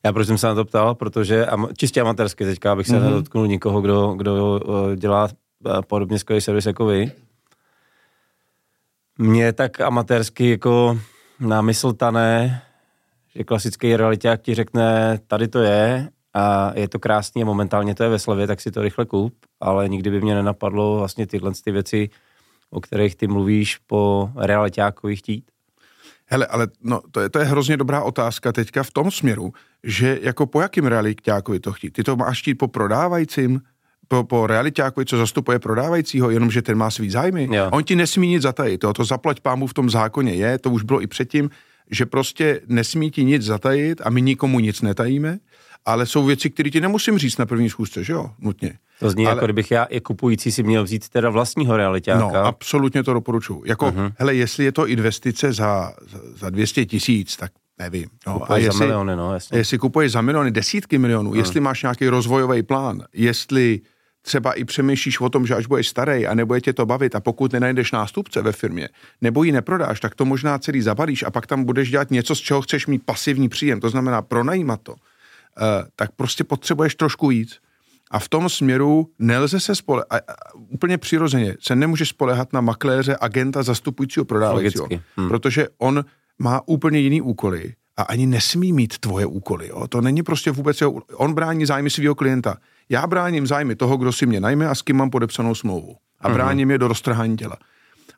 Já 0.04 0.12
proč 0.12 0.26
jsem 0.26 0.38
se 0.38 0.46
na 0.46 0.54
to 0.54 0.64
ptal, 0.64 0.94
protože 0.94 1.46
am, 1.46 1.68
čistě 1.76 2.00
amatérsky 2.00 2.44
teďka, 2.44 2.72
abych 2.72 2.86
se 2.86 2.92
mm-hmm. 2.92 3.04
nedotknul 3.04 3.46
nikoho, 3.46 3.80
kdo, 3.80 4.14
kdo 4.14 4.60
uh, 4.60 4.94
dělá 4.96 5.24
uh, 5.24 5.82
podobně 5.82 6.18
skvělý 6.18 6.40
servis 6.40 6.66
jako 6.66 6.86
vy. 6.86 7.12
Mně 9.18 9.52
tak 9.52 9.80
amatérsky 9.80 10.50
jako 10.50 11.00
námysltané, 11.40 12.62
že 13.36 13.44
klasický 13.44 13.96
realiták 13.96 14.42
ti 14.42 14.54
řekne, 14.54 15.18
tady 15.26 15.48
to 15.48 15.58
je 15.58 16.08
a 16.38 16.72
je 16.74 16.88
to 16.88 16.98
krásný 16.98 17.42
a 17.42 17.46
momentálně 17.46 17.94
to 17.94 18.02
je 18.02 18.08
ve 18.08 18.18
slevě, 18.18 18.46
tak 18.46 18.60
si 18.60 18.70
to 18.70 18.82
rychle 18.82 19.04
kup, 19.06 19.34
ale 19.60 19.88
nikdy 19.88 20.10
by 20.10 20.20
mě 20.20 20.34
nenapadlo 20.34 20.98
vlastně 20.98 21.26
tyhle 21.26 21.52
ty 21.64 21.72
věci, 21.72 22.10
o 22.70 22.80
kterých 22.80 23.16
ty 23.16 23.26
mluvíš 23.26 23.76
po 23.76 24.30
realitákovi 24.36 25.16
chtít. 25.16 25.44
Hele, 26.26 26.46
ale 26.46 26.68
no, 26.82 27.00
to, 27.10 27.20
je, 27.20 27.28
to 27.28 27.38
je 27.38 27.44
hrozně 27.44 27.76
dobrá 27.76 28.02
otázka 28.02 28.52
teďka 28.52 28.82
v 28.82 28.90
tom 28.90 29.10
směru, 29.10 29.52
že 29.84 30.18
jako 30.22 30.46
po 30.46 30.60
jakým 30.60 30.86
realitákovi 30.86 31.60
to 31.60 31.72
chtít? 31.72 31.90
Ty 31.90 32.04
to 32.04 32.16
máš 32.16 32.40
chtít 32.40 32.54
po 32.54 32.68
prodávajícím, 32.68 33.60
po, 34.08 34.24
po 34.24 34.46
realitákovi, 34.46 35.06
co 35.06 35.16
zastupuje 35.16 35.58
prodávajícího, 35.58 36.30
jenomže 36.30 36.62
ten 36.62 36.78
má 36.78 36.90
svý 36.90 37.10
zájmy. 37.10 37.48
Jo. 37.50 37.68
On 37.72 37.84
ti 37.84 37.96
nesmí 37.96 38.28
nic 38.28 38.42
zatajit, 38.42 38.78
to, 38.78 38.92
to 38.92 39.04
zaplať 39.04 39.40
pámu 39.40 39.66
v 39.66 39.74
tom 39.74 39.90
zákoně 39.90 40.32
je, 40.32 40.58
to 40.58 40.70
už 40.70 40.82
bylo 40.82 41.02
i 41.02 41.06
předtím, 41.06 41.50
že 41.90 42.06
prostě 42.06 42.60
nesmí 42.66 43.10
ti 43.10 43.24
nic 43.24 43.42
zatajit 43.42 44.00
a 44.04 44.10
my 44.10 44.22
nikomu 44.22 44.60
nic 44.60 44.82
netajíme 44.82 45.38
ale 45.88 46.06
jsou 46.06 46.24
věci, 46.24 46.50
které 46.50 46.70
ti 46.70 46.80
nemusím 46.80 47.18
říct 47.18 47.36
na 47.38 47.46
první 47.46 47.70
schůzce, 47.70 48.04
že 48.04 48.12
jo, 48.12 48.30
nutně. 48.38 48.72
To 49.00 49.10
zní 49.10 49.26
ale... 49.26 49.34
jako 49.34 49.46
kdybych 49.46 49.70
já 49.70 49.84
i 49.84 50.00
kupující 50.00 50.52
si 50.52 50.62
měl 50.62 50.84
vzít 50.84 51.08
teda 51.08 51.30
vlastního 51.30 51.76
realitáka. 51.76 52.18
No, 52.18 52.34
absolutně 52.34 53.02
to 53.02 53.12
doporučuji. 53.12 53.62
Jako, 53.66 53.86
uh-huh. 53.86 54.12
hele, 54.18 54.34
jestli 54.34 54.64
je 54.64 54.72
to 54.72 54.86
investice 54.86 55.52
za, 55.52 55.92
za 56.34 56.50
200 56.50 56.86
tisíc, 56.86 57.36
tak 57.36 57.52
nevím. 57.78 58.08
No, 58.26 58.52
a 58.52 58.56
jestli, 58.56 58.78
za 58.78 58.84
miliony, 58.84 59.16
no, 59.16 59.34
jasně. 59.34 59.58
Jestli 59.58 59.78
kupuješ 59.78 60.12
za 60.12 60.20
miliony, 60.20 60.50
desítky 60.50 60.98
milionů, 60.98 61.32
uh-huh. 61.32 61.38
jestli 61.38 61.60
máš 61.60 61.82
nějaký 61.82 62.08
rozvojový 62.08 62.62
plán, 62.62 63.02
jestli 63.12 63.80
třeba 64.22 64.52
i 64.52 64.64
přemýšlíš 64.64 65.20
o 65.20 65.28
tom, 65.28 65.46
že 65.46 65.54
až 65.54 65.66
budeš 65.66 65.88
starý 65.88 66.26
a 66.26 66.34
nebude 66.34 66.60
tě 66.60 66.72
to 66.72 66.86
bavit 66.86 67.14
a 67.14 67.20
pokud 67.20 67.52
nenajdeš 67.52 67.92
nástupce 67.92 68.42
ve 68.42 68.52
firmě, 68.52 68.88
nebo 69.20 69.44
ji 69.44 69.52
neprodáš, 69.52 70.00
tak 70.00 70.14
to 70.14 70.24
možná 70.24 70.58
celý 70.58 70.82
zabalíš 70.82 71.22
a 71.22 71.30
pak 71.30 71.46
tam 71.46 71.64
budeš 71.64 71.90
dělat 71.90 72.10
něco, 72.10 72.34
z 72.34 72.40
čeho 72.40 72.62
chceš 72.62 72.86
mít 72.86 73.02
pasivní 73.04 73.48
příjem, 73.48 73.80
to 73.80 73.90
znamená 73.90 74.22
pronajímat 74.22 74.80
to 74.82 74.94
tak 75.96 76.10
prostě 76.16 76.44
potřebuješ 76.44 76.94
trošku 76.94 77.28
víc. 77.28 77.58
A 78.10 78.18
v 78.18 78.28
tom 78.28 78.48
směru 78.48 79.10
nelze 79.18 79.60
se 79.60 79.74
spole, 79.74 80.04
a, 80.10 80.16
a, 80.16 80.20
úplně 80.54 80.98
přirozeně 80.98 81.56
se 81.60 81.76
nemůže 81.76 82.06
spolehat 82.06 82.52
na 82.52 82.60
makléře, 82.60 83.16
agenta, 83.20 83.62
zastupujícího 83.62 84.24
prodávajícího, 84.24 84.88
hmm. 85.16 85.28
protože 85.28 85.68
on 85.78 86.04
má 86.38 86.62
úplně 86.66 86.98
jiný 86.98 87.22
úkoly 87.22 87.74
a 87.96 88.02
ani 88.02 88.26
nesmí 88.26 88.72
mít 88.72 88.98
tvoje 88.98 89.26
úkoly. 89.26 89.68
Jo? 89.68 89.88
To 89.88 90.00
není 90.00 90.22
prostě 90.22 90.50
vůbec, 90.50 90.80
jo, 90.80 91.00
on 91.14 91.34
brání 91.34 91.66
zájmy 91.66 91.90
svého 91.90 92.14
klienta. 92.14 92.56
Já 92.88 93.06
bráním 93.06 93.46
zájmy 93.46 93.76
toho, 93.76 93.96
kdo 93.96 94.12
si 94.12 94.26
mě 94.26 94.40
najme 94.40 94.68
a 94.68 94.74
s 94.74 94.82
kým 94.82 94.96
mám 94.96 95.10
podepsanou 95.10 95.54
smlouvu. 95.54 95.96
A 96.20 96.28
mhm. 96.28 96.34
bráním 96.34 96.70
je 96.70 96.78
do 96.78 96.88
roztrhání 96.88 97.36
těla. 97.36 97.56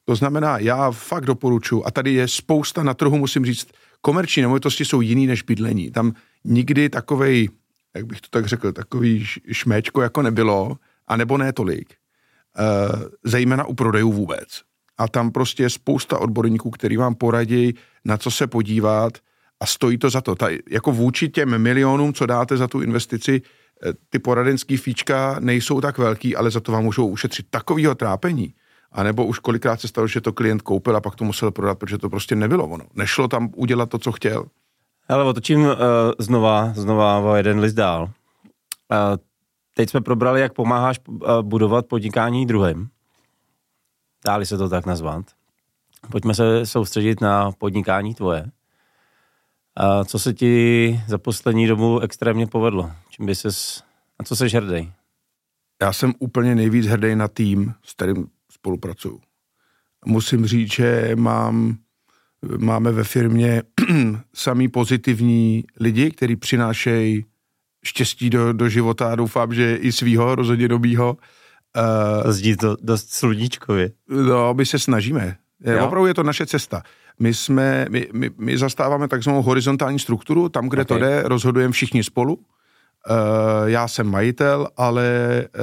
To 0.05 0.16
znamená, 0.16 0.59
já 0.59 0.90
fakt 0.90 1.26
doporučuji, 1.26 1.85
a 1.87 1.90
tady 1.90 2.12
je 2.12 2.29
spousta 2.29 2.83
na 2.83 2.94
trhu, 2.94 3.18
musím 3.18 3.46
říct, 3.46 3.68
komerční 4.00 4.43
nemovitosti 4.43 4.84
jsou 4.84 5.01
jiný 5.01 5.26
než 5.26 5.43
bydlení. 5.43 5.91
Tam 5.91 6.12
nikdy 6.45 6.88
takovej, 6.88 7.49
jak 7.95 8.07
bych 8.07 8.20
to 8.20 8.28
tak 8.30 8.47
řekl, 8.47 8.72
takový 8.72 9.26
šméčko 9.53 10.03
jako 10.03 10.22
nebylo, 10.22 10.76
anebo 11.07 11.38
ne 11.38 11.53
tolik, 11.53 11.95
uh, 12.59 13.03
zejména 13.24 13.64
u 13.64 13.74
prodejů 13.74 14.12
vůbec. 14.12 14.49
A 14.99 15.09
tam 15.09 15.30
prostě 15.30 15.62
je 15.62 15.70
spousta 15.70 16.18
odborníků, 16.18 16.70
který 16.70 16.97
vám 16.97 17.14
poradí, 17.14 17.74
na 18.05 18.16
co 18.16 18.30
se 18.30 18.47
podívat 18.47 19.18
a 19.61 19.66
stojí 19.66 19.99
to 19.99 20.11
za 20.11 20.20
to. 20.20 20.34
Ta, 20.34 20.49
jako 20.70 20.93
vůči 20.93 21.28
těm 21.28 21.59
milionům, 21.59 22.12
co 22.12 22.26
dáte 22.26 22.57
za 22.57 22.68
tu 22.68 22.80
investici, 22.80 23.43
eh, 23.86 23.93
ty 24.09 24.18
poradenský 24.18 24.76
fíčka 24.76 25.36
nejsou 25.41 25.80
tak 25.80 25.99
velký, 25.99 26.36
ale 26.36 26.51
za 26.51 26.61
to 26.61 26.72
vám 26.72 26.84
můžou 26.84 27.09
ušetřit 27.09 27.47
takovýho 27.51 27.95
trápení. 27.95 28.55
A 28.93 29.03
nebo 29.03 29.26
už 29.26 29.38
kolikrát 29.38 29.80
se 29.80 29.88
stalo, 29.88 30.07
že 30.07 30.20
to 30.20 30.32
klient 30.32 30.62
koupil 30.62 30.97
a 30.97 31.01
pak 31.01 31.14
to 31.14 31.24
musel 31.24 31.51
prodat, 31.51 31.78
protože 31.78 31.99
to 31.99 32.11
prostě 32.11 32.36
nebylo 32.36 32.66
ono. 32.66 32.84
Nešlo 32.95 33.28
tam 33.28 33.51
udělat 33.57 33.91
to, 33.91 33.99
co 33.99 34.12
chtěl. 34.12 34.45
Ale 35.11 35.25
otočím 35.25 35.61
uh, 35.61 35.73
znova, 36.19 36.73
znova 36.75 37.19
o 37.19 37.35
jeden 37.35 37.59
list 37.59 37.75
dál. 37.75 38.03
Uh, 38.03 39.17
teď 39.75 39.91
jsme 39.91 40.01
probrali, 40.01 40.41
jak 40.41 40.53
pomáháš 40.53 41.01
eh, 41.09 41.43
budovat 41.43 41.87
podnikání 41.87 42.47
druhým. 42.47 42.89
Dáli 44.25 44.47
se 44.47 44.59
to 44.59 44.69
tak 44.69 44.87
nazvat. 44.87 45.25
Pojďme 46.11 46.35
se 46.35 46.67
soustředit 46.67 47.21
na 47.21 47.53
podnikání 47.53 48.15
tvoje. 48.15 48.51
A 49.77 50.05
co 50.05 50.19
se 50.19 50.35
ti 50.35 51.01
za 51.09 51.19
poslední 51.19 51.67
dobu 51.67 52.01
extrémně 52.01 52.47
povedlo? 52.47 52.93
Čím 53.09 53.27
by 53.27 53.35
ses, 53.35 53.83
na 54.21 54.25
co 54.25 54.37
seš 54.37 54.55
hrdý? 54.55 54.93
Já 55.83 55.93
jsem 55.93 56.15
úplně 56.19 56.55
nejvíc 56.55 56.87
hrdý 56.87 57.17
na 57.17 57.29
tým, 57.29 57.75
s 57.83 57.93
kterým 57.93 58.27
spolupracuju. 58.53 59.21
Musím 60.07 60.47
říct, 60.47 60.73
že 60.73 61.13
mám, 61.17 61.77
máme 62.59 62.93
ve 62.93 63.05
firmě 63.05 63.62
samý 64.34 64.68
pozitivní 64.68 65.64
lidi, 65.80 66.11
kteří 66.11 66.36
přinášejí 66.36 67.24
štěstí 67.84 68.30
do, 68.30 68.53
do 68.53 68.68
života 68.68 69.12
a 69.12 69.14
doufám, 69.14 69.55
že 69.55 69.76
i 69.76 69.93
svýho, 69.93 70.34
rozhodně 70.34 70.68
dobýho. 70.68 71.16
Uh, 72.24 72.30
Zdí 72.30 72.57
to 72.57 72.76
dost 72.82 73.11
sluníčkově. 73.11 73.91
No, 74.09 74.55
my 74.55 74.66
se 74.66 74.78
snažíme. 74.78 75.36
Jo? 75.64 75.86
Opravdu 75.86 76.07
je 76.07 76.14
to 76.14 76.22
naše 76.22 76.47
cesta. 76.47 76.82
My, 77.18 77.34
jsme, 77.34 77.86
my, 77.91 78.09
my, 78.12 78.30
my 78.38 78.59
zastáváme 78.59 79.09
takzvanou 79.09 79.43
horizontální 79.43 79.99
strukturu, 79.99 80.49
tam, 80.49 80.68
kde 80.68 80.82
okay. 80.82 80.99
to 80.99 81.05
jde, 81.05 81.22
rozhodujeme 81.22 81.72
všichni 81.72 82.05
spolu. 82.05 82.34
Uh, 82.34 82.43
já 83.66 83.88
jsem 83.88 84.11
majitel, 84.11 84.68
ale 84.76 85.05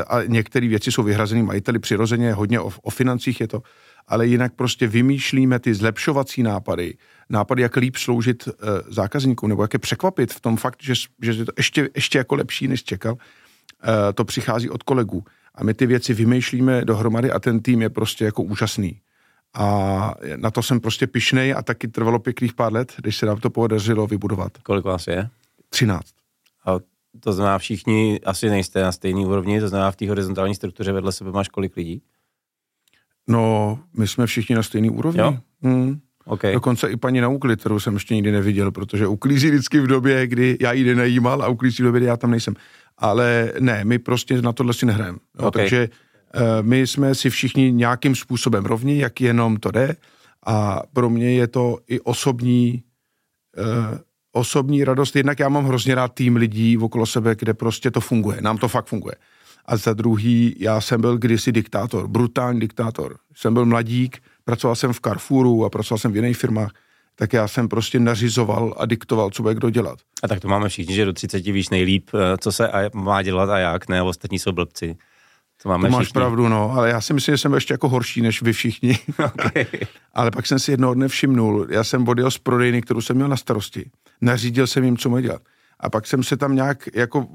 a 0.07 0.23
některé 0.23 0.67
věci 0.67 0.91
jsou 0.91 1.03
vyhrazený 1.03 1.43
majiteli 1.43 1.79
přirozeně, 1.79 2.33
hodně 2.33 2.59
o, 2.59 2.71
o 2.81 2.89
financích 2.89 3.41
je 3.41 3.47
to, 3.47 3.61
ale 4.07 4.27
jinak 4.27 4.53
prostě 4.53 4.87
vymýšlíme 4.87 5.59
ty 5.59 5.73
zlepšovací 5.73 6.43
nápady, 6.43 6.97
nápady, 7.29 7.61
jak 7.61 7.75
líp 7.75 7.95
sloužit 7.95 8.47
uh, 8.47 8.53
zákazníkům, 8.87 9.49
nebo 9.49 9.61
jak 9.61 9.73
je 9.73 9.79
překvapit 9.79 10.33
v 10.33 10.39
tom 10.39 10.57
fakt, 10.57 10.83
že, 10.83 10.93
že 11.21 11.31
je 11.31 11.45
to 11.45 11.51
ještě, 11.57 11.89
ještě 11.95 12.17
jako 12.17 12.35
lepší, 12.35 12.67
než 12.67 12.83
čekal. 12.83 13.13
Uh, 13.13 13.19
to 14.13 14.25
přichází 14.25 14.69
od 14.69 14.83
kolegů. 14.83 15.23
A 15.55 15.63
my 15.63 15.73
ty 15.73 15.85
věci 15.85 16.13
vymýšlíme 16.13 16.85
dohromady 16.85 17.31
a 17.31 17.39
ten 17.39 17.59
tým 17.59 17.81
je 17.81 17.89
prostě 17.89 18.25
jako 18.25 18.43
úžasný. 18.43 19.01
A 19.53 20.13
na 20.35 20.51
to 20.51 20.63
jsem 20.63 20.79
prostě 20.79 21.07
pišnej 21.07 21.53
a 21.53 21.61
taky 21.61 21.87
trvalo 21.87 22.19
pěkných 22.19 22.53
pár 22.53 22.73
let, 22.73 22.93
když 22.97 23.17
se 23.17 23.25
nám 23.25 23.39
to 23.39 23.49
podařilo 23.49 24.07
vybudovat. 24.07 24.57
Kolik 24.63 24.85
vás 24.85 25.07
je? 25.07 25.29
13. 25.69 26.05
A 26.65 26.79
to 27.19 27.33
znamená, 27.33 27.57
všichni 27.57 28.19
asi 28.25 28.49
nejste 28.49 28.81
na 28.81 28.91
stejné 28.91 29.25
úrovni, 29.25 29.59
to 29.59 29.67
znamená, 29.67 29.91
v 29.91 29.95
té 29.95 30.09
horizontální 30.09 30.55
struktuře 30.55 30.91
vedle 30.91 31.11
sebe 31.11 31.31
máš 31.31 31.49
kolik 31.49 31.77
lidí? 31.77 32.01
No, 33.27 33.79
my 33.97 34.07
jsme 34.07 34.27
všichni 34.27 34.55
na 34.55 34.63
stejné 34.63 34.89
úrovni. 34.89 35.21
Jo? 35.21 35.37
Hmm. 35.61 35.99
Okay. 36.25 36.53
Dokonce 36.53 36.89
i 36.89 36.97
paní 36.97 37.21
na 37.21 37.27
úklid, 37.27 37.59
kterou 37.59 37.79
jsem 37.79 37.93
ještě 37.93 38.15
nikdy 38.15 38.31
neviděl, 38.31 38.71
protože 38.71 39.07
uklízí 39.07 39.49
vždycky 39.49 39.79
v 39.79 39.87
době, 39.87 40.27
kdy 40.27 40.57
já 40.61 40.73
ji 40.73 40.83
nenajímal 40.83 41.43
a 41.43 41.47
uklízí 41.47 41.83
v 41.83 41.85
době, 41.85 41.99
kdy 41.99 42.07
já 42.07 42.17
tam 42.17 42.31
nejsem. 42.31 42.53
Ale 42.97 43.53
ne, 43.59 43.85
my 43.85 43.99
prostě 43.99 44.41
na 44.41 44.53
tohle 44.53 44.73
si 44.73 44.85
nehrajeme. 44.85 45.17
Okay. 45.37 45.51
Takže 45.51 45.89
Eh, 46.33 46.63
my 46.63 46.87
jsme 46.87 47.15
si 47.15 47.29
všichni 47.29 47.71
nějakým 47.71 48.15
způsobem 48.15 48.65
rovni, 48.65 48.99
jak 48.99 49.21
jenom 49.21 49.57
to 49.57 49.71
jde 49.71 49.95
a 50.45 50.81
pro 50.93 51.09
mě 51.09 51.33
je 51.33 51.47
to 51.47 51.77
i 51.87 51.99
osobní 51.99 52.83
eh, 53.57 53.99
osobní 54.31 54.83
radost. 54.83 55.15
Jednak 55.15 55.39
já 55.39 55.49
mám 55.49 55.65
hrozně 55.65 55.95
rád 55.95 56.13
tým 56.13 56.35
lidí 56.35 56.77
okolo 56.77 57.05
sebe, 57.05 57.35
kde 57.35 57.53
prostě 57.53 57.91
to 57.91 58.01
funguje. 58.01 58.41
Nám 58.41 58.57
to 58.57 58.67
fakt 58.67 58.85
funguje. 58.85 59.15
A 59.67 59.77
za 59.77 59.93
druhý, 59.93 60.55
já 60.59 60.81
jsem 60.81 61.01
byl 61.01 61.17
kdysi 61.17 61.51
diktátor, 61.51 62.07
brutální 62.07 62.59
diktátor. 62.59 63.17
Jsem 63.35 63.53
byl 63.53 63.65
mladík, 63.65 64.17
pracoval 64.45 64.75
jsem 64.75 64.93
v 64.93 65.01
Carrefouru 65.01 65.65
a 65.65 65.69
pracoval 65.69 65.99
jsem 65.99 66.11
v 66.11 66.15
jiných 66.15 66.37
firmách, 66.37 66.71
tak 67.15 67.33
já 67.33 67.47
jsem 67.47 67.67
prostě 67.67 67.99
nařizoval 67.99 68.75
a 68.77 68.85
diktoval, 68.85 69.29
co 69.29 69.41
bude 69.43 69.55
kdo 69.55 69.69
dělat. 69.69 69.99
A 70.23 70.27
tak 70.27 70.39
to 70.39 70.47
máme 70.47 70.69
všichni, 70.69 70.95
že 70.95 71.05
do 71.05 71.13
30 71.13 71.51
víš 71.51 71.69
nejlíp, 71.69 72.09
eh, 72.13 72.37
co 72.37 72.51
se 72.51 72.69
má 72.93 73.21
dělat 73.21 73.49
a 73.49 73.57
jak, 73.57 73.89
ne, 73.89 74.01
ostatní 74.01 74.39
jsou 74.39 74.51
blbci. 74.51 74.97
To, 75.63 75.69
máme 75.69 75.89
to 75.89 75.91
máš 75.91 76.05
všichni. 76.05 76.19
pravdu, 76.19 76.47
no, 76.47 76.71
ale 76.71 76.89
já 76.89 77.01
si 77.01 77.13
myslím, 77.13 77.33
že 77.33 77.37
jsem 77.37 77.53
ještě 77.53 77.73
jako 77.73 77.89
horší 77.89 78.21
než 78.21 78.41
vy 78.41 78.53
všichni. 78.53 78.99
Okay. 79.25 79.65
ale 80.13 80.31
pak 80.31 80.47
jsem 80.47 80.59
si 80.59 80.71
jednoho 80.71 80.93
dne 80.93 81.07
všimnul, 81.07 81.67
já 81.69 81.83
jsem 81.83 82.07
odjel 82.07 82.31
z 82.31 82.37
prodejny, 82.37 82.81
kterou 82.81 83.01
jsem 83.01 83.15
měl 83.15 83.27
na 83.27 83.37
starosti. 83.37 83.89
Nařídil 84.21 84.67
jsem 84.67 84.83
jim, 84.83 84.97
co 84.97 85.09
mají 85.09 85.23
dělat. 85.23 85.41
A 85.79 85.89
pak 85.89 86.07
jsem 86.07 86.23
se 86.23 86.37
tam 86.37 86.55
nějak 86.55 86.89
jako 86.93 87.27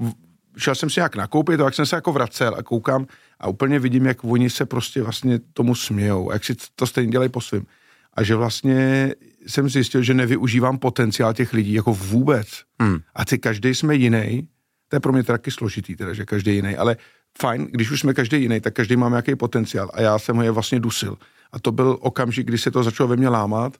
šel 0.57 0.75
jsem 0.75 0.91
si 0.91 1.01
nějak 1.01 1.17
nakoupit, 1.17 1.61
a 1.61 1.65
pak 1.65 1.75
jsem 1.75 1.87
se 1.87 1.97
jako 1.97 2.13
vracel 2.13 2.55
a 2.59 2.63
koukám 2.63 3.07
a 3.41 3.49
úplně 3.49 3.79
vidím, 3.79 4.07
jak 4.07 4.25
oni 4.25 4.51
se 4.51 4.67
prostě 4.67 5.03
vlastně 5.03 5.41
tomu 5.53 5.75
smějou, 5.75 6.33
jak 6.33 6.45
si 6.45 6.55
to 6.75 6.87
stejně 6.87 7.13
dělají 7.13 7.31
po 7.31 7.41
svým. 7.41 7.67
A 8.15 8.23
že 8.23 8.35
vlastně 8.35 9.15
jsem 9.47 9.69
zjistil, 9.69 10.03
že 10.03 10.15
nevyužívám 10.15 10.79
potenciál 10.79 11.35
těch 11.35 11.53
lidí 11.53 11.73
jako 11.73 11.95
vůbec. 11.95 12.49
Hmm. 12.81 12.99
A 13.15 13.25
ty 13.25 13.39
každý 13.39 13.75
jsme 13.75 13.95
jiný. 13.95 14.49
To 14.89 14.97
je 14.97 15.01
pro 15.01 15.13
mě 15.13 15.23
taky 15.23 15.51
složitý, 15.51 15.97
teda, 15.97 16.15
že 16.15 16.25
každý 16.25 16.55
jiný, 16.55 16.77
ale 16.77 16.97
fajn, 17.39 17.69
když 17.71 17.91
už 17.91 18.01
jsme 18.01 18.15
každý 18.15 18.43
jiný, 18.43 18.61
tak 18.61 18.75
každý 18.75 18.97
má 18.97 19.09
nějaký 19.09 19.37
potenciál 19.37 19.91
a 19.95 20.01
já 20.01 20.19
jsem 20.19 20.37
ho 20.37 20.43
je 20.43 20.51
vlastně 20.51 20.81
dusil. 20.81 21.19
A 21.53 21.59
to 21.59 21.73
byl 21.73 21.99
okamžik, 22.01 22.47
kdy 22.47 22.59
se 22.59 22.71
to 22.71 22.83
začalo 22.83 23.09
ve 23.09 23.17
mně 23.17 23.29
lámat 23.29 23.77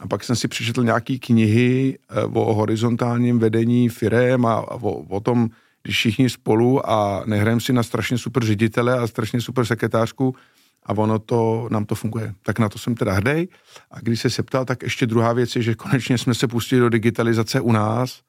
a 0.00 0.06
pak 0.06 0.24
jsem 0.24 0.36
si 0.36 0.48
přečetl 0.48 0.84
nějaký 0.84 1.18
knihy 1.18 1.98
eh, 2.10 2.24
o 2.24 2.54
horizontálním 2.54 3.38
vedení 3.38 3.88
firem 3.88 4.46
a 4.46 4.72
o, 4.72 4.90
o 4.90 5.20
tom, 5.20 5.50
když 5.82 5.96
všichni 5.96 6.30
spolu 6.30 6.90
a 6.90 7.22
nehrajeme 7.26 7.60
si 7.60 7.72
na 7.72 7.82
strašně 7.82 8.18
super 8.18 8.44
ředitele 8.44 8.98
a 8.98 9.06
strašně 9.06 9.40
super 9.40 9.64
sekretářku 9.64 10.34
a 10.82 10.92
ono 10.92 11.18
to, 11.18 11.68
nám 11.70 11.84
to 11.84 11.94
funguje. 11.94 12.34
Tak 12.42 12.58
na 12.58 12.68
to 12.68 12.78
jsem 12.78 12.94
teda 12.94 13.12
hrdej. 13.12 13.48
A 13.90 14.00
když 14.00 14.26
se 14.28 14.42
ptal, 14.42 14.64
tak 14.64 14.82
ještě 14.82 15.06
druhá 15.06 15.32
věc 15.32 15.56
je, 15.56 15.62
že 15.62 15.74
konečně 15.74 16.18
jsme 16.18 16.34
se 16.34 16.48
pustili 16.48 16.80
do 16.80 16.88
digitalizace 16.88 17.60
u 17.60 17.72
nás 17.72 18.20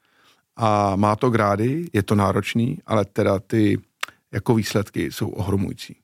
a 0.55 0.95
má 0.95 1.15
to 1.15 1.29
grády, 1.29 1.89
je 1.93 2.03
to 2.03 2.15
náročný, 2.15 2.77
ale 2.85 3.05
teda 3.05 3.39
ty 3.39 3.79
jako 4.31 4.55
výsledky 4.55 5.11
jsou 5.11 5.29
ohromující. 5.29 5.95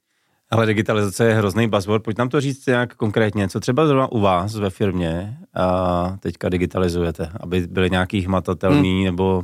Ale 0.49 0.65
digitalizace 0.65 1.25
je 1.25 1.33
hrozný 1.33 1.67
buzzword. 1.67 2.03
Pojď 2.03 2.17
nám 2.17 2.29
to 2.29 2.41
říct 2.41 2.65
nějak 2.65 2.95
konkrétně. 2.95 3.49
Co 3.49 3.59
třeba 3.59 3.87
zrovna 3.87 4.11
u 4.11 4.19
vás 4.19 4.55
ve 4.55 4.69
firmě 4.69 5.37
a 5.53 6.17
teďka 6.19 6.49
digitalizujete, 6.49 7.31
aby 7.39 7.67
byly 7.67 7.89
nějaký 7.89 8.21
hmatatelný 8.21 8.95
hmm. 8.95 9.05
nebo 9.05 9.43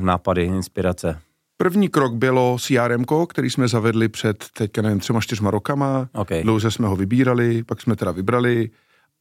nápady, 0.00 0.44
inspirace? 0.44 1.18
První 1.56 1.88
krok 1.88 2.14
bylo 2.14 2.56
CRM, 2.60 3.04
který 3.28 3.50
jsme 3.50 3.68
zavedli 3.68 4.08
před 4.08 4.44
teďka 4.52 4.82
nevím, 4.82 5.00
třema, 5.00 5.20
čtyřma 5.20 5.50
rokama. 5.50 6.08
Okay. 6.12 6.42
Dlouze 6.42 6.70
jsme 6.70 6.88
ho 6.88 6.96
vybírali, 6.96 7.64
pak 7.64 7.80
jsme 7.80 7.96
teda 7.96 8.10
vybrali 8.10 8.70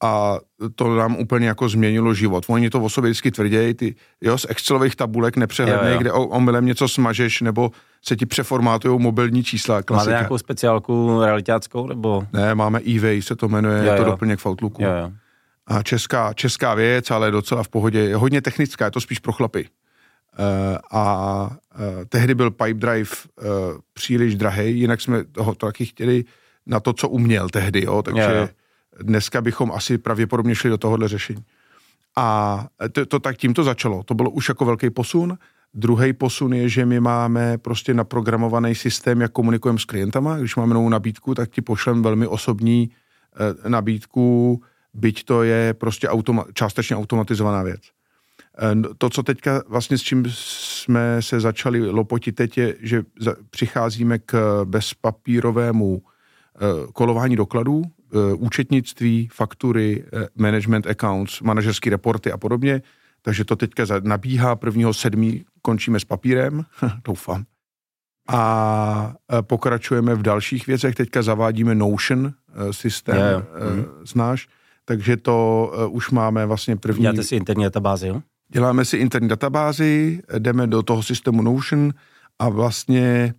a 0.04 0.38
to 0.76 0.96
nám 0.96 1.16
úplně 1.16 1.48
jako 1.48 1.70
změnilo 1.70 2.14
život. 2.14 2.46
Oni 2.48 2.70
to 2.70 2.82
o 2.82 2.90
sobě 2.90 3.10
vždycky 3.10 3.32
tvrdějí, 3.32 3.74
ty, 3.74 3.96
jo, 4.22 4.38
z 4.38 4.46
Excelových 4.50 4.96
tabulek 4.96 5.38
nepřehlednej, 5.38 5.98
kde 5.98 6.12
omylem 6.12 6.66
něco 6.66 6.88
smažeš, 6.88 7.42
nebo 7.42 7.72
se 8.02 8.16
ti 8.16 8.26
přeformátují 8.26 9.00
mobilní 9.00 9.44
čísla. 9.44 9.82
Klasika. 9.82 10.12
Máte 10.12 10.20
nějakou 10.22 10.38
speciálku 10.38 11.22
realitáckou, 11.22 11.88
nebo? 11.88 12.24
Ne, 12.34 12.56
máme 12.56 12.80
eVay, 12.80 13.22
se 13.22 13.36
to 13.36 13.48
jmenuje, 13.50 13.78
jo, 13.78 13.84
je 13.84 13.98
to 13.98 14.02
jo. 14.02 14.12
doplněk 14.12 14.40
v 14.40 14.46
Outlooku. 14.46 14.84
Jo, 14.84 14.90
jo. 15.02 15.12
A 15.68 15.84
česká, 15.84 16.34
česká 16.34 16.74
věc, 16.74 17.12
ale 17.12 17.32
docela 17.32 17.64
v 17.64 17.70
pohodě, 17.70 18.00
je 18.00 18.16
hodně 18.16 18.42
technická, 18.42 18.86
je 18.86 18.92
to 18.92 19.02
spíš 19.02 19.20
pro 19.20 19.32
chlapy. 19.32 19.68
Uh, 20.40 20.78
a 20.92 21.50
uh, 21.50 22.06
tehdy 22.10 22.36
byl 22.36 22.52
Pipe 22.52 22.74
Drive 22.74 23.10
uh, 23.10 23.46
příliš 23.94 24.36
drahý, 24.36 24.80
jinak 24.80 25.02
jsme 25.02 25.24
toho 25.24 25.56
taky 25.56 25.86
chtěli 25.86 26.26
na 26.66 26.80
to, 26.80 26.94
co 26.94 27.10
uměl 27.10 27.50
tehdy, 27.50 27.86
jo, 27.86 28.02
takže 28.02 28.22
jo, 28.22 28.30
jo 28.32 28.50
dneska 29.02 29.42
bychom 29.42 29.72
asi 29.72 29.98
pravděpodobně 29.98 30.56
šli 30.56 30.70
do 30.70 30.78
tohohle 30.78 31.08
řešení. 31.08 31.44
A 32.16 32.68
to, 32.92 33.06
to 33.06 33.20
tak 33.20 33.38
tím 33.38 33.54
to 33.54 33.64
začalo. 33.64 34.04
To 34.04 34.14
bylo 34.14 34.30
už 34.30 34.50
jako 34.50 34.66
velký 34.66 34.90
posun. 34.90 35.38
Druhý 35.74 36.14
posun 36.14 36.54
je, 36.54 36.70
že 36.70 36.86
my 36.86 37.00
máme 37.00 37.58
prostě 37.58 37.94
naprogramovaný 37.94 38.76
systém, 38.76 39.22
jak 39.22 39.32
komunikujeme 39.32 39.80
s 39.80 39.86
klientama. 39.86 40.38
Když 40.38 40.56
máme 40.56 40.74
novou 40.74 40.90
nabídku, 40.90 41.36
tak 41.36 41.50
ti 41.50 41.62
pošlem 41.62 42.04
velmi 42.04 42.28
osobní 42.28 42.90
eh, 43.66 43.70
nabídku, 43.70 44.62
byť 44.94 45.24
to 45.24 45.44
je 45.44 45.74
prostě 45.74 46.08
automa- 46.08 46.46
částečně 46.54 46.96
automatizovaná 46.96 47.64
věc. 47.64 47.82
To, 48.98 49.10
co 49.10 49.24
teďka 49.24 49.64
vlastně 49.68 49.98
s 49.98 50.02
čím 50.02 50.26
jsme 50.30 51.22
se 51.22 51.40
začali 51.40 51.90
lopotit 51.90 52.36
teď, 52.36 52.58
je, 52.58 52.76
že 52.82 53.04
přicházíme 53.50 54.20
k 54.20 54.62
bezpapírovému 54.66 56.02
eh, 56.02 56.62
kolování 56.94 57.36
dokladů, 57.36 57.84
Eh, 58.14 58.34
účetnictví, 58.34 59.30
faktury, 59.34 60.04
eh, 60.14 60.28
management 60.36 60.88
accounts, 60.88 61.42
manažerské 61.42 61.90
reporty 61.90 62.32
a 62.32 62.38
podobně. 62.38 62.82
Takže 63.22 63.46
to 63.46 63.56
teďka 63.56 63.84
nabíhá 64.04 64.56
prvního 64.56 64.94
sedmí, 64.94 65.46
končíme 65.62 66.00
s 66.00 66.06
papírem, 66.06 66.66
doufám. 67.06 67.44
A 68.30 69.14
pokračujeme 69.42 70.16
v 70.16 70.22
dalších 70.22 70.68
věcech. 70.68 70.96
Teďka 70.96 71.22
zavádíme 71.22 71.76
Notion 71.76 72.34
systém, 72.72 73.18
yeah, 73.18 73.44
yeah. 73.60 73.74
Mhm. 73.74 73.86
znáš. 74.06 74.48
Takže 74.86 75.18
to 75.18 75.72
už 75.90 76.10
máme 76.10 76.46
vlastně 76.46 76.76
první... 76.76 77.02
Děláte 77.02 77.24
si 77.24 77.36
interní 77.36 77.64
databázi, 77.64 78.08
jo? 78.08 78.22
Děláme 78.50 78.86
si 78.86 78.98
interní 78.98 79.28
databázi, 79.28 80.22
jdeme 80.40 80.68
do 80.68 80.84
toho 80.84 81.04
systému 81.04 81.42
Notion 81.42 81.94
a 82.40 82.50
vlastně 82.50 83.34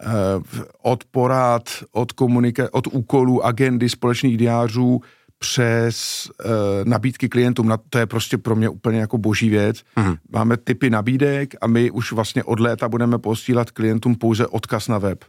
Eh, 0.00 0.64
od 0.82 1.04
porád, 1.04 1.70
od, 1.92 2.12
komunika- 2.12 2.68
od 2.72 2.86
úkolů, 2.86 3.44
agendy 3.44 3.88
společných 3.88 4.36
diářů 4.36 5.00
přes 5.38 6.28
uh, 6.44 6.50
nabídky 6.84 7.28
klientům. 7.28 7.68
Na, 7.68 7.76
to 7.88 7.98
je 7.98 8.06
prostě 8.06 8.38
pro 8.38 8.56
mě 8.56 8.68
úplně 8.68 8.98
jako 8.98 9.18
boží 9.18 9.48
věc. 9.50 9.82
Mm. 9.96 10.14
Máme 10.32 10.56
typy 10.56 10.90
nabídek 10.90 11.54
a 11.60 11.66
my 11.66 11.90
už 11.90 12.12
vlastně 12.12 12.44
od 12.44 12.60
léta 12.60 12.88
budeme 12.88 13.18
posílat 13.18 13.70
klientům 13.70 14.14
pouze 14.14 14.46
odkaz 14.46 14.88
na 14.88 14.98
web. 14.98 15.24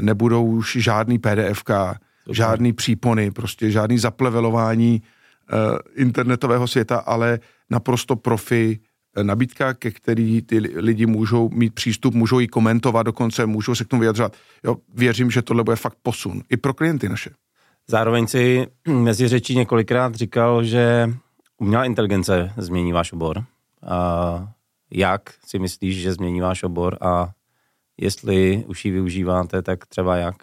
Nebudou 0.00 0.46
už 0.46 0.76
žádný 0.80 1.18
PDFK, 1.18 1.70
Super. 1.70 2.34
žádný 2.36 2.72
přípony, 2.72 3.30
prostě 3.30 3.70
žádný 3.70 3.98
zaplevelování 3.98 5.02
internetového 5.94 6.68
světa, 6.68 6.96
ale 6.96 7.38
naprosto 7.70 8.16
profi 8.16 8.78
nabídka, 9.22 9.74
ke 9.74 9.90
který 9.90 10.42
ty 10.42 10.58
lidi 10.58 11.06
můžou 11.06 11.48
mít 11.48 11.74
přístup, 11.74 12.14
můžou 12.14 12.38
ji 12.38 12.48
komentovat 12.48 13.02
dokonce, 13.02 13.46
můžou 13.46 13.74
se 13.74 13.84
k 13.84 13.88
tomu 13.88 14.00
vyjadřovat. 14.00 14.36
Jo, 14.64 14.76
věřím, 14.94 15.30
že 15.30 15.42
tohle 15.42 15.64
bude 15.64 15.76
fakt 15.76 15.96
posun. 16.02 16.42
I 16.50 16.56
pro 16.56 16.74
klienty 16.74 17.08
naše. 17.08 17.30
Zároveň 17.88 18.26
si 18.26 18.66
mezi 18.88 19.28
řečí 19.28 19.56
několikrát 19.56 20.14
říkal, 20.14 20.64
že 20.64 21.10
umělá 21.58 21.84
inteligence 21.84 22.52
změní 22.56 22.92
váš 22.92 23.12
obor. 23.12 23.44
A 23.82 24.48
jak 24.90 25.34
si 25.46 25.58
myslíš, 25.58 25.96
že 25.96 26.12
změní 26.12 26.40
váš 26.40 26.62
obor 26.62 26.98
a 27.00 27.30
jestli 28.00 28.64
už 28.66 28.84
ji 28.84 28.90
využíváte, 28.90 29.62
tak 29.62 29.86
třeba 29.86 30.16
jak? 30.16 30.34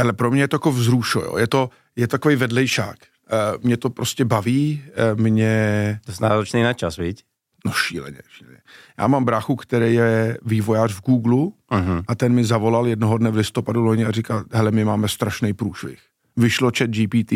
Ale 0.00 0.12
pro 0.12 0.30
mě 0.30 0.42
je 0.42 0.48
to 0.48 0.54
jako 0.54 0.72
vzrušo, 0.72 1.20
jo. 1.20 1.36
Je 1.36 1.46
to, 1.46 1.70
je 1.96 2.08
takový 2.08 2.36
vedlejšák. 2.36 2.96
E, 3.30 3.58
mě 3.62 3.76
to 3.76 3.90
prostě 3.90 4.24
baví, 4.24 4.84
e, 4.94 5.14
mě... 5.14 6.00
To 6.04 6.12
je 6.12 6.16
náročný 6.20 6.62
na 6.62 6.72
čas, 6.72 6.96
viď? 6.96 7.24
No 7.66 7.72
šíleně, 7.72 8.18
šíleně. 8.28 8.58
Já 8.98 9.06
mám 9.06 9.24
bráchu, 9.24 9.56
který 9.56 9.94
je 9.94 10.38
vývojář 10.44 10.92
v 10.92 11.02
Google 11.02 11.36
uh-huh. 11.36 12.02
a 12.08 12.14
ten 12.14 12.32
mi 12.32 12.44
zavolal 12.44 12.86
jednoho 12.86 13.18
dne 13.18 13.30
v 13.30 13.36
listopadu 13.36 13.84
loni 13.84 14.04
a 14.04 14.10
říkal, 14.10 14.44
hele, 14.52 14.70
my 14.70 14.84
máme 14.84 15.08
strašný 15.08 15.52
průšvih. 15.52 15.98
Vyšlo 16.36 16.70
chat 16.78 16.90
GPT 16.90 17.32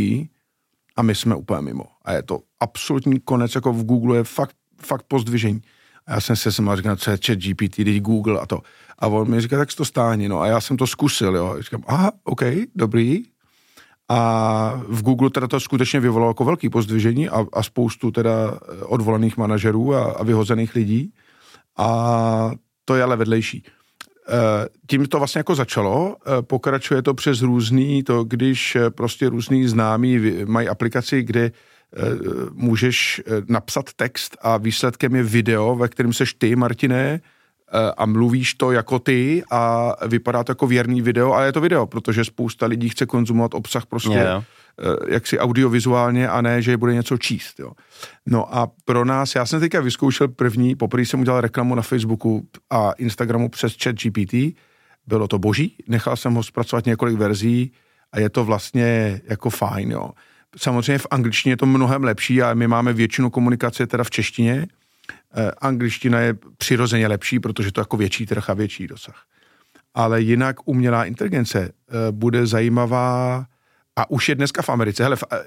a 0.96 1.02
my 1.02 1.14
jsme 1.14 1.34
úplně 1.34 1.60
mimo. 1.60 1.84
A 2.04 2.12
je 2.12 2.22
to 2.22 2.40
absolutní 2.60 3.20
konec, 3.20 3.54
jako 3.54 3.72
v 3.72 3.84
Google 3.84 4.16
je 4.16 4.24
fakt, 4.24 4.56
fakt 4.82 5.02
pozdvižení. 5.08 5.62
A 6.06 6.14
já 6.14 6.20
jsem 6.20 6.36
se 6.36 6.52
sem 6.52 6.70
říkal, 6.74 6.96
co 6.96 7.10
je 7.10 7.18
chat 7.26 7.38
GPT, 7.38 7.76
teď 7.76 8.00
Google 8.00 8.40
a 8.40 8.46
to. 8.46 8.60
A 8.98 9.06
on 9.06 9.30
mi 9.30 9.40
říká, 9.40 9.58
tak 9.58 9.74
to 9.74 9.84
stáhni, 9.84 10.28
no. 10.28 10.40
A 10.40 10.46
já 10.46 10.60
jsem 10.60 10.76
to 10.76 10.86
zkusil, 10.86 11.36
jo. 11.36 11.46
A 11.46 11.62
říkám, 11.62 11.82
aha, 11.86 12.12
OK, 12.24 12.42
dobrý. 12.74 13.24
A 14.10 14.82
v 14.88 15.02
Google 15.02 15.30
teda 15.30 15.48
to 15.48 15.60
skutečně 15.60 16.00
vyvolalo 16.00 16.30
jako 16.30 16.44
velký 16.44 16.68
pozdvižení 16.68 17.28
a, 17.28 17.46
a 17.52 17.62
spoustu 17.62 18.10
teda 18.10 18.58
odvolaných 18.82 19.36
manažerů 19.36 19.94
a, 19.94 20.12
a 20.12 20.24
vyhozených 20.24 20.74
lidí. 20.74 21.12
A 21.78 22.50
to 22.84 22.94
je 22.94 23.02
ale 23.02 23.16
vedlejší. 23.16 23.64
E, 24.28 24.68
tím 24.86 25.06
to 25.06 25.18
vlastně 25.18 25.38
jako 25.38 25.54
začalo, 25.54 26.16
e, 26.38 26.42
pokračuje 26.42 27.02
to 27.02 27.14
přes 27.14 27.42
různý, 27.42 28.02
to 28.02 28.24
když 28.24 28.76
e, 28.76 28.90
prostě 28.90 29.28
různý 29.28 29.68
známí 29.68 30.18
mají 30.44 30.68
aplikaci, 30.68 31.22
kde 31.22 31.52
můžeš 32.52 33.22
napsat 33.48 33.92
text 33.96 34.36
a 34.42 34.56
výsledkem 34.56 35.14
je 35.14 35.22
video, 35.22 35.76
ve 35.76 35.88
kterém 35.88 36.12
seš 36.12 36.34
ty, 36.34 36.56
Martine, 36.56 37.20
Eh, 37.20 37.20
a 37.96 38.06
mluvíš 38.06 38.54
to 38.54 38.72
jako 38.72 38.98
ty 38.98 39.42
a 39.50 39.92
vypadá 40.06 40.44
to 40.44 40.50
jako 40.50 40.66
věrný 40.66 41.02
video, 41.02 41.32
ale 41.32 41.46
je 41.46 41.52
to 41.52 41.60
video, 41.60 41.86
protože 41.86 42.24
spousta 42.24 42.66
lidí 42.66 42.88
chce 42.88 43.06
konzumovat 43.06 43.54
obsah 43.54 43.86
prostě 43.86 44.12
yeah. 44.12 44.44
jaksi 45.08 45.38
audiovizuálně 45.38 46.28
a 46.28 46.40
ne, 46.40 46.62
že 46.62 46.76
bude 46.76 46.94
něco 46.94 47.18
číst. 47.18 47.60
Jo. 47.60 47.72
No 48.26 48.56
a 48.56 48.70
pro 48.84 49.04
nás, 49.04 49.34
já 49.34 49.46
jsem 49.46 49.60
teďka 49.60 49.80
vyzkoušel 49.80 50.28
první, 50.28 50.76
poprvé 50.76 51.04
jsem 51.04 51.20
udělal 51.20 51.40
reklamu 51.40 51.74
na 51.74 51.82
Facebooku 51.82 52.46
a 52.70 52.92
Instagramu 52.92 53.48
přes 53.48 53.76
chat 53.82 53.96
GPT, 53.96 54.34
bylo 55.06 55.28
to 55.28 55.38
boží, 55.38 55.76
nechal 55.88 56.16
jsem 56.16 56.34
ho 56.34 56.42
zpracovat 56.42 56.86
několik 56.86 57.16
verzí 57.16 57.72
a 58.12 58.20
je 58.20 58.30
to 58.30 58.44
vlastně 58.44 59.20
jako 59.28 59.50
fajn, 59.50 59.90
jo. 59.90 60.10
Samozřejmě 60.56 60.98
v 60.98 61.06
angličtině 61.10 61.52
je 61.52 61.56
to 61.56 61.66
mnohem 61.66 62.04
lepší 62.04 62.42
a 62.42 62.54
my 62.54 62.68
máme 62.68 62.92
většinu 62.92 63.30
komunikace 63.30 63.86
teda 63.86 64.04
v 64.04 64.10
češtině, 64.10 64.66
Eh, 64.66 64.79
angličtina 65.58 66.20
je 66.20 66.34
přirozeně 66.58 67.06
lepší, 67.06 67.40
protože 67.40 67.72
to 67.72 67.80
jako 67.80 67.96
větší 67.96 68.26
trh 68.26 68.50
a 68.50 68.54
větší 68.54 68.86
dosah. 68.86 69.24
Ale 69.94 70.20
jinak 70.20 70.56
umělá 70.64 71.04
inteligence 71.04 71.60
eh, 71.60 71.92
bude 72.10 72.46
zajímavá 72.46 73.46
a 73.96 74.10
už 74.10 74.28
je 74.28 74.34
dneska 74.34 74.62
v 74.62 74.68
Americe. 74.68 75.02
Hele, 75.02 75.16
eh, 75.32 75.38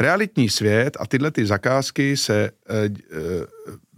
realitní 0.00 0.48
svět 0.48 0.96
a 1.00 1.06
tyhle 1.06 1.30
ty 1.30 1.46
zakázky 1.46 2.16
se, 2.16 2.50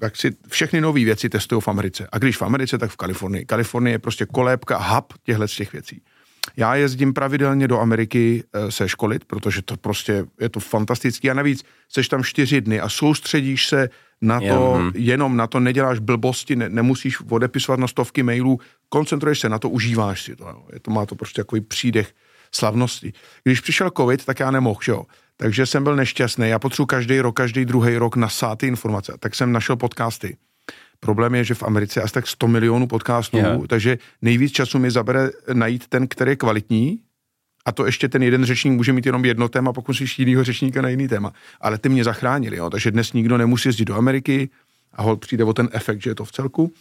jak 0.03 0.17
si 0.17 0.37
všechny 0.49 0.81
nové 0.81 1.05
věci 1.05 1.29
testují 1.29 1.61
v 1.61 1.69
Americe. 1.69 2.09
A 2.13 2.19
když 2.19 2.37
v 2.37 2.43
Americe, 2.43 2.79
tak 2.79 2.91
v 2.91 2.97
Kalifornii. 2.97 3.47
Kalifornie 3.47 3.95
je 3.95 3.99
prostě 3.99 4.27
kolébka, 4.27 4.79
hub 4.79 5.13
těchto 5.23 5.47
těch 5.47 5.73
věcí. 5.73 6.03
Já 6.57 6.75
jezdím 6.75 7.13
pravidelně 7.13 7.69
do 7.69 7.81
Ameriky 7.81 8.45
se 8.69 8.89
školit, 8.89 9.25
protože 9.25 9.63
to 9.63 9.77
prostě 9.77 10.25
je 10.41 10.49
to 10.49 10.61
fantastický 10.61 11.31
a 11.31 11.35
navíc 11.35 11.65
seš 11.89 12.09
tam 12.09 12.25
čtyři 12.25 12.61
dny 12.61 12.81
a 12.81 12.89
soustředíš 12.89 13.69
se 13.69 13.89
na 14.23 14.41
to, 14.41 14.75
mm. 14.79 14.93
jenom 14.95 15.37
na 15.37 15.47
to 15.47 15.61
neděláš 15.61 15.99
blbosti, 15.99 16.57
ne, 16.57 16.68
nemusíš 16.68 17.21
odepisovat 17.31 17.81
na 17.81 17.89
stovky 17.89 18.23
mailů, 18.23 18.61
koncentruješ 18.89 19.41
se 19.41 19.49
na 19.49 19.59
to, 19.59 19.68
užíváš 19.68 20.23
si 20.23 20.37
to. 20.37 20.45
Jo. 20.45 20.62
Je 20.73 20.81
to 20.81 20.91
má 20.91 21.07
to 21.07 21.14
prostě 21.14 21.43
takový 21.43 21.61
přídech 21.61 22.12
slavnosti. 22.55 23.12
Když 23.45 23.61
přišel 23.61 23.91
covid, 23.97 24.25
tak 24.25 24.41
já 24.41 24.51
nemohl, 24.51 24.81
jo. 24.89 25.05
Takže 25.37 25.66
jsem 25.66 25.85
byl 25.85 25.97
nešťastný. 25.97 26.49
Já 26.49 26.59
potřebuji 26.59 26.87
každý 26.87 27.21
rok, 27.21 27.37
každý 27.37 27.64
druhý 27.64 27.97
rok 27.97 28.16
nasát 28.16 28.59
ty 28.59 28.66
informace. 28.66 29.12
Tak 29.21 29.35
jsem 29.35 29.53
našel 29.53 29.77
podcasty. 29.77 30.37
Problém 31.01 31.35
je, 31.35 31.45
že 31.45 31.55
v 31.55 31.62
Americe 31.62 32.01
je 32.01 32.05
asi 32.05 32.14
tak 32.14 32.27
100 32.27 32.49
milionů 32.49 32.87
podcastů, 32.87 33.37
yeah. 33.37 33.61
takže 33.66 33.99
nejvíc 34.23 34.53
času 34.53 34.79
mi 34.79 34.91
zabere 34.91 35.31
najít 35.53 35.89
ten, 35.89 36.09
který 36.09 36.31
je 36.31 36.37
kvalitní, 36.37 36.99
a 37.65 37.73
to 37.73 37.87
ještě 37.87 38.09
ten 38.09 38.23
jeden 38.23 38.45
řečník 38.45 38.75
může 38.75 38.93
mít 38.93 39.07
jenom 39.07 39.25
jedno 39.25 39.49
téma, 39.49 39.73
pokud 39.73 39.89
musíš 39.89 40.19
jinýho 40.19 40.45
řečníka 40.45 40.83
na 40.83 40.89
jiný 40.89 41.09
téma. 41.09 41.33
Ale 41.61 41.79
ty 41.79 41.89
mě 41.89 42.05
zachránili, 42.05 42.57
jo. 42.57 42.71
takže 42.71 42.91
dnes 42.91 43.13
nikdo 43.13 43.39
nemusí 43.39 43.69
jezdit 43.69 43.85
do 43.85 43.95
Ameriky 43.95 44.51
a 44.93 45.03
hol 45.03 45.17
přijde 45.17 45.45
o 45.45 45.53
ten 45.53 45.69
efekt, 45.73 46.03
že 46.03 46.11
je 46.11 46.15
to 46.15 46.25
v 46.25 46.33
celku. 46.33 46.73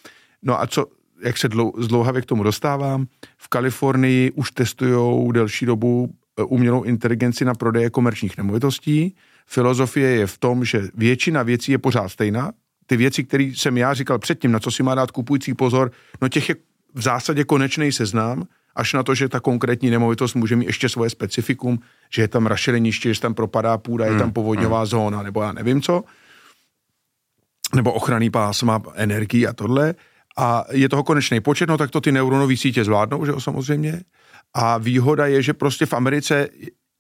No 0.44 0.62
a 0.62 0.68
co, 0.68 0.86
jak 1.24 1.38
se 1.38 1.50
dlou, 1.50 1.74
zdlouhavě 1.78 2.22
k 2.22 2.26
tomu 2.26 2.44
dostávám, 2.44 3.06
v 3.38 3.48
Kalifornii 3.48 4.32
už 4.32 4.52
testují 4.52 5.32
delší 5.32 5.66
dobu 5.66 6.14
e, 6.40 6.44
umělou 6.44 6.84
inteligenci 6.84 7.46
na 7.46 7.54
prodeje 7.54 7.90
komerčních 7.90 8.38
nemovitostí. 8.38 9.16
Filozofie 9.48 10.10
je 10.10 10.28
v 10.28 10.38
tom, 10.38 10.66
že 10.66 10.84
většina 10.94 11.44
věcí 11.44 11.72
je 11.72 11.78
pořád 11.78 12.10
stejná. 12.10 12.52
Ty 12.86 12.98
věci, 12.98 13.24
které 13.24 13.44
jsem 13.44 13.78
já 13.78 13.94
říkal 13.94 14.20
předtím, 14.20 14.52
na 14.52 14.60
co 14.60 14.72
si 14.72 14.84
má 14.84 14.96
dát 14.96 15.12
kupující 15.12 15.54
pozor, 15.54 15.92
no 16.22 16.30
těch 16.30 16.50
je 16.50 16.56
v 16.94 17.02
zásadě 17.02 17.44
konečný 17.44 17.92
seznam, 17.92 18.44
až 18.76 18.94
na 18.94 19.04
to, 19.04 19.16
že 19.16 19.30
ta 19.30 19.40
konkrétní 19.40 19.90
nemovitost 19.90 20.34
může 20.34 20.56
mít 20.56 20.66
ještě 20.66 20.90
svoje 20.90 21.10
specifikum, 21.10 21.80
že 22.14 22.22
je 22.22 22.28
tam 22.28 22.46
rašeleniště, 22.46 23.14
že 23.14 23.22
tam 23.22 23.34
propadá 23.34 23.78
půda, 23.78 24.06
je 24.06 24.12
tam 24.12 24.22
hmm, 24.22 24.34
povodňová 24.34 24.78
hmm. 24.80 24.86
zóna, 24.86 25.24
nebo 25.24 25.42
já 25.42 25.52
nevím 25.52 25.82
co, 25.82 26.04
nebo 27.76 27.94
ochranný 27.94 28.30
pás 28.30 28.64
má 28.64 28.82
energii 28.96 29.48
a 29.48 29.54
tohle. 29.54 29.96
A 30.38 30.66
je 30.72 30.90
toho 30.90 31.04
konečný 31.04 31.42
počet, 31.42 31.70
no 31.70 31.78
tak 31.78 31.92
to 31.92 32.02
ty 32.02 32.12
neuronové 32.12 32.58
sítě 32.58 32.84
zvládnou, 32.84 33.26
že 33.26 33.32
jo, 33.32 33.42
samozřejmě. 33.42 34.02
A 34.54 34.78
výhoda 34.78 35.26
je, 35.26 35.42
že 35.42 35.54
prostě 35.54 35.86
v 35.86 35.94
Americe 35.94 36.48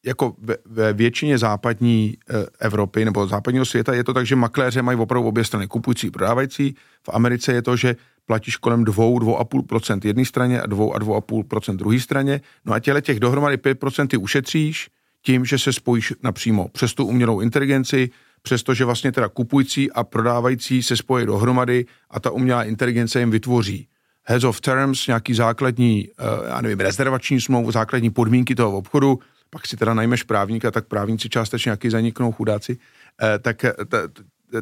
jako 0.05 0.35
ve, 0.41 0.55
ve 0.65 0.93
většině 0.93 1.37
západní 1.37 2.17
e, 2.29 2.45
Evropy 2.59 3.05
nebo 3.05 3.27
západního 3.27 3.65
světa 3.65 3.93
je 3.93 4.03
to 4.03 4.13
tak, 4.13 4.25
že 4.25 4.35
makléře 4.35 4.81
mají 4.81 4.97
opravdu 4.97 5.27
obě 5.27 5.43
strany, 5.43 5.67
kupující 5.67 6.07
a 6.07 6.11
prodávající. 6.11 6.75
V 7.03 7.09
Americe 7.13 7.53
je 7.53 7.61
to, 7.61 7.75
že 7.75 7.95
platíš 8.25 8.57
kolem 8.57 8.85
2-2,5% 8.85 9.99
jedné 10.03 10.25
straně 10.25 10.61
a 10.61 10.67
2,5% 10.67 11.75
druhé 11.75 11.99
straně. 11.99 12.41
No 12.65 12.73
a 12.73 12.79
těle 12.79 13.01
těch 13.01 13.19
dohromady 13.19 13.57
5% 13.57 14.07
ty 14.07 14.17
ušetříš 14.17 14.89
tím, 15.21 15.45
že 15.45 15.57
se 15.57 15.73
spojíš 15.73 16.13
napřímo 16.23 16.67
přes 16.67 16.93
tu 16.93 17.05
umělou 17.05 17.39
inteligenci, 17.39 18.09
přestože 18.41 18.85
vlastně 18.85 19.11
teda 19.11 19.27
kupující 19.27 19.91
a 19.91 20.03
prodávající 20.03 20.83
se 20.83 20.97
spojí 20.97 21.25
dohromady 21.25 21.85
a 22.09 22.19
ta 22.19 22.31
umělá 22.31 22.63
inteligence 22.63 23.19
jim 23.19 23.31
vytvoří 23.31 23.87
heads 24.29 24.43
of 24.43 24.61
terms, 24.61 25.07
nějaký 25.07 25.33
základní, 25.33 26.07
eh, 26.19 26.49
já 26.49 26.61
nevím, 26.61 26.79
rezervační 26.79 27.41
smlouvu, 27.41 27.71
základní 27.71 28.09
podmínky 28.09 28.55
toho 28.55 28.77
obchodu, 28.77 29.19
pak 29.49 29.67
si 29.67 29.77
teda 29.77 29.93
najmeš 29.93 30.23
právníka, 30.23 30.71
tak 30.71 30.87
právníci 30.87 31.29
částečně 31.29 31.69
nějaký 31.69 31.89
zaniknou 31.89 32.31
chudáci, 32.31 32.77
eh, 33.21 33.39
tak 33.39 33.65
eh, 33.65 33.73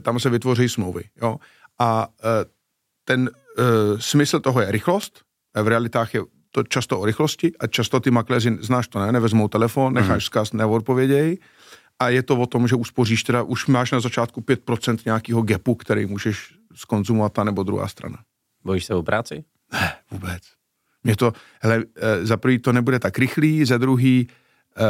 tam 0.01 0.19
se 0.19 0.29
vytvoří 0.29 0.69
smlouvy. 0.69 1.03
Jo? 1.21 1.37
A 1.79 2.07
ten 3.05 3.29
uh, 3.29 3.99
smysl 3.99 4.39
toho 4.39 4.61
je 4.61 4.71
rychlost, 4.71 5.21
v 5.55 5.67
realitách 5.67 6.13
je 6.13 6.21
to 6.51 6.63
často 6.63 6.99
o 6.99 7.05
rychlosti 7.05 7.51
a 7.59 7.67
často 7.67 7.99
ty 7.99 8.11
makléři, 8.11 8.57
znáš 8.61 8.87
to 8.87 8.99
ne, 8.99 9.11
nevezmou 9.11 9.47
telefon, 9.47 9.93
necháš 9.93 10.23
mm. 10.23 10.25
zkaz, 10.25 10.53
neodpověděj 10.53 11.37
a 11.99 12.09
je 12.09 12.23
to 12.23 12.37
o 12.37 12.45
tom, 12.45 12.67
že 12.67 12.75
uspoříš 12.75 13.23
teda, 13.23 13.43
už 13.43 13.67
máš 13.67 13.91
na 13.91 13.99
začátku 13.99 14.41
5% 14.41 14.97
nějakého 15.05 15.41
gapu, 15.41 15.75
který 15.75 16.05
můžeš 16.05 16.53
skonzumovat 16.75 17.33
ta 17.33 17.43
nebo 17.43 17.63
druhá 17.63 17.87
strana. 17.87 18.17
Bojíš 18.63 18.85
se 18.85 18.95
o 18.95 19.03
práci? 19.03 19.43
Ne, 19.73 19.93
vůbec. 20.11 20.43
Mě 21.03 21.15
to, 21.15 21.33
hele, 21.61 21.83
eh, 21.95 22.25
za 22.25 22.37
prvý 22.37 22.59
to 22.59 22.73
nebude 22.73 22.99
tak 22.99 23.19
rychlý, 23.19 23.65
za 23.65 23.77
druhý, 23.77 24.27
eh, 24.29 24.33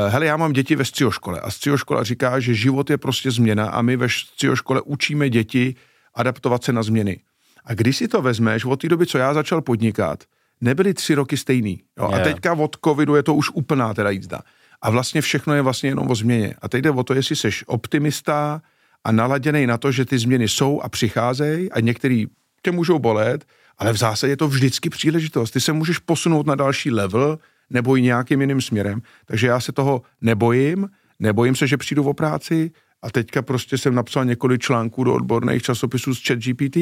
hele, 0.08 0.26
já 0.26 0.38
mám 0.38 0.54
děti 0.54 0.76
ve 0.76 0.86
scioškole 0.86 1.40
a 1.40 1.52
scioškola 1.52 2.04
říká, 2.04 2.40
že 2.40 2.54
život 2.54 2.90
je 2.90 2.98
prostě 2.98 3.32
změna 3.32 3.70
a 3.70 3.82
my 3.82 3.98
ve 3.98 4.08
scioškole 4.10 4.82
učíme 4.82 5.30
děti 5.30 5.76
adaptovat 6.14 6.64
se 6.64 6.74
na 6.74 6.84
změny. 6.84 7.20
A 7.66 7.74
když 7.74 7.98
si 7.98 8.08
to 8.08 8.22
vezmeš, 8.22 8.66
od 8.66 8.82
té 8.82 8.90
doby, 8.90 9.06
co 9.06 9.18
já 9.18 9.34
začal 9.34 9.62
podnikat, 9.62 10.24
nebyly 10.62 10.94
tři 10.94 11.16
roky 11.16 11.38
stejný. 11.38 11.82
Jo? 12.00 12.08
Yeah. 12.10 12.22
A 12.22 12.24
teďka 12.24 12.54
od 12.54 12.78
covidu 12.86 13.16
je 13.16 13.24
to 13.24 13.34
už 13.34 13.50
úplná 13.54 13.94
teda 13.94 14.10
jízda. 14.10 14.42
A 14.82 14.90
vlastně 14.90 15.22
všechno 15.22 15.54
je 15.54 15.62
vlastně 15.62 15.90
jenom 15.90 16.12
o 16.12 16.16
změně. 16.16 16.56
A 16.62 16.70
teď 16.70 16.82
jde 16.82 16.92
o 16.92 17.04
to, 17.04 17.14
jestli 17.14 17.36
jsi 17.36 17.50
optimista 17.66 18.62
a 19.04 19.12
naladěný 19.12 19.68
na 19.68 19.78
to, 19.78 19.92
že 19.92 20.06
ty 20.06 20.20
změny 20.20 20.48
jsou 20.48 20.82
a 20.82 20.90
přicházejí 20.90 21.72
a 21.72 21.80
některý 21.80 22.26
tě 22.64 22.72
můžou 22.72 23.00
bolet, 23.00 23.46
ale 23.78 23.94
v 23.94 23.98
zásadě 23.98 24.34
je 24.34 24.38
to 24.38 24.48
vždycky 24.48 24.90
příležitost. 24.90 25.52
Ty 25.52 25.62
se 25.62 25.74
můžeš 25.74 26.00
posunout 26.00 26.48
na 26.48 26.56
další 26.56 26.92
level 26.92 27.40
nebo 27.70 27.98
i 27.98 28.02
nějakým 28.02 28.42
jiným 28.42 28.62
směrem. 28.62 29.02
Takže 29.26 29.48
já 29.48 29.60
se 29.60 29.72
toho 29.72 30.02
nebojím, 30.22 30.90
nebojím 31.20 31.56
se, 31.56 31.68
že 31.68 31.78
přijdu 31.78 32.04
o 32.04 32.14
práci 32.14 32.72
a 33.02 33.12
teďka 33.12 33.42
prostě 33.42 33.78
jsem 33.78 33.96
napsal 33.96 34.26
několik 34.26 34.62
článků 34.62 35.04
do 35.04 35.14
odborných 35.14 35.62
časopisů 35.62 36.16
z 36.16 36.24
ChatGPT. 36.28 36.78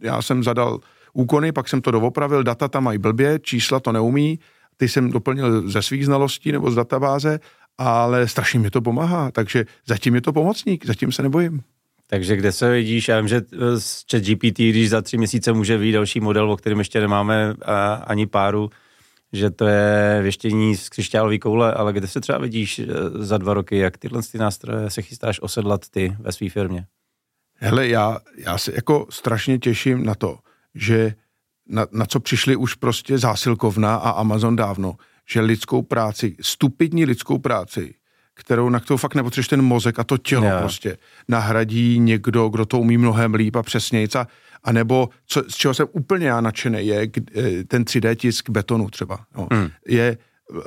Já 0.00 0.22
jsem 0.22 0.42
zadal 0.42 0.78
úkony, 1.12 1.52
pak 1.52 1.68
jsem 1.68 1.80
to 1.80 1.90
doopravil, 1.90 2.42
data 2.42 2.68
tam 2.68 2.84
mají 2.84 2.98
blbě, 2.98 3.38
čísla 3.42 3.80
to 3.80 3.92
neumí, 3.92 4.38
ty 4.76 4.88
jsem 4.88 5.10
doplnil 5.10 5.68
ze 5.70 5.82
svých 5.82 6.06
znalostí 6.06 6.52
nebo 6.52 6.70
z 6.70 6.74
databáze, 6.74 7.40
ale 7.78 8.28
strašně 8.28 8.60
mi 8.60 8.70
to 8.70 8.80
pomáhá, 8.82 9.30
takže 9.30 9.64
zatím 9.86 10.14
je 10.14 10.20
to 10.20 10.32
pomocník, 10.32 10.86
zatím 10.86 11.12
se 11.12 11.22
nebojím. 11.22 11.60
Takže 12.06 12.36
kde 12.36 12.52
se 12.52 12.70
vidíš, 12.70 13.08
já 13.08 13.18
vím, 13.18 13.28
že 13.28 13.42
z 13.78 14.04
ChatGPT, 14.10 14.58
když 14.58 14.90
za 14.90 15.02
tři 15.02 15.18
měsíce 15.18 15.52
může 15.52 15.78
být 15.78 15.92
další 15.92 16.20
model, 16.20 16.52
o 16.52 16.56
kterém 16.56 16.78
ještě 16.78 17.00
nemáme 17.00 17.54
ani 18.06 18.26
páru, 18.26 18.70
že 19.32 19.50
to 19.50 19.66
je 19.66 20.18
věštění 20.22 20.76
z 20.76 20.88
křišťálové 20.88 21.38
koule, 21.38 21.74
ale 21.74 21.92
kde 21.92 22.06
se 22.06 22.20
třeba 22.20 22.38
vidíš 22.38 22.78
eh, 22.78 22.86
za 23.10 23.38
dva 23.38 23.54
roky, 23.54 23.78
jak 23.78 23.98
tyhle 23.98 24.22
ty 24.32 24.38
nástroje 24.38 24.90
se 24.90 25.02
chystáš 25.02 25.40
osedlat 25.42 25.88
ty 25.88 26.16
ve 26.20 26.32
své 26.32 26.48
firmě? 26.48 26.86
Hele, 27.54 27.88
já, 27.88 28.18
já 28.36 28.58
se 28.58 28.72
jako 28.74 29.06
strašně 29.10 29.58
těším 29.58 30.04
na 30.04 30.14
to, 30.14 30.38
že 30.74 31.14
na, 31.68 31.86
na 31.92 32.06
co 32.06 32.20
přišli 32.20 32.56
už 32.56 32.74
prostě 32.74 33.18
zásilkovna 33.18 33.94
a 33.94 34.10
Amazon 34.10 34.56
dávno, 34.56 34.96
že 35.30 35.40
lidskou 35.40 35.82
práci, 35.82 36.36
stupidní 36.40 37.04
lidskou 37.04 37.38
práci, 37.38 37.94
kterou, 38.34 38.68
na 38.68 38.80
kterou 38.80 38.96
fakt 38.96 39.14
nepotřebuješ 39.14 39.48
ten 39.48 39.62
mozek 39.62 39.98
a 39.98 40.04
to 40.04 40.18
tělo 40.18 40.44
yeah. 40.44 40.60
prostě, 40.60 40.98
nahradí 41.28 41.98
někdo, 41.98 42.48
kdo 42.48 42.66
to 42.66 42.78
umí 42.78 42.98
mnohem 42.98 43.34
líp 43.34 43.56
a 43.56 43.62
přesněji. 43.62 44.08
A, 44.18 44.26
a 44.64 44.72
nebo, 44.72 45.08
co, 45.26 45.42
z 45.48 45.54
čeho 45.54 45.74
jsem 45.74 45.86
úplně 45.92 46.26
já 46.26 46.40
nadšený, 46.40 46.86
je 46.86 47.08
eh, 47.36 47.64
ten 47.64 47.82
3D 47.82 48.14
tisk 48.16 48.50
betonu 48.50 48.90
třeba. 48.90 49.18
No. 49.36 49.48
Hmm. 49.52 49.68
Je 49.88 50.18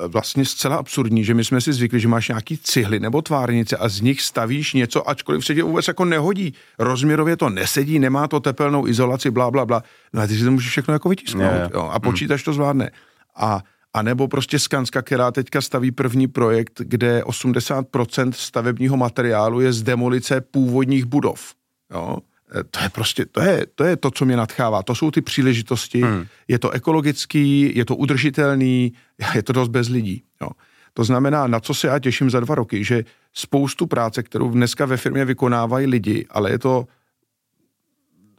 vlastně 0.08 0.46
zcela 0.46 0.76
absurdní, 0.76 1.24
že 1.24 1.34
my 1.34 1.44
jsme 1.44 1.62
si 1.62 1.74
zvykli, 1.74 2.00
že 2.00 2.08
máš 2.08 2.28
nějaký 2.28 2.58
cihly 2.58 3.00
nebo 3.00 3.22
tvárnice 3.22 3.78
a 3.78 3.90
z 3.90 4.02
nich 4.02 4.22
stavíš 4.22 4.74
něco, 4.74 5.10
ačkoliv 5.10 5.46
se 5.46 5.56
ti 5.56 5.62
vůbec 5.62 5.88
jako 5.88 6.06
nehodí. 6.06 6.54
Rozměrově 6.80 7.38
to 7.38 7.50
nesedí, 7.50 8.00
nemá 8.00 8.28
to 8.28 8.40
tepelnou 8.40 8.88
izolaci, 8.88 9.32
bla, 9.32 9.52
bla, 9.52 9.66
bla. 9.66 9.84
No 10.14 10.22
a 10.22 10.28
ty 10.28 10.38
si 10.38 10.44
to 10.44 10.52
můžeš 10.52 10.70
všechno 10.70 10.94
jako 10.94 11.10
vytisknout 11.10 11.54
yeah. 11.54 11.72
jo, 11.74 11.90
a 11.92 12.00
počítač 12.00 12.44
to 12.44 12.54
zvládne. 12.54 12.92
A 13.36 13.62
a 13.94 14.02
nebo 14.02 14.28
prostě 14.28 14.60
Skanska, 14.60 15.02
která 15.02 15.32
teďka 15.32 15.62
staví 15.62 15.92
první 15.92 16.28
projekt, 16.28 16.82
kde 16.84 17.24
80% 17.24 18.32
stavebního 18.32 18.98
materiálu 18.98 19.62
je 19.62 19.74
z 19.74 19.84
demolice 19.84 20.42
původních 20.42 21.06
budov. 21.06 21.54
Jo? 21.94 22.18
E, 22.56 22.64
to 22.64 22.80
je 22.84 22.90
prostě, 22.90 23.26
to 23.26 23.42
je, 23.42 23.66
to 23.76 23.84
je 23.84 23.96
to, 23.98 24.12
co 24.12 24.26
mě 24.26 24.38
nadchává. 24.38 24.84
To 24.84 24.96
jsou 24.96 25.12
ty 25.12 25.22
příležitosti. 25.22 26.02
Hmm. 26.02 26.26
Je 26.48 26.60
to 26.60 26.72
ekologický, 26.72 27.72
je 27.76 27.86
to 27.86 27.96
udržitelný, 27.96 28.94
je 29.36 29.44
to 29.44 29.54
dost 29.54 29.68
bez 29.68 29.90
lidí. 29.90 30.24
Jo. 30.42 30.50
To 30.94 31.04
znamená, 31.04 31.48
na 31.48 31.60
co 31.60 31.74
se 31.74 31.88
já 31.88 32.00
těším 32.00 32.30
za 32.30 32.40
dva 32.40 32.56
roky, 32.56 32.84
že 32.84 33.04
spoustu 33.34 33.88
práce, 33.88 34.24
kterou 34.24 34.52
dneska 34.52 34.86
ve 34.86 34.98
firmě 34.98 35.26
vykonávají 35.26 35.88
lidi, 35.88 36.26
ale 36.30 36.52
je 36.52 36.60
to 36.60 36.86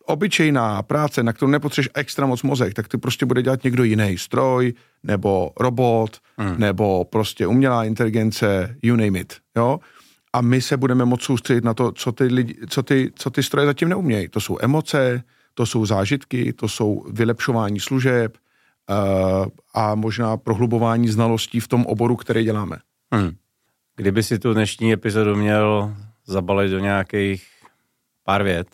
obyčejná 0.07 0.83
práce, 0.83 1.23
na 1.23 1.33
kterou 1.33 1.51
nepotřebuješ 1.51 1.89
extra 1.95 2.27
moc 2.27 2.43
mozek, 2.43 2.75
tak 2.75 2.89
ty 2.89 2.99
prostě 2.99 3.27
bude 3.27 3.43
dělat 3.43 3.65
někdo 3.65 3.85
jiný, 3.85 4.19
stroj, 4.19 4.73
nebo 5.03 5.53
robot, 5.61 6.17
hmm. 6.39 6.55
nebo 6.59 7.05
prostě 7.05 7.47
umělá 7.47 7.85
inteligence, 7.85 8.77
you 8.83 8.97
name 8.97 9.19
it, 9.19 9.37
jo. 9.57 9.81
A 10.37 10.41
my 10.41 10.63
se 10.63 10.77
budeme 10.77 11.05
moct 11.05 11.23
soustředit 11.23 11.65
na 11.65 11.75
to, 11.75 11.93
co 11.93 12.13
ty, 12.13 12.25
lidi, 12.25 12.67
co 12.69 12.83
ty, 12.83 13.13
co 13.15 13.31
ty 13.31 13.43
stroje 13.43 13.67
zatím 13.67 13.89
neumějí. 13.89 14.29
To 14.29 14.41
jsou 14.41 14.59
emoce, 14.61 15.23
to 15.55 15.67
jsou 15.67 15.87
zážitky, 15.87 16.53
to 16.53 16.69
jsou 16.69 17.05
vylepšování 17.11 17.81
služeb 17.81 18.37
uh, 18.37 19.47
a 19.75 19.95
možná 19.95 20.37
prohlubování 20.37 21.09
znalostí 21.09 21.61
v 21.61 21.69
tom 21.69 21.87
oboru, 21.87 22.17
který 22.17 22.45
děláme. 22.45 22.77
Hmm. 23.13 23.37
Kdyby 23.97 24.23
si 24.23 24.39
tu 24.39 24.55
dnešní 24.55 24.93
epizodu 24.93 25.37
měl 25.37 25.97
zabalit 26.25 26.71
do 26.71 26.79
nějakých 26.79 27.49
pár 28.25 28.43
vět, 28.43 28.69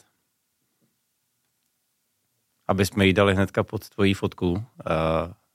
aby 2.68 2.86
jsme 2.86 3.06
ji 3.06 3.12
dali 3.12 3.34
hnedka 3.34 3.62
pod 3.62 3.88
tvojí 3.88 4.14
fotku 4.14 4.52
uh, 4.52 4.60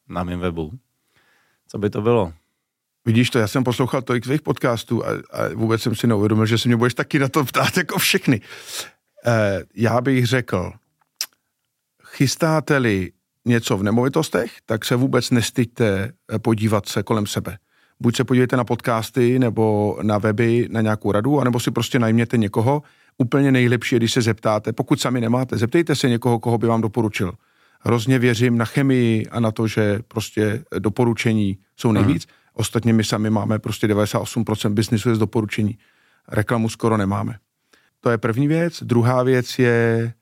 na 0.08 0.24
mém 0.24 0.40
webu. 0.40 0.72
Co 1.68 1.78
by 1.78 1.90
to 1.90 2.02
bylo? 2.02 2.34
Vidíš 3.08 3.30
to, 3.30 3.40
já 3.40 3.48
jsem 3.48 3.64
poslouchal 3.64 4.02
tolik 4.02 4.24
tvých 4.24 4.42
podcastů 4.42 5.06
a, 5.06 5.10
a 5.10 5.48
vůbec 5.56 5.82
jsem 5.82 5.96
si 5.96 6.08
neuvědomil, 6.08 6.46
že 6.46 6.58
se 6.58 6.70
mě 6.70 6.76
budeš 6.76 6.94
taky 6.94 7.20
na 7.20 7.28
to 7.28 7.46
ptát 7.46 7.78
jako 7.78 8.00
všechny. 8.00 8.42
Uh, 8.42 9.34
já 9.76 10.02
bych 10.02 10.26
řekl, 10.26 10.72
chystáte-li 12.04 13.12
něco 13.46 13.78
v 13.78 13.84
nemovitostech, 13.84 14.52
tak 14.66 14.86
se 14.86 14.96
vůbec 14.96 15.32
nestyďte 15.32 16.12
eh, 16.34 16.40
podívat 16.40 16.88
se 16.88 17.04
kolem 17.04 17.28
sebe. 17.28 17.58
Buď 18.00 18.18
se 18.18 18.24
podívejte 18.24 18.58
na 18.58 18.64
podcasty 18.64 19.40
nebo 19.40 19.98
na 20.02 20.18
weby 20.18 20.68
na 20.72 20.82
nějakou 20.82 21.12
radu, 21.12 21.40
anebo 21.40 21.60
si 21.60 21.72
prostě 21.72 22.00
najměte 22.00 22.38
někoho, 22.38 22.84
úplně 23.18 23.52
nejlepší 23.52 23.96
je, 23.96 24.00
když 24.00 24.14
se 24.14 24.22
zeptáte, 24.22 24.74
pokud 24.74 25.02
sami 25.02 25.22
nemáte, 25.22 25.58
zeptejte 25.58 25.96
se 25.96 26.10
někoho, 26.10 26.40
koho 26.40 26.58
by 26.58 26.68
vám 26.68 26.82
doporučil. 26.82 27.34
Hrozně 27.80 28.20
věřím 28.20 28.58
na 28.58 28.66
chemii 28.66 29.28
a 29.28 29.40
na 29.40 29.52
to, 29.52 29.68
že 29.68 30.00
prostě 30.08 30.64
doporučení 30.80 31.58
jsou 31.78 31.92
nejvíc. 31.92 32.26
Hmm. 32.28 32.37
Ostatně 32.58 32.94
my 32.94 33.04
sami 33.04 33.30
máme 33.30 33.60
prostě 33.60 33.88
98% 33.88 34.74
biznisu 34.74 35.16
z 35.16 35.20
doporučení. 35.20 35.78
Reklamu 36.28 36.70
skoro 36.70 36.98
nemáme. 36.98 37.38
To 38.02 38.10
je 38.10 38.18
první 38.18 38.48
věc. 38.48 38.84
Druhá 38.84 39.24
věc 39.24 39.60
je, 39.60 40.14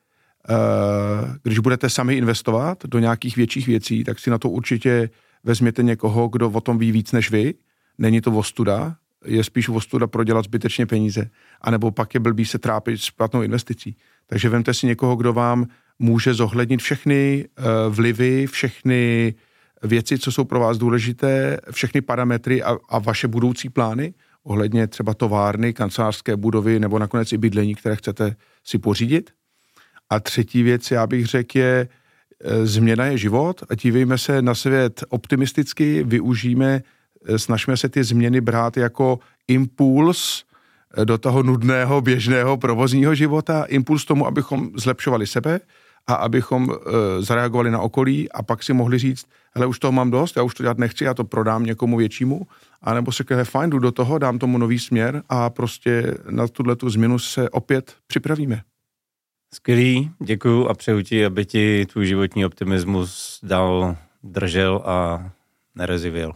uh, 0.49 1.36
když 1.43 1.59
budete 1.59 1.89
sami 1.89 2.15
investovat 2.17 2.86
do 2.86 2.99
nějakých 2.99 3.36
větších 3.36 3.67
věcí, 3.67 4.03
tak 4.03 4.19
si 4.19 4.29
na 4.29 4.38
to 4.38 4.49
určitě 4.49 5.09
vezměte 5.43 5.83
někoho, 5.83 6.27
kdo 6.27 6.49
o 6.49 6.61
tom 6.61 6.77
ví 6.77 6.91
víc 6.91 7.11
než 7.11 7.31
vy. 7.31 7.53
Není 7.97 8.21
to 8.21 8.31
vostuda, 8.31 8.95
je 9.25 9.43
spíš 9.43 9.69
ostuda 9.69 10.07
prodělat 10.07 10.45
zbytečně 10.45 10.86
peníze, 10.86 11.29
anebo 11.61 11.91
pak 11.91 12.13
je 12.13 12.19
blbý 12.19 12.45
se 12.45 12.59
trápit 12.59 13.01
s 13.01 13.11
platnou 13.11 13.41
investicí. 13.41 13.97
Takže 14.27 14.49
vemte 14.49 14.73
si 14.73 14.88
někoho, 14.88 15.15
kdo 15.15 15.33
vám 15.33 15.65
může 15.99 16.33
zohlednit 16.33 16.81
všechny 16.81 17.45
uh, 17.57 17.95
vlivy, 17.95 18.47
všechny 18.47 19.33
věci, 19.84 20.19
co 20.19 20.32
jsou 20.32 20.43
pro 20.43 20.59
vás 20.59 20.78
důležité, 20.78 21.57
všechny 21.71 22.01
parametry 22.01 22.63
a, 22.63 22.78
a 22.89 22.99
vaše 22.99 23.28
budoucí 23.28 23.69
plány 23.69 24.13
ohledně 24.43 24.88
třeba 24.88 25.13
továrny, 25.13 25.73
kancelářské 25.73 26.36
budovy 26.36 26.80
nebo 26.80 26.99
nakonec 26.99 27.34
i 27.34 27.38
bydlení, 27.38 27.76
které 27.76 27.95
chcete 27.95 28.36
si 28.63 28.78
pořídit. 28.78 29.32
A 30.09 30.19
třetí 30.19 30.63
věc, 30.63 30.91
já 30.91 31.07
bych 31.07 31.26
řekl, 31.26 31.57
je 31.57 31.88
e, 32.43 32.65
změna 32.65 33.05
je 33.05 33.17
život 33.17 33.63
a 33.69 33.76
dívejme 33.76 34.17
se 34.17 34.41
na 34.41 34.55
svět 34.55 35.03
optimisticky, 35.09 36.03
využijeme 36.03 36.82
snažíme 37.38 37.78
se 37.78 37.89
ty 37.89 38.03
změny 38.03 38.41
brát 38.41 38.78
jako 38.78 39.19
impuls 39.47 40.43
eh, 40.97 41.05
do 41.05 41.17
toho 41.17 41.43
nudného, 41.43 42.01
běžného, 42.01 42.57
provozního 42.57 43.15
života, 43.15 43.63
impuls 43.63 44.05
tomu, 44.05 44.28
abychom 44.28 44.69
zlepšovali 44.76 45.28
sebe 45.28 45.59
a 46.08 46.14
abychom 46.14 46.72
e, 46.72 47.22
zareagovali 47.22 47.72
na 47.72 47.82
okolí 47.82 48.32
a 48.32 48.43
pak 48.43 48.64
si 48.64 48.74
mohli 48.74 48.97
říct, 48.99 49.26
hele, 49.56 49.68
už 49.68 49.80
toho 49.80 49.91
mám 49.91 50.12
dost, 50.12 50.38
já 50.38 50.43
už 50.43 50.53
to 50.53 50.64
dělat 50.64 50.78
nechci, 50.78 51.03
já 51.03 51.14
to 51.14 51.24
prodám 51.24 51.64
někomu 51.64 51.97
většímu, 51.97 52.47
anebo 52.82 53.12
se 53.12 53.18
řekne, 53.18 53.43
fajn, 53.43 53.70
jdu 53.70 53.80
do 53.80 53.91
toho, 53.91 54.18
dám 54.18 54.39
tomu 54.39 54.58
nový 54.58 54.80
směr 54.80 55.24
a 55.30 55.49
prostě 55.49 56.18
na 56.30 56.47
tuhle 56.47 56.76
tu 56.76 56.89
změnu 56.89 57.20
se 57.20 57.49
opět 57.49 57.95
připravíme. 58.08 58.62
Skvělý, 59.53 60.12
děkuju 60.20 60.68
a 60.68 60.74
přeju 60.74 61.01
ti, 61.01 61.26
aby 61.26 61.45
ti 61.45 61.86
tvůj 61.86 62.06
životní 62.06 62.45
optimismus 62.45 63.39
dal, 63.43 63.97
držel 64.24 64.82
a 64.86 65.30
nerezivěl. 65.76 66.34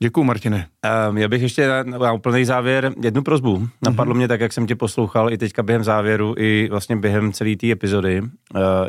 Děkuji, 0.00 0.24
Martine. 0.24 0.68
Um, 1.08 1.18
já 1.18 1.28
bych 1.28 1.42
ještě 1.42 1.68
na, 1.68 1.82
na 1.82 2.12
úplný 2.12 2.44
závěr 2.44 2.92
jednu 3.02 3.22
prozbu. 3.22 3.68
Napadlo 3.82 4.14
mm-hmm. 4.14 4.16
mě 4.16 4.28
tak, 4.28 4.40
jak 4.40 4.52
jsem 4.52 4.66
tě 4.66 4.76
poslouchal 4.76 5.32
i 5.32 5.38
teďka 5.38 5.62
během 5.62 5.84
závěru, 5.84 6.34
i 6.38 6.68
vlastně 6.70 6.96
během 6.96 7.32
celé 7.32 7.56
té 7.56 7.70
epizody, 7.70 8.20
uh, 8.20 8.28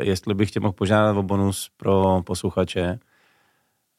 jestli 0.00 0.34
bych 0.34 0.50
tě 0.50 0.60
mohl 0.60 0.72
požádat 0.72 1.16
o 1.16 1.22
bonus 1.22 1.70
pro 1.76 2.22
posluchače, 2.26 2.98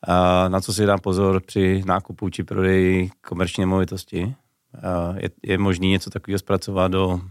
uh, 0.07 0.49
na 0.49 0.61
co 0.61 0.73
si 0.73 0.85
dám 0.85 0.99
pozor 0.99 1.41
při 1.45 1.83
nákupu 1.85 2.29
či 2.29 2.43
prodeji 2.43 3.09
komerční 3.27 3.61
nemovitosti. 3.61 4.23
Uh, 4.23 5.17
je, 5.17 5.29
je 5.43 5.57
možný 5.57 5.89
něco 5.89 6.09
takového 6.09 6.39
zpracovat 6.39 6.91
do 6.91 7.21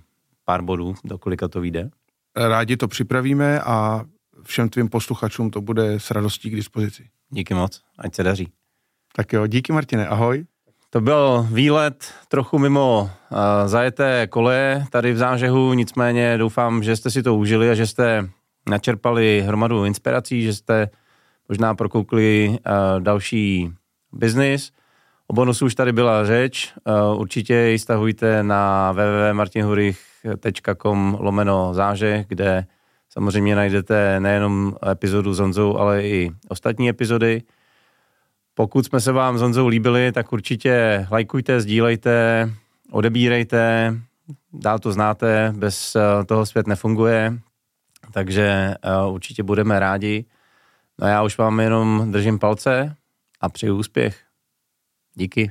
pár 0.44 0.62
bodů, 0.62 0.94
do 1.04 1.18
kolika 1.18 1.48
to 1.48 1.60
vyjde? 1.60 1.90
Rádi 2.36 2.76
to 2.76 2.88
připravíme 2.88 3.60
a 3.60 4.04
všem 4.42 4.68
tvým 4.68 4.88
posluchačům 4.88 5.50
to 5.50 5.60
bude 5.60 6.00
s 6.00 6.10
radostí 6.10 6.50
k 6.50 6.56
dispozici. 6.56 7.08
Díky 7.30 7.54
moc, 7.54 7.82
ať 7.98 8.14
se 8.14 8.22
daří. 8.22 8.48
Tak 9.16 9.32
jo, 9.32 9.46
díky 9.46 9.72
Martine, 9.72 10.08
ahoj. 10.08 10.44
To 10.90 11.00
byl 11.00 11.46
výlet 11.52 12.12
trochu 12.28 12.58
mimo 12.58 13.02
uh, 13.02 13.08
zajeté 13.66 14.26
koleje 14.26 14.86
tady 14.90 15.12
v 15.12 15.16
Zážehu, 15.16 15.74
nicméně 15.74 16.38
doufám, 16.38 16.82
že 16.82 16.96
jste 16.96 17.10
si 17.10 17.22
to 17.22 17.34
užili 17.34 17.70
a 17.70 17.74
že 17.74 17.86
jste 17.86 18.28
načerpali 18.68 19.44
hromadu 19.46 19.84
inspirací, 19.84 20.42
že 20.42 20.54
jste 20.54 20.90
možná 21.48 21.74
prokoukli 21.74 22.48
uh, 22.48 22.56
další 23.00 23.72
biznis. 24.12 24.72
O 25.26 25.32
bonusu 25.32 25.66
už 25.66 25.74
tady 25.74 25.92
byla 25.92 26.26
řeč, 26.26 26.74
určitě 27.14 27.54
ji 27.54 27.78
stahujte 27.78 28.42
na 28.42 28.92
www.martinhurich.com 28.92 31.16
lomeno 31.20 31.74
zážeh, 31.74 32.26
kde 32.26 32.66
samozřejmě 33.08 33.56
najdete 33.56 34.20
nejenom 34.20 34.76
epizodu 34.90 35.34
s 35.34 35.38
Honzou, 35.38 35.76
ale 35.76 36.02
i 36.02 36.30
ostatní 36.48 36.88
epizody. 36.88 37.42
Pokud 38.60 38.86
jsme 38.86 39.00
se 39.00 39.12
vám 39.12 39.38
s 39.38 39.40
Honzou 39.40 39.66
líbili, 39.66 40.12
tak 40.12 40.32
určitě 40.32 41.06
lajkujte, 41.10 41.60
sdílejte, 41.60 42.50
odebírejte, 42.90 43.94
dál 44.52 44.78
to 44.78 44.92
znáte, 44.92 45.52
bez 45.56 45.96
eh, 45.96 46.24
toho 46.24 46.46
svět 46.46 46.66
nefunguje, 46.66 47.38
takže 48.12 48.74
eh, 48.82 49.06
určitě 49.10 49.42
budeme 49.42 49.80
rádi. 49.80 50.24
No 50.98 51.08
já 51.08 51.22
už 51.22 51.38
vám 51.38 51.60
jenom 51.60 52.12
držím 52.12 52.38
palce 52.38 52.96
a 53.40 53.48
přeju 53.48 53.76
úspěch. 53.76 54.20
Díky. 55.14 55.50